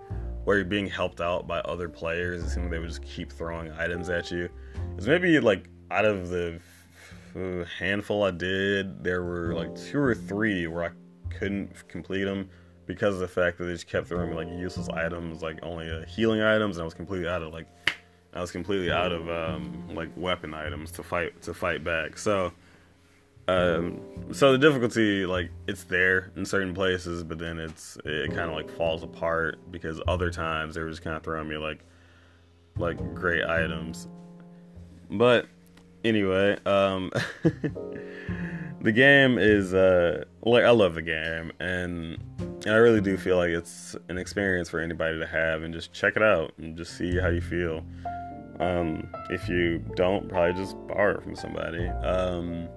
where 0.44 0.56
you're 0.56 0.66
being 0.66 0.88
helped 0.88 1.22
out 1.22 1.46
by 1.46 1.60
other 1.60 1.88
players. 1.88 2.44
It 2.44 2.50
seemed 2.50 2.64
like 2.64 2.72
they 2.72 2.78
would 2.78 2.88
just 2.88 3.02
keep 3.02 3.32
throwing 3.32 3.72
items 3.72 4.10
at 4.10 4.30
you. 4.30 4.50
It's 4.96 5.06
maybe 5.06 5.40
like 5.40 5.70
out 5.90 6.04
of 6.04 6.28
the 6.28 6.60
handful 7.78 8.24
I 8.24 8.30
did, 8.30 9.02
there 9.02 9.22
were 9.22 9.54
like 9.54 9.74
two 9.74 9.98
or 9.98 10.14
three 10.14 10.66
where 10.66 10.84
I 10.84 10.90
couldn't 11.34 11.88
complete 11.88 12.24
them 12.24 12.50
because 12.86 13.14
of 13.14 13.20
the 13.20 13.28
fact 13.28 13.58
that 13.58 13.64
they 13.64 13.72
just 13.72 13.86
kept 13.86 14.08
throwing 14.08 14.30
me 14.30 14.36
like 14.36 14.48
useless 14.48 14.88
items, 14.88 15.42
like 15.42 15.58
only 15.62 15.90
uh, 15.90 16.04
healing 16.06 16.42
items, 16.42 16.76
and 16.76 16.82
I 16.82 16.84
was 16.84 16.94
completely 16.94 17.28
out 17.28 17.42
of 17.42 17.52
like 17.52 17.66
I 18.38 18.40
was 18.40 18.52
completely 18.52 18.88
out 18.88 19.10
of 19.10 19.28
um, 19.28 19.88
like 19.92 20.10
weapon 20.16 20.54
items 20.54 20.92
to 20.92 21.02
fight 21.02 21.42
to 21.42 21.52
fight 21.52 21.82
back. 21.82 22.16
So, 22.16 22.52
um, 23.48 24.00
so 24.30 24.52
the 24.52 24.58
difficulty 24.58 25.26
like 25.26 25.50
it's 25.66 25.82
there 25.82 26.30
in 26.36 26.46
certain 26.46 26.72
places, 26.72 27.24
but 27.24 27.40
then 27.40 27.58
it's 27.58 27.98
it 28.04 28.28
kind 28.28 28.48
of 28.48 28.52
like 28.52 28.70
falls 28.70 29.02
apart 29.02 29.58
because 29.72 30.00
other 30.06 30.30
times 30.30 30.76
they 30.76 30.82
were 30.82 30.90
just 30.90 31.02
kind 31.02 31.16
of 31.16 31.24
throwing 31.24 31.48
me 31.48 31.56
like 31.56 31.80
like 32.76 32.96
great 33.12 33.44
items. 33.44 34.06
But 35.10 35.46
anyway, 36.04 36.58
um, 36.64 37.10
the 38.80 38.92
game 38.92 39.36
is 39.36 39.74
uh, 39.74 40.26
like 40.42 40.62
I 40.62 40.70
love 40.70 40.94
the 40.94 41.02
game, 41.02 41.50
and, 41.58 42.18
and 42.38 42.68
I 42.68 42.76
really 42.76 43.00
do 43.00 43.16
feel 43.16 43.36
like 43.36 43.50
it's 43.50 43.96
an 44.08 44.16
experience 44.16 44.68
for 44.68 44.78
anybody 44.78 45.18
to 45.18 45.26
have, 45.26 45.64
and 45.64 45.74
just 45.74 45.92
check 45.92 46.14
it 46.14 46.22
out 46.22 46.52
and 46.58 46.76
just 46.76 46.96
see 46.96 47.18
how 47.18 47.30
you 47.30 47.40
feel. 47.40 47.82
Um, 48.58 49.08
if 49.30 49.48
you 49.48 49.78
don't, 49.94 50.28
probably 50.28 50.60
just 50.60 50.76
borrow 50.88 51.18
it 51.18 51.22
from 51.22 51.36
somebody. 51.36 51.86
Um, 51.88 52.68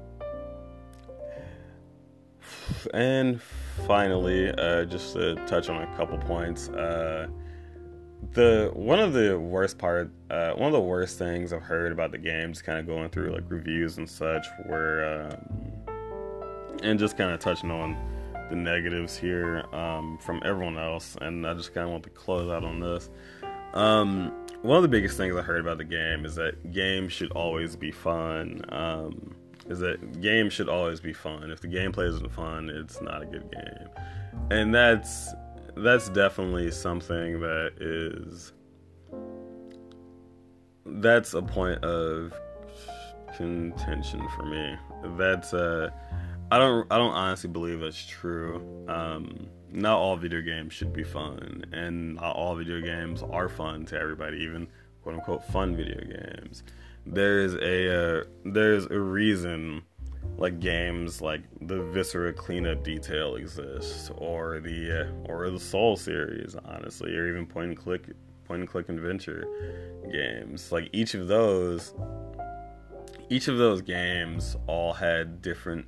and 2.94 3.42
finally, 3.88 4.50
uh, 4.50 4.86
just 4.86 5.14
to 5.14 5.36
touch 5.48 5.70
on 5.70 5.82
a 5.82 5.96
couple 5.96 6.18
points. 6.20 6.70
Uh, 6.70 7.28
the 8.34 8.72
one 8.74 9.00
of 9.00 9.14
the 9.14 9.38
worst 9.38 9.78
part 9.78 10.12
uh, 10.30 10.52
one 10.52 10.68
of 10.68 10.74
the 10.74 10.80
worst 10.80 11.18
things 11.18 11.52
i've 11.52 11.62
heard 11.62 11.92
about 11.92 12.12
the 12.12 12.18
game 12.18 12.54
just 12.54 12.64
kind 12.64 12.80
of 12.80 12.86
going 12.86 13.10
through 13.10 13.34
like 13.34 13.44
reviews 13.50 13.98
and 13.98 14.10
such 14.10 14.46
where 14.68 15.26
um, 15.26 15.52
and 16.84 17.00
just 17.00 17.18
kind 17.18 17.32
of 17.32 17.40
touching 17.40 17.72
on 17.72 17.98
the 18.50 18.56
negatives 18.56 19.18
here 19.18 19.66
um, 19.74 20.18
from 20.20 20.42
everyone 20.46 20.78
else 20.78 21.18
and 21.22 21.46
i 21.46 21.54
just 21.54 21.74
kind 21.74 21.86
of 21.86 21.92
want 21.92 22.04
to 22.04 22.10
close 22.12 22.50
out 22.50 22.64
on 22.64 22.80
this 22.80 23.10
um, 23.74 24.32
one 24.62 24.78
of 24.78 24.84
the 24.84 24.89
biggest 24.89 25.18
things 25.18 25.36
i 25.36 25.41
heard 25.41 25.59
about 25.59 25.78
the 25.78 25.84
game 25.84 26.26
is 26.26 26.36
that 26.36 26.72
games 26.72 27.12
should 27.12 27.32
always 27.32 27.76
be 27.76 27.91
fun 27.91 28.62
um, 28.70 29.36
is 29.68 29.80
that 29.80 30.22
games 30.22 30.53
should 30.53 30.70
always 30.70 30.99
be 30.99 31.14
fun 31.14 31.51
if 31.51 31.62
the 31.62 31.68
gameplay 31.68 32.07
isn't 32.07 32.32
fun 32.32 32.70
it's 32.70 33.01
not 33.01 33.22
a 33.22 33.26
good 33.26 33.49
game 33.51 33.89
and 34.49 34.74
that's 34.74 35.34
that's 35.78 36.09
definitely 36.09 36.70
something 36.72 37.39
that 37.39 37.72
is 37.80 38.53
that's 40.86 41.34
a 41.34 41.41
point 41.41 41.84
of 41.84 42.34
contention 43.36 44.28
for 44.36 44.45
me. 44.45 44.76
That's 45.18 45.53
uh 45.53 45.89
I 46.51 46.57
don't 46.57 46.91
I 46.91 46.97
don't 46.97 47.14
honestly 47.14 47.49
believe 47.49 47.80
that's 47.80 48.05
true. 48.05 48.86
Um 48.88 49.47
not 49.72 49.98
all 49.98 50.16
video 50.16 50.42
games 50.42 50.74
should 50.74 50.94
be 50.94 51.04
fun 51.04 51.64
and 51.72 52.16
not 52.16 52.36
all 52.36 52.56
video 52.56 52.82
games 52.82 53.24
are 53.24 53.50
fun 53.50 53.86
to 53.88 54.00
everybody, 54.00 54.38
even 54.40 54.68
quote 55.04 55.16
unquote 55.16 55.44
fun 55.46 55.76
video 55.76 56.02
games. 56.02 56.64
There's 57.06 57.56
a 57.56 58.20
uh, 58.20 58.24
there's 58.46 58.86
a 58.86 59.00
reason 59.00 59.84
like 60.38 60.60
games 60.60 61.22
like 61.22 61.42
the 61.62 61.84
Viscera 61.84 62.34
cleanup 62.34 62.84
detail 62.84 63.36
exists, 63.36 64.12
or 64.18 64.60
the 64.60 65.02
uh, 65.02 65.32
or 65.32 65.50
the 65.50 65.60
Soul 65.60 65.98
series, 65.98 66.56
honestly, 66.66 67.16
or 67.16 67.28
even 67.28 67.46
point 67.46 67.70
and 67.70 67.78
click 67.78 68.08
point 68.46 68.62
and 68.62 68.70
click 68.70 68.90
adventure 68.90 69.46
games. 70.12 70.72
Like 70.72 70.90
each 70.94 71.14
of 71.14 71.28
those, 71.28 71.94
each 73.30 73.48
of 73.48 73.58
those 73.58 73.82
games 73.82 74.56
all 74.68 74.94
had 74.94 75.42
different. 75.42 75.86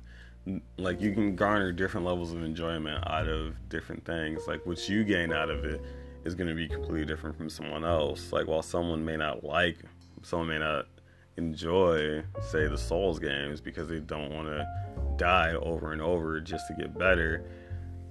Like 0.76 1.00
you 1.00 1.12
can 1.12 1.36
garner 1.36 1.72
different 1.72 2.06
levels 2.06 2.32
of 2.32 2.42
enjoyment 2.42 3.02
out 3.08 3.28
of 3.28 3.54
different 3.68 4.04
things. 4.04 4.42
Like 4.46 4.64
what 4.66 4.88
you 4.88 5.04
gain 5.04 5.32
out 5.32 5.50
of 5.50 5.64
it 5.64 5.80
is 6.24 6.34
going 6.34 6.48
to 6.48 6.54
be 6.54 6.68
completely 6.68 7.04
different 7.04 7.36
from 7.36 7.48
someone 7.48 7.84
else. 7.84 8.32
Like 8.32 8.46
while 8.46 8.62
someone 8.62 9.04
may 9.04 9.16
not 9.16 9.44
like, 9.44 9.78
someone 10.22 10.48
may 10.48 10.58
not 10.58 10.86
enjoy, 11.36 12.22
say, 12.50 12.66
the 12.68 12.78
Souls 12.78 13.18
games 13.18 13.60
because 13.60 13.88
they 13.88 14.00
don't 14.00 14.32
want 14.32 14.48
to 14.48 14.66
die 15.16 15.54
over 15.54 15.92
and 15.92 16.02
over 16.02 16.40
just 16.40 16.66
to 16.68 16.74
get 16.74 16.96
better. 16.98 17.44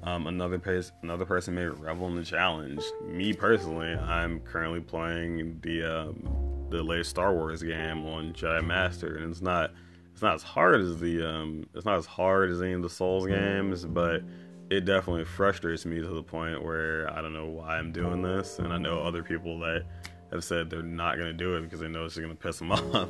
Um, 0.04 0.28
another 0.28 0.60
person, 0.60 0.94
another 1.02 1.26
person 1.26 1.56
may 1.56 1.66
revel 1.66 2.08
in 2.08 2.16
the 2.16 2.24
challenge. 2.24 2.82
Me 3.06 3.32
personally, 3.32 3.94
I'm 3.94 4.42
currently 4.42 4.82
playing 4.82 5.60
the 5.62 5.84
um, 5.84 6.68
the 6.70 6.84
latest 6.84 7.12
Star 7.12 7.34
Wars 7.34 7.64
game 7.64 8.06
on 8.06 8.34
Jedi 8.34 8.66
Master, 8.66 9.16
and 9.16 9.32
it's 9.32 9.42
not 9.42 9.72
it's 10.14 10.22
not 10.22 10.36
as 10.36 10.44
hard 10.44 10.80
as 10.80 11.00
the 11.00 11.28
um, 11.28 11.66
it's 11.74 11.86
not 11.86 11.98
as 11.98 12.06
hard 12.06 12.52
as 12.52 12.62
any 12.62 12.74
of 12.74 12.84
the 12.84 12.90
Souls 12.90 13.26
games, 13.26 13.84
but 13.84 14.22
it 14.70 14.86
definitely 14.86 15.26
frustrates 15.26 15.86
me 15.86 16.00
to 16.00 16.08
the 16.08 16.24
point 16.24 16.64
where 16.64 17.12
I 17.12 17.22
don't 17.22 17.34
know 17.34 17.48
why 17.48 17.78
I'm 17.78 17.92
doing 17.92 18.22
this, 18.22 18.60
and 18.60 18.72
I 18.72 18.78
know 18.78 19.00
other 19.00 19.24
people 19.24 19.60
that 19.60 19.84
have 20.32 20.44
said 20.44 20.70
they're 20.70 20.84
not 20.84 21.16
going 21.16 21.28
to 21.28 21.34
do 21.34 21.56
it 21.56 21.62
because 21.62 21.80
they 21.80 21.88
know 21.88 22.06
it's 22.06 22.16
going 22.16 22.30
to 22.30 22.36
piss 22.36 22.60
them 22.60 22.72
off. 22.72 23.10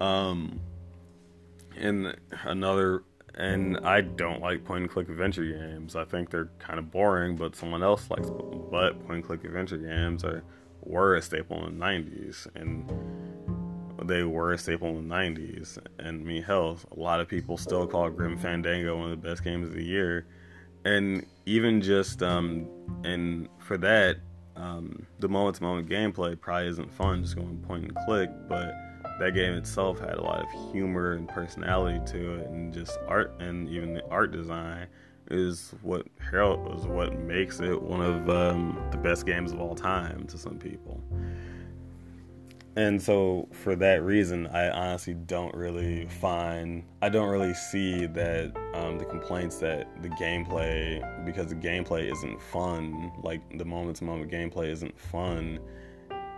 Um, 0.00 0.60
and 1.76 2.14
another, 2.44 3.04
and 3.34 3.78
I 3.78 4.02
don't 4.02 4.40
like 4.40 4.64
point 4.64 4.82
and 4.82 4.90
click 4.90 5.08
adventure 5.08 5.44
games. 5.44 5.96
I 5.96 6.04
think 6.04 6.30
they're 6.30 6.50
kind 6.58 6.78
of 6.78 6.90
boring, 6.90 7.36
but 7.36 7.56
someone 7.56 7.82
else 7.82 8.10
likes. 8.10 8.28
But 8.70 8.98
point 9.06 9.16
and 9.16 9.24
click 9.24 9.44
adventure 9.44 9.78
games 9.78 10.24
are 10.24 10.42
were 10.82 11.16
a 11.16 11.22
staple 11.22 11.66
in 11.66 11.78
the 11.78 11.84
'90s, 11.84 12.46
and 12.54 12.90
they 14.06 14.22
were 14.22 14.52
a 14.52 14.58
staple 14.58 14.88
in 14.88 15.08
the 15.08 15.14
'90s. 15.14 15.78
And 15.98 16.24
mean, 16.24 16.42
hell, 16.42 16.78
a 16.96 16.98
lot 16.98 17.20
of 17.20 17.28
people 17.28 17.56
still 17.56 17.86
call 17.86 18.08
Grim 18.10 18.38
Fandango 18.38 18.96
one 18.96 19.10
of 19.10 19.22
the 19.22 19.28
best 19.28 19.44
games 19.44 19.68
of 19.68 19.74
the 19.74 19.84
year. 19.84 20.26
And 20.84 21.26
even 21.46 21.80
just 21.80 22.22
um, 22.22 22.68
and 23.04 23.48
for 23.58 23.76
that, 23.78 24.16
um, 24.56 25.06
the 25.18 25.28
moment 25.28 25.56
to 25.56 25.62
moment 25.62 25.88
gameplay 25.88 26.38
probably 26.38 26.68
isn't 26.68 26.92
fun, 26.92 27.22
just 27.22 27.36
going 27.36 27.58
point 27.58 27.84
and 27.84 27.96
click, 28.06 28.30
but 28.48 28.74
that 29.18 29.34
game 29.34 29.52
itself 29.52 29.98
had 30.00 30.14
a 30.14 30.22
lot 30.22 30.40
of 30.42 30.72
humor 30.72 31.12
and 31.12 31.28
personality 31.28 32.00
to 32.12 32.34
it, 32.36 32.48
and 32.48 32.72
just 32.72 32.98
art 33.06 33.34
and 33.40 33.68
even 33.68 33.92
the 33.92 34.06
art 34.08 34.32
design 34.32 34.86
is 35.30 35.74
what 35.82 36.06
Harold 36.18 36.76
is 36.76 36.86
what 36.86 37.16
makes 37.20 37.60
it 37.60 37.80
one 37.80 38.00
of 38.00 38.28
um, 38.28 38.82
the 38.90 38.96
best 38.96 39.26
games 39.26 39.52
of 39.52 39.60
all 39.60 39.74
time 39.74 40.26
to 40.26 40.36
some 40.36 40.58
people 40.58 41.00
and 42.80 43.02
so 43.02 43.46
for 43.52 43.76
that 43.76 44.02
reason 44.02 44.46
i 44.48 44.70
honestly 44.70 45.12
don't 45.12 45.54
really 45.54 46.06
find 46.06 46.82
i 47.02 47.10
don't 47.10 47.28
really 47.28 47.52
see 47.52 48.06
that 48.06 48.50
um, 48.74 48.96
the 48.96 49.04
complaints 49.04 49.56
that 49.56 49.86
the 50.02 50.08
gameplay 50.10 50.98
because 51.26 51.48
the 51.48 51.54
gameplay 51.54 52.10
isn't 52.10 52.40
fun 52.40 53.12
like 53.22 53.42
the 53.58 53.64
moment 53.64 53.96
to 53.96 54.04
moment 54.04 54.30
gameplay 54.30 54.68
isn't 54.68 54.98
fun 54.98 55.60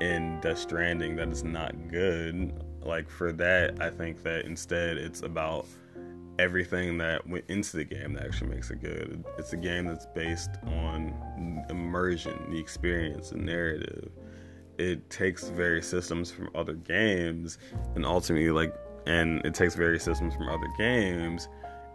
in 0.00 0.40
death 0.40 0.58
stranding 0.58 1.14
that 1.14 1.28
is 1.28 1.44
not 1.44 1.72
good. 1.88 2.52
Like 2.80 3.08
for 3.08 3.32
that 3.34 3.80
i 3.80 3.88
think 3.88 4.24
that 4.24 4.44
instead 4.44 4.96
it's 4.96 5.22
about 5.22 5.66
everything 6.40 6.98
that 6.98 7.24
went 7.28 7.44
into 7.48 7.76
the 7.76 7.84
game 7.84 8.14
that 8.14 8.24
actually 8.24 8.48
makes 8.48 8.70
it 8.70 8.80
good. 8.80 9.22
It's 9.38 9.52
a 9.52 9.56
game 9.56 9.84
that's 9.84 10.06
based 10.06 10.50
on 10.66 11.64
immersion 11.70 12.50
the 12.50 12.58
experience 12.58 13.30
the 13.30 13.38
narrative 13.38 14.10
it 14.78 15.08
takes 15.10 15.48
various 15.48 15.88
systems 15.88 16.30
from 16.30 16.50
other 16.54 16.74
games 16.74 17.58
and 17.94 18.04
ultimately 18.04 18.50
like 18.50 18.74
and 19.06 19.44
it 19.44 19.54
takes 19.54 19.74
various 19.74 20.04
systems 20.04 20.34
from 20.34 20.48
other 20.48 20.68
games 20.78 21.48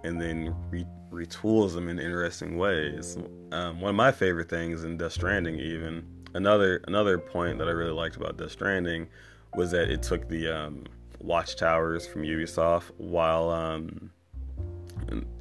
and 0.03 0.21
then 0.21 0.55
re- 0.69 0.85
retools 1.11 1.73
them 1.73 1.89
in 1.89 1.99
interesting 1.99 2.57
ways. 2.57 3.17
Um, 3.51 3.81
one 3.81 3.89
of 3.89 3.95
my 3.95 4.11
favorite 4.11 4.49
things 4.49 4.83
in 4.83 4.97
Death 4.97 5.13
Stranding, 5.13 5.59
even 5.59 6.05
another 6.33 6.81
another 6.87 7.17
point 7.17 7.57
that 7.59 7.67
I 7.67 7.71
really 7.71 7.91
liked 7.91 8.15
about 8.15 8.37
Death 8.37 8.51
Stranding 8.51 9.07
was 9.55 9.71
that 9.71 9.89
it 9.89 10.03
took 10.03 10.27
the 10.27 10.47
um, 10.47 10.85
watchtowers 11.19 12.07
from 12.07 12.23
Ubisoft 12.23 12.91
while 12.97 13.49
um, 13.49 14.11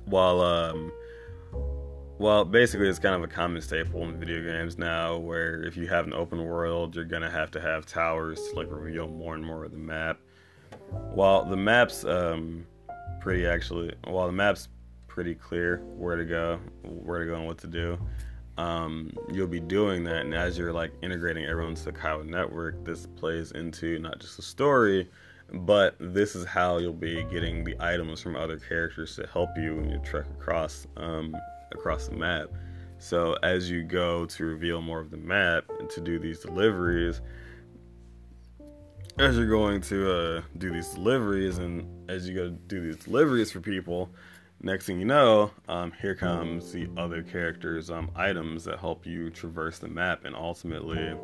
while 0.07 0.41
um, 0.41 0.93
well, 2.19 2.45
basically, 2.45 2.89
it's 2.89 2.99
kind 2.99 3.14
of 3.14 3.23
a 3.23 3.29
common 3.29 3.61
staple 3.62 4.03
in 4.05 4.19
video 4.19 4.43
games 4.43 4.79
now, 4.79 5.17
where 5.17 5.62
if 5.62 5.77
you 5.77 5.87
have 5.89 6.07
an 6.07 6.12
open 6.12 6.45
world, 6.45 6.95
you're 6.97 7.05
gonna 7.05 7.31
have 7.31 7.51
to 7.53 7.61
have 7.61 7.87
towers 7.87 8.41
to 8.51 8.57
like 8.57 8.69
reveal 8.71 9.09
more 9.09 9.35
and 9.35 9.45
more 9.45 9.64
of 9.64 9.73
the 9.73 9.79
map. 9.79 10.19
While 10.91 11.45
the 11.45 11.57
map's 11.57 12.05
um, 12.05 12.67
pretty 13.21 13.47
actually, 13.47 13.95
while 14.05 14.27
the 14.27 14.33
map's 14.33 14.69
pretty 15.09 15.35
clear 15.35 15.79
where 15.97 16.17
to 16.17 16.25
go, 16.25 16.61
where 16.83 17.21
to 17.21 17.27
go, 17.27 17.35
and 17.37 17.47
what 17.47 17.59
to 17.59 17.67
do. 17.67 17.99
um, 18.59 19.12
you'll 19.33 19.47
be 19.47 19.61
doing 19.61 20.05
that. 20.05 20.23
And 20.25 20.35
as 20.35 20.57
you're 20.57 20.73
like 20.73 20.93
integrating 21.03 21.45
everyone 21.45 21.75
to 21.75 21.85
the 21.85 21.93
Chiral 21.93 22.25
network, 22.27 22.85
this 22.85 23.07
plays 23.07 23.53
into 23.53 23.99
not 23.99 24.19
just 24.19 24.37
the 24.37 24.43
story, 24.43 25.11
but 25.53 25.95
this 26.01 26.35
is 26.35 26.45
how 26.47 26.79
you'll 26.79 26.93
be 26.93 27.23
getting 27.25 27.64
the 27.64 27.77
items 27.81 28.21
from 28.21 28.37
other 28.37 28.59
characters 28.59 29.14
to 29.17 29.27
help 29.33 29.51
you 29.57 29.77
when 29.77 29.91
you 29.91 29.99
trek 29.99 30.27
across 30.41 30.87
um, 30.97 31.37
across 31.73 32.09
the 32.09 32.17
map. 32.17 32.49
So 32.99 33.37
as 33.43 33.71
you 33.71 33.83
go 33.83 34.27
to 34.27 34.45
reveal 34.45 34.81
more 34.81 35.01
of 35.01 35.11
the 35.11 35.17
map 35.17 35.64
and 35.79 35.89
to 35.91 36.01
do 36.01 36.19
these 36.19 36.41
deliveries, 36.41 37.21
as 39.19 39.37
you're 39.37 39.47
going 39.47 39.81
to 39.83 40.12
uh, 40.12 40.43
do 40.59 40.71
these 40.71 40.89
deliveries, 40.91 41.59
and 41.59 42.11
as 42.11 42.29
you 42.29 42.35
go 42.35 42.45
to 42.45 42.51
do 42.51 42.81
these 42.81 43.05
deliveries 43.05 43.51
for 43.51 43.61
people, 43.61 44.11
next 44.61 44.87
thing 44.87 44.99
you 44.99 45.07
know, 45.07 45.51
um, 45.69 45.93
here 46.01 46.14
comes 46.14 46.73
the 46.73 46.89
other 46.97 47.23
characters' 47.23 47.91
um, 47.91 48.11
items 48.14 48.64
that 48.64 48.79
help 48.79 49.07
you 49.07 49.31
traverse 49.31 49.79
the 49.79 49.89
map 49.89 50.25
and 50.25 50.35
ultimately, 50.35 51.14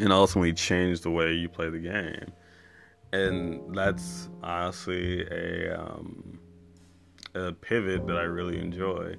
and 0.00 0.12
ultimately 0.12 0.52
change 0.52 1.00
the 1.00 1.10
way 1.10 1.32
you 1.32 1.48
play 1.48 1.68
the 1.68 1.78
game. 1.78 2.32
And 3.12 3.74
that's 3.74 4.28
honestly 4.42 5.26
a 5.26 5.80
um, 5.80 6.37
a 7.34 7.52
pivot 7.52 8.06
that 8.06 8.16
I 8.16 8.22
really 8.22 8.58
enjoy, 8.58 9.16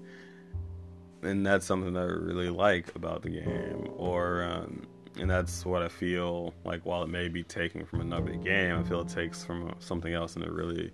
and 1.21 1.45
that's 1.45 1.65
something 1.65 1.93
that 1.93 2.01
I 2.01 2.11
really 2.11 2.49
like 2.49 2.95
about 2.95 3.21
the 3.21 3.29
game. 3.29 3.89
Or 3.97 4.43
um, 4.43 4.87
and 5.19 5.29
that's 5.29 5.65
what 5.65 5.81
I 5.81 5.87
feel 5.89 6.53
like. 6.63 6.85
While 6.85 7.03
it 7.03 7.09
may 7.09 7.27
be 7.27 7.43
taken 7.43 7.85
from 7.85 8.01
another 8.01 8.33
game, 8.33 8.77
I 8.77 8.83
feel 8.83 9.01
it 9.01 9.09
takes 9.09 9.43
from 9.43 9.73
something 9.79 10.13
else 10.13 10.35
in 10.35 10.43
a 10.43 10.51
really 10.51 10.91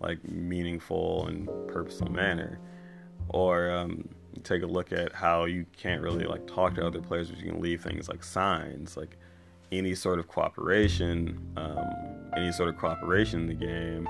like 0.00 0.22
meaningful 0.28 1.26
and 1.28 1.48
purposeful 1.68 2.10
manner. 2.10 2.58
Or 3.28 3.70
um, 3.70 4.08
take 4.42 4.62
a 4.62 4.66
look 4.66 4.92
at 4.92 5.12
how 5.12 5.44
you 5.44 5.64
can't 5.76 6.02
really 6.02 6.24
like 6.24 6.46
talk 6.46 6.74
to 6.74 6.86
other 6.86 7.00
players, 7.00 7.30
but 7.30 7.38
you 7.38 7.50
can 7.50 7.60
leave 7.60 7.82
things 7.82 8.08
like 8.08 8.22
signs, 8.22 8.96
like 8.96 9.16
any 9.70 9.94
sort 9.94 10.18
of 10.18 10.28
cooperation, 10.28 11.40
um, 11.56 11.90
any 12.36 12.52
sort 12.52 12.68
of 12.68 12.76
cooperation 12.76 13.40
in 13.40 13.46
the 13.46 13.54
game, 13.54 14.08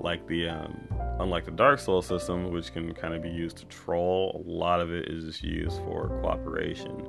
like 0.00 0.26
the 0.26 0.48
um, 0.48 0.78
unlike 1.20 1.44
the 1.44 1.50
Dark 1.50 1.78
Souls 1.78 2.06
system, 2.06 2.50
which 2.52 2.72
can 2.72 2.92
kind 2.94 3.14
of 3.14 3.22
be 3.22 3.30
used 3.30 3.56
to 3.58 3.64
troll. 3.66 4.42
A 4.44 4.50
lot 4.50 4.80
of 4.80 4.92
it 4.92 5.08
is 5.08 5.24
just 5.24 5.42
used 5.42 5.78
for 5.82 6.08
cooperation. 6.20 7.06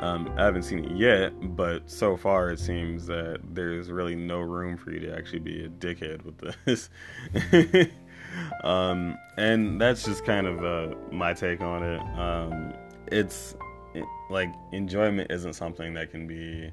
Um, 0.00 0.32
I 0.38 0.44
haven't 0.44 0.62
seen 0.62 0.84
it 0.84 0.96
yet, 0.96 1.32
but 1.54 1.90
so 1.90 2.16
far 2.16 2.50
it 2.50 2.58
seems 2.58 3.06
that 3.06 3.40
there's 3.52 3.90
really 3.90 4.14
no 4.14 4.40
room 4.40 4.78
for 4.78 4.92
you 4.92 5.00
to 5.00 5.14
actually 5.14 5.40
be 5.40 5.64
a 5.64 5.68
dickhead 5.68 6.24
with 6.24 6.38
this. 6.64 6.88
um, 8.64 9.18
and 9.36 9.78
that's 9.78 10.04
just 10.04 10.24
kind 10.24 10.46
of 10.46 10.64
uh, 10.64 10.94
my 11.12 11.34
take 11.34 11.60
on 11.60 11.82
it. 11.82 12.00
Um, 12.18 12.72
it's 13.08 13.54
it, 13.94 14.04
like 14.30 14.48
enjoyment 14.72 15.30
isn't 15.30 15.52
something 15.52 15.92
that 15.94 16.10
can 16.10 16.26
be 16.26 16.70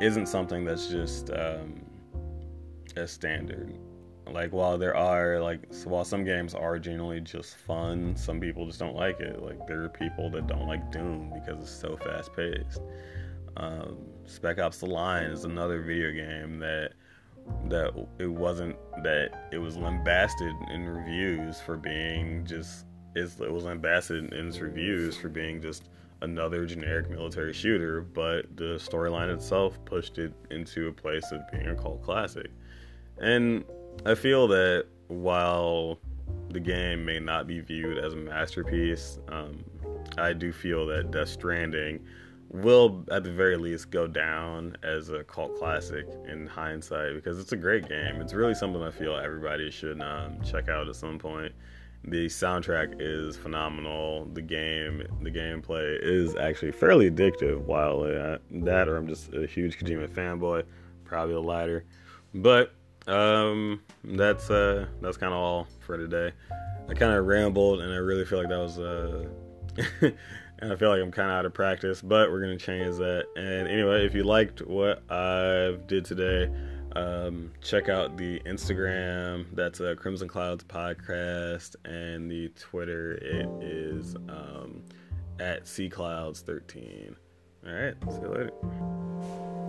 isn't 0.00 0.26
something 0.26 0.64
that's 0.64 0.88
just 0.88 1.30
um, 1.30 1.80
a 2.96 3.06
standard 3.06 3.74
like 4.32 4.52
while 4.52 4.78
there 4.78 4.96
are 4.96 5.40
like 5.40 5.60
while 5.84 6.04
some 6.04 6.24
games 6.24 6.54
are 6.54 6.78
generally 6.78 7.20
just 7.20 7.56
fun 7.56 8.14
some 8.16 8.40
people 8.40 8.66
just 8.66 8.78
don't 8.78 8.96
like 8.96 9.20
it. 9.20 9.42
Like 9.42 9.66
there 9.66 9.82
are 9.82 9.88
people 9.88 10.30
that 10.30 10.46
don't 10.46 10.66
like 10.66 10.90
doom 10.90 11.32
because 11.34 11.62
it's 11.62 11.70
so 11.70 11.96
fast 11.96 12.34
paced 12.34 12.80
um, 13.58 13.98
spec 14.24 14.58
ops 14.58 14.78
the 14.78 14.86
line 14.86 15.24
is 15.24 15.44
another 15.44 15.82
video 15.82 16.12
game 16.12 16.58
that 16.58 16.92
that 17.68 17.92
it 18.18 18.26
wasn't 18.26 18.76
that 19.02 19.48
it 19.52 19.58
was 19.58 19.76
lambasted 19.76 20.54
in 20.70 20.86
reviews 20.86 21.60
for 21.60 21.76
being 21.76 22.44
just 22.44 22.84
it 23.16 23.52
was 23.52 23.64
lambasted 23.64 24.32
in 24.32 24.48
its 24.48 24.60
reviews 24.60 25.16
for 25.16 25.28
being 25.28 25.60
just 25.60 25.88
another 26.22 26.66
generic 26.66 27.10
military 27.10 27.52
shooter 27.52 28.02
but 28.02 28.44
the 28.56 28.76
storyline 28.76 29.32
itself 29.32 29.82
pushed 29.84 30.18
it 30.18 30.32
into 30.50 30.88
a 30.88 30.92
place 30.92 31.32
of 31.32 31.40
being 31.50 31.68
a 31.68 31.74
cult 31.74 32.02
classic. 32.02 32.50
And 33.20 33.64
I 34.06 34.14
feel 34.14 34.48
that 34.48 34.86
while 35.08 35.98
the 36.50 36.60
game 36.60 37.04
may 37.04 37.18
not 37.18 37.46
be 37.46 37.60
viewed 37.60 37.98
as 37.98 38.14
a 38.14 38.16
masterpiece, 38.16 39.18
um, 39.28 39.64
I 40.16 40.32
do 40.32 40.52
feel 40.52 40.86
that 40.86 41.10
Death 41.10 41.28
Stranding 41.28 42.00
will, 42.50 43.04
at 43.10 43.24
the 43.24 43.32
very 43.32 43.56
least, 43.56 43.90
go 43.90 44.06
down 44.06 44.76
as 44.82 45.10
a 45.10 45.24
cult 45.24 45.56
classic 45.58 46.06
in 46.26 46.46
hindsight 46.46 47.14
because 47.14 47.38
it's 47.38 47.52
a 47.52 47.56
great 47.56 47.88
game. 47.88 48.20
It's 48.20 48.32
really 48.32 48.54
something 48.54 48.82
I 48.82 48.90
feel 48.90 49.16
everybody 49.16 49.70
should 49.70 50.00
um, 50.00 50.40
check 50.42 50.68
out 50.68 50.88
at 50.88 50.96
some 50.96 51.18
point. 51.18 51.52
The 52.04 52.26
soundtrack 52.26 52.96
is 53.00 53.36
phenomenal. 53.36 54.26
The 54.32 54.40
game, 54.40 55.02
the 55.20 55.30
gameplay 55.30 55.98
is 56.00 56.36
actually 56.36 56.72
fairly 56.72 57.10
addictive. 57.10 57.60
While 57.62 58.02
uh, 58.02 58.38
that, 58.62 58.88
or 58.88 58.96
I'm 58.96 59.08
just 59.08 59.34
a 59.34 59.46
huge 59.46 59.78
Kojima 59.78 60.08
fanboy, 60.08 60.64
probably 61.04 61.34
the 61.34 61.40
latter. 61.40 61.84
But 62.32 62.74
um, 63.08 63.80
that's 64.04 64.50
uh, 64.50 64.86
that's 65.00 65.16
kind 65.16 65.32
of 65.32 65.38
all 65.38 65.66
for 65.80 65.96
today. 65.96 66.32
I 66.88 66.94
kind 66.94 67.12
of 67.12 67.26
rambled, 67.26 67.80
and 67.80 67.92
I 67.92 67.96
really 67.96 68.24
feel 68.24 68.38
like 68.38 68.48
that 68.48 68.58
was 68.58 68.78
uh, 68.78 69.26
and 70.60 70.72
I 70.72 70.76
feel 70.76 70.90
like 70.90 71.00
I'm 71.00 71.10
kind 71.10 71.30
of 71.30 71.36
out 71.36 71.46
of 71.46 71.54
practice, 71.54 72.02
but 72.02 72.30
we're 72.30 72.40
gonna 72.40 72.56
change 72.56 72.96
that. 72.96 73.26
And 73.36 73.68
anyway, 73.68 74.04
if 74.04 74.14
you 74.14 74.24
liked 74.24 74.60
what 74.66 75.02
I 75.10 75.76
did 75.86 76.04
today, 76.04 76.50
um, 76.96 77.52
check 77.62 77.88
out 77.88 78.16
the 78.16 78.40
Instagram. 78.40 79.46
That's 79.54 79.80
a 79.80 79.94
Crimson 79.94 80.28
Clouds 80.28 80.64
podcast, 80.64 81.76
and 81.84 82.30
the 82.30 82.48
Twitter 82.58 83.12
it 83.12 83.48
is 83.62 84.16
um, 84.28 84.82
at 85.38 85.66
C 85.66 85.88
Clouds 85.88 86.40
13. 86.40 87.16
All 87.66 87.72
right, 87.72 87.94
see 88.10 88.20
you 88.20 88.28
later. 88.28 89.64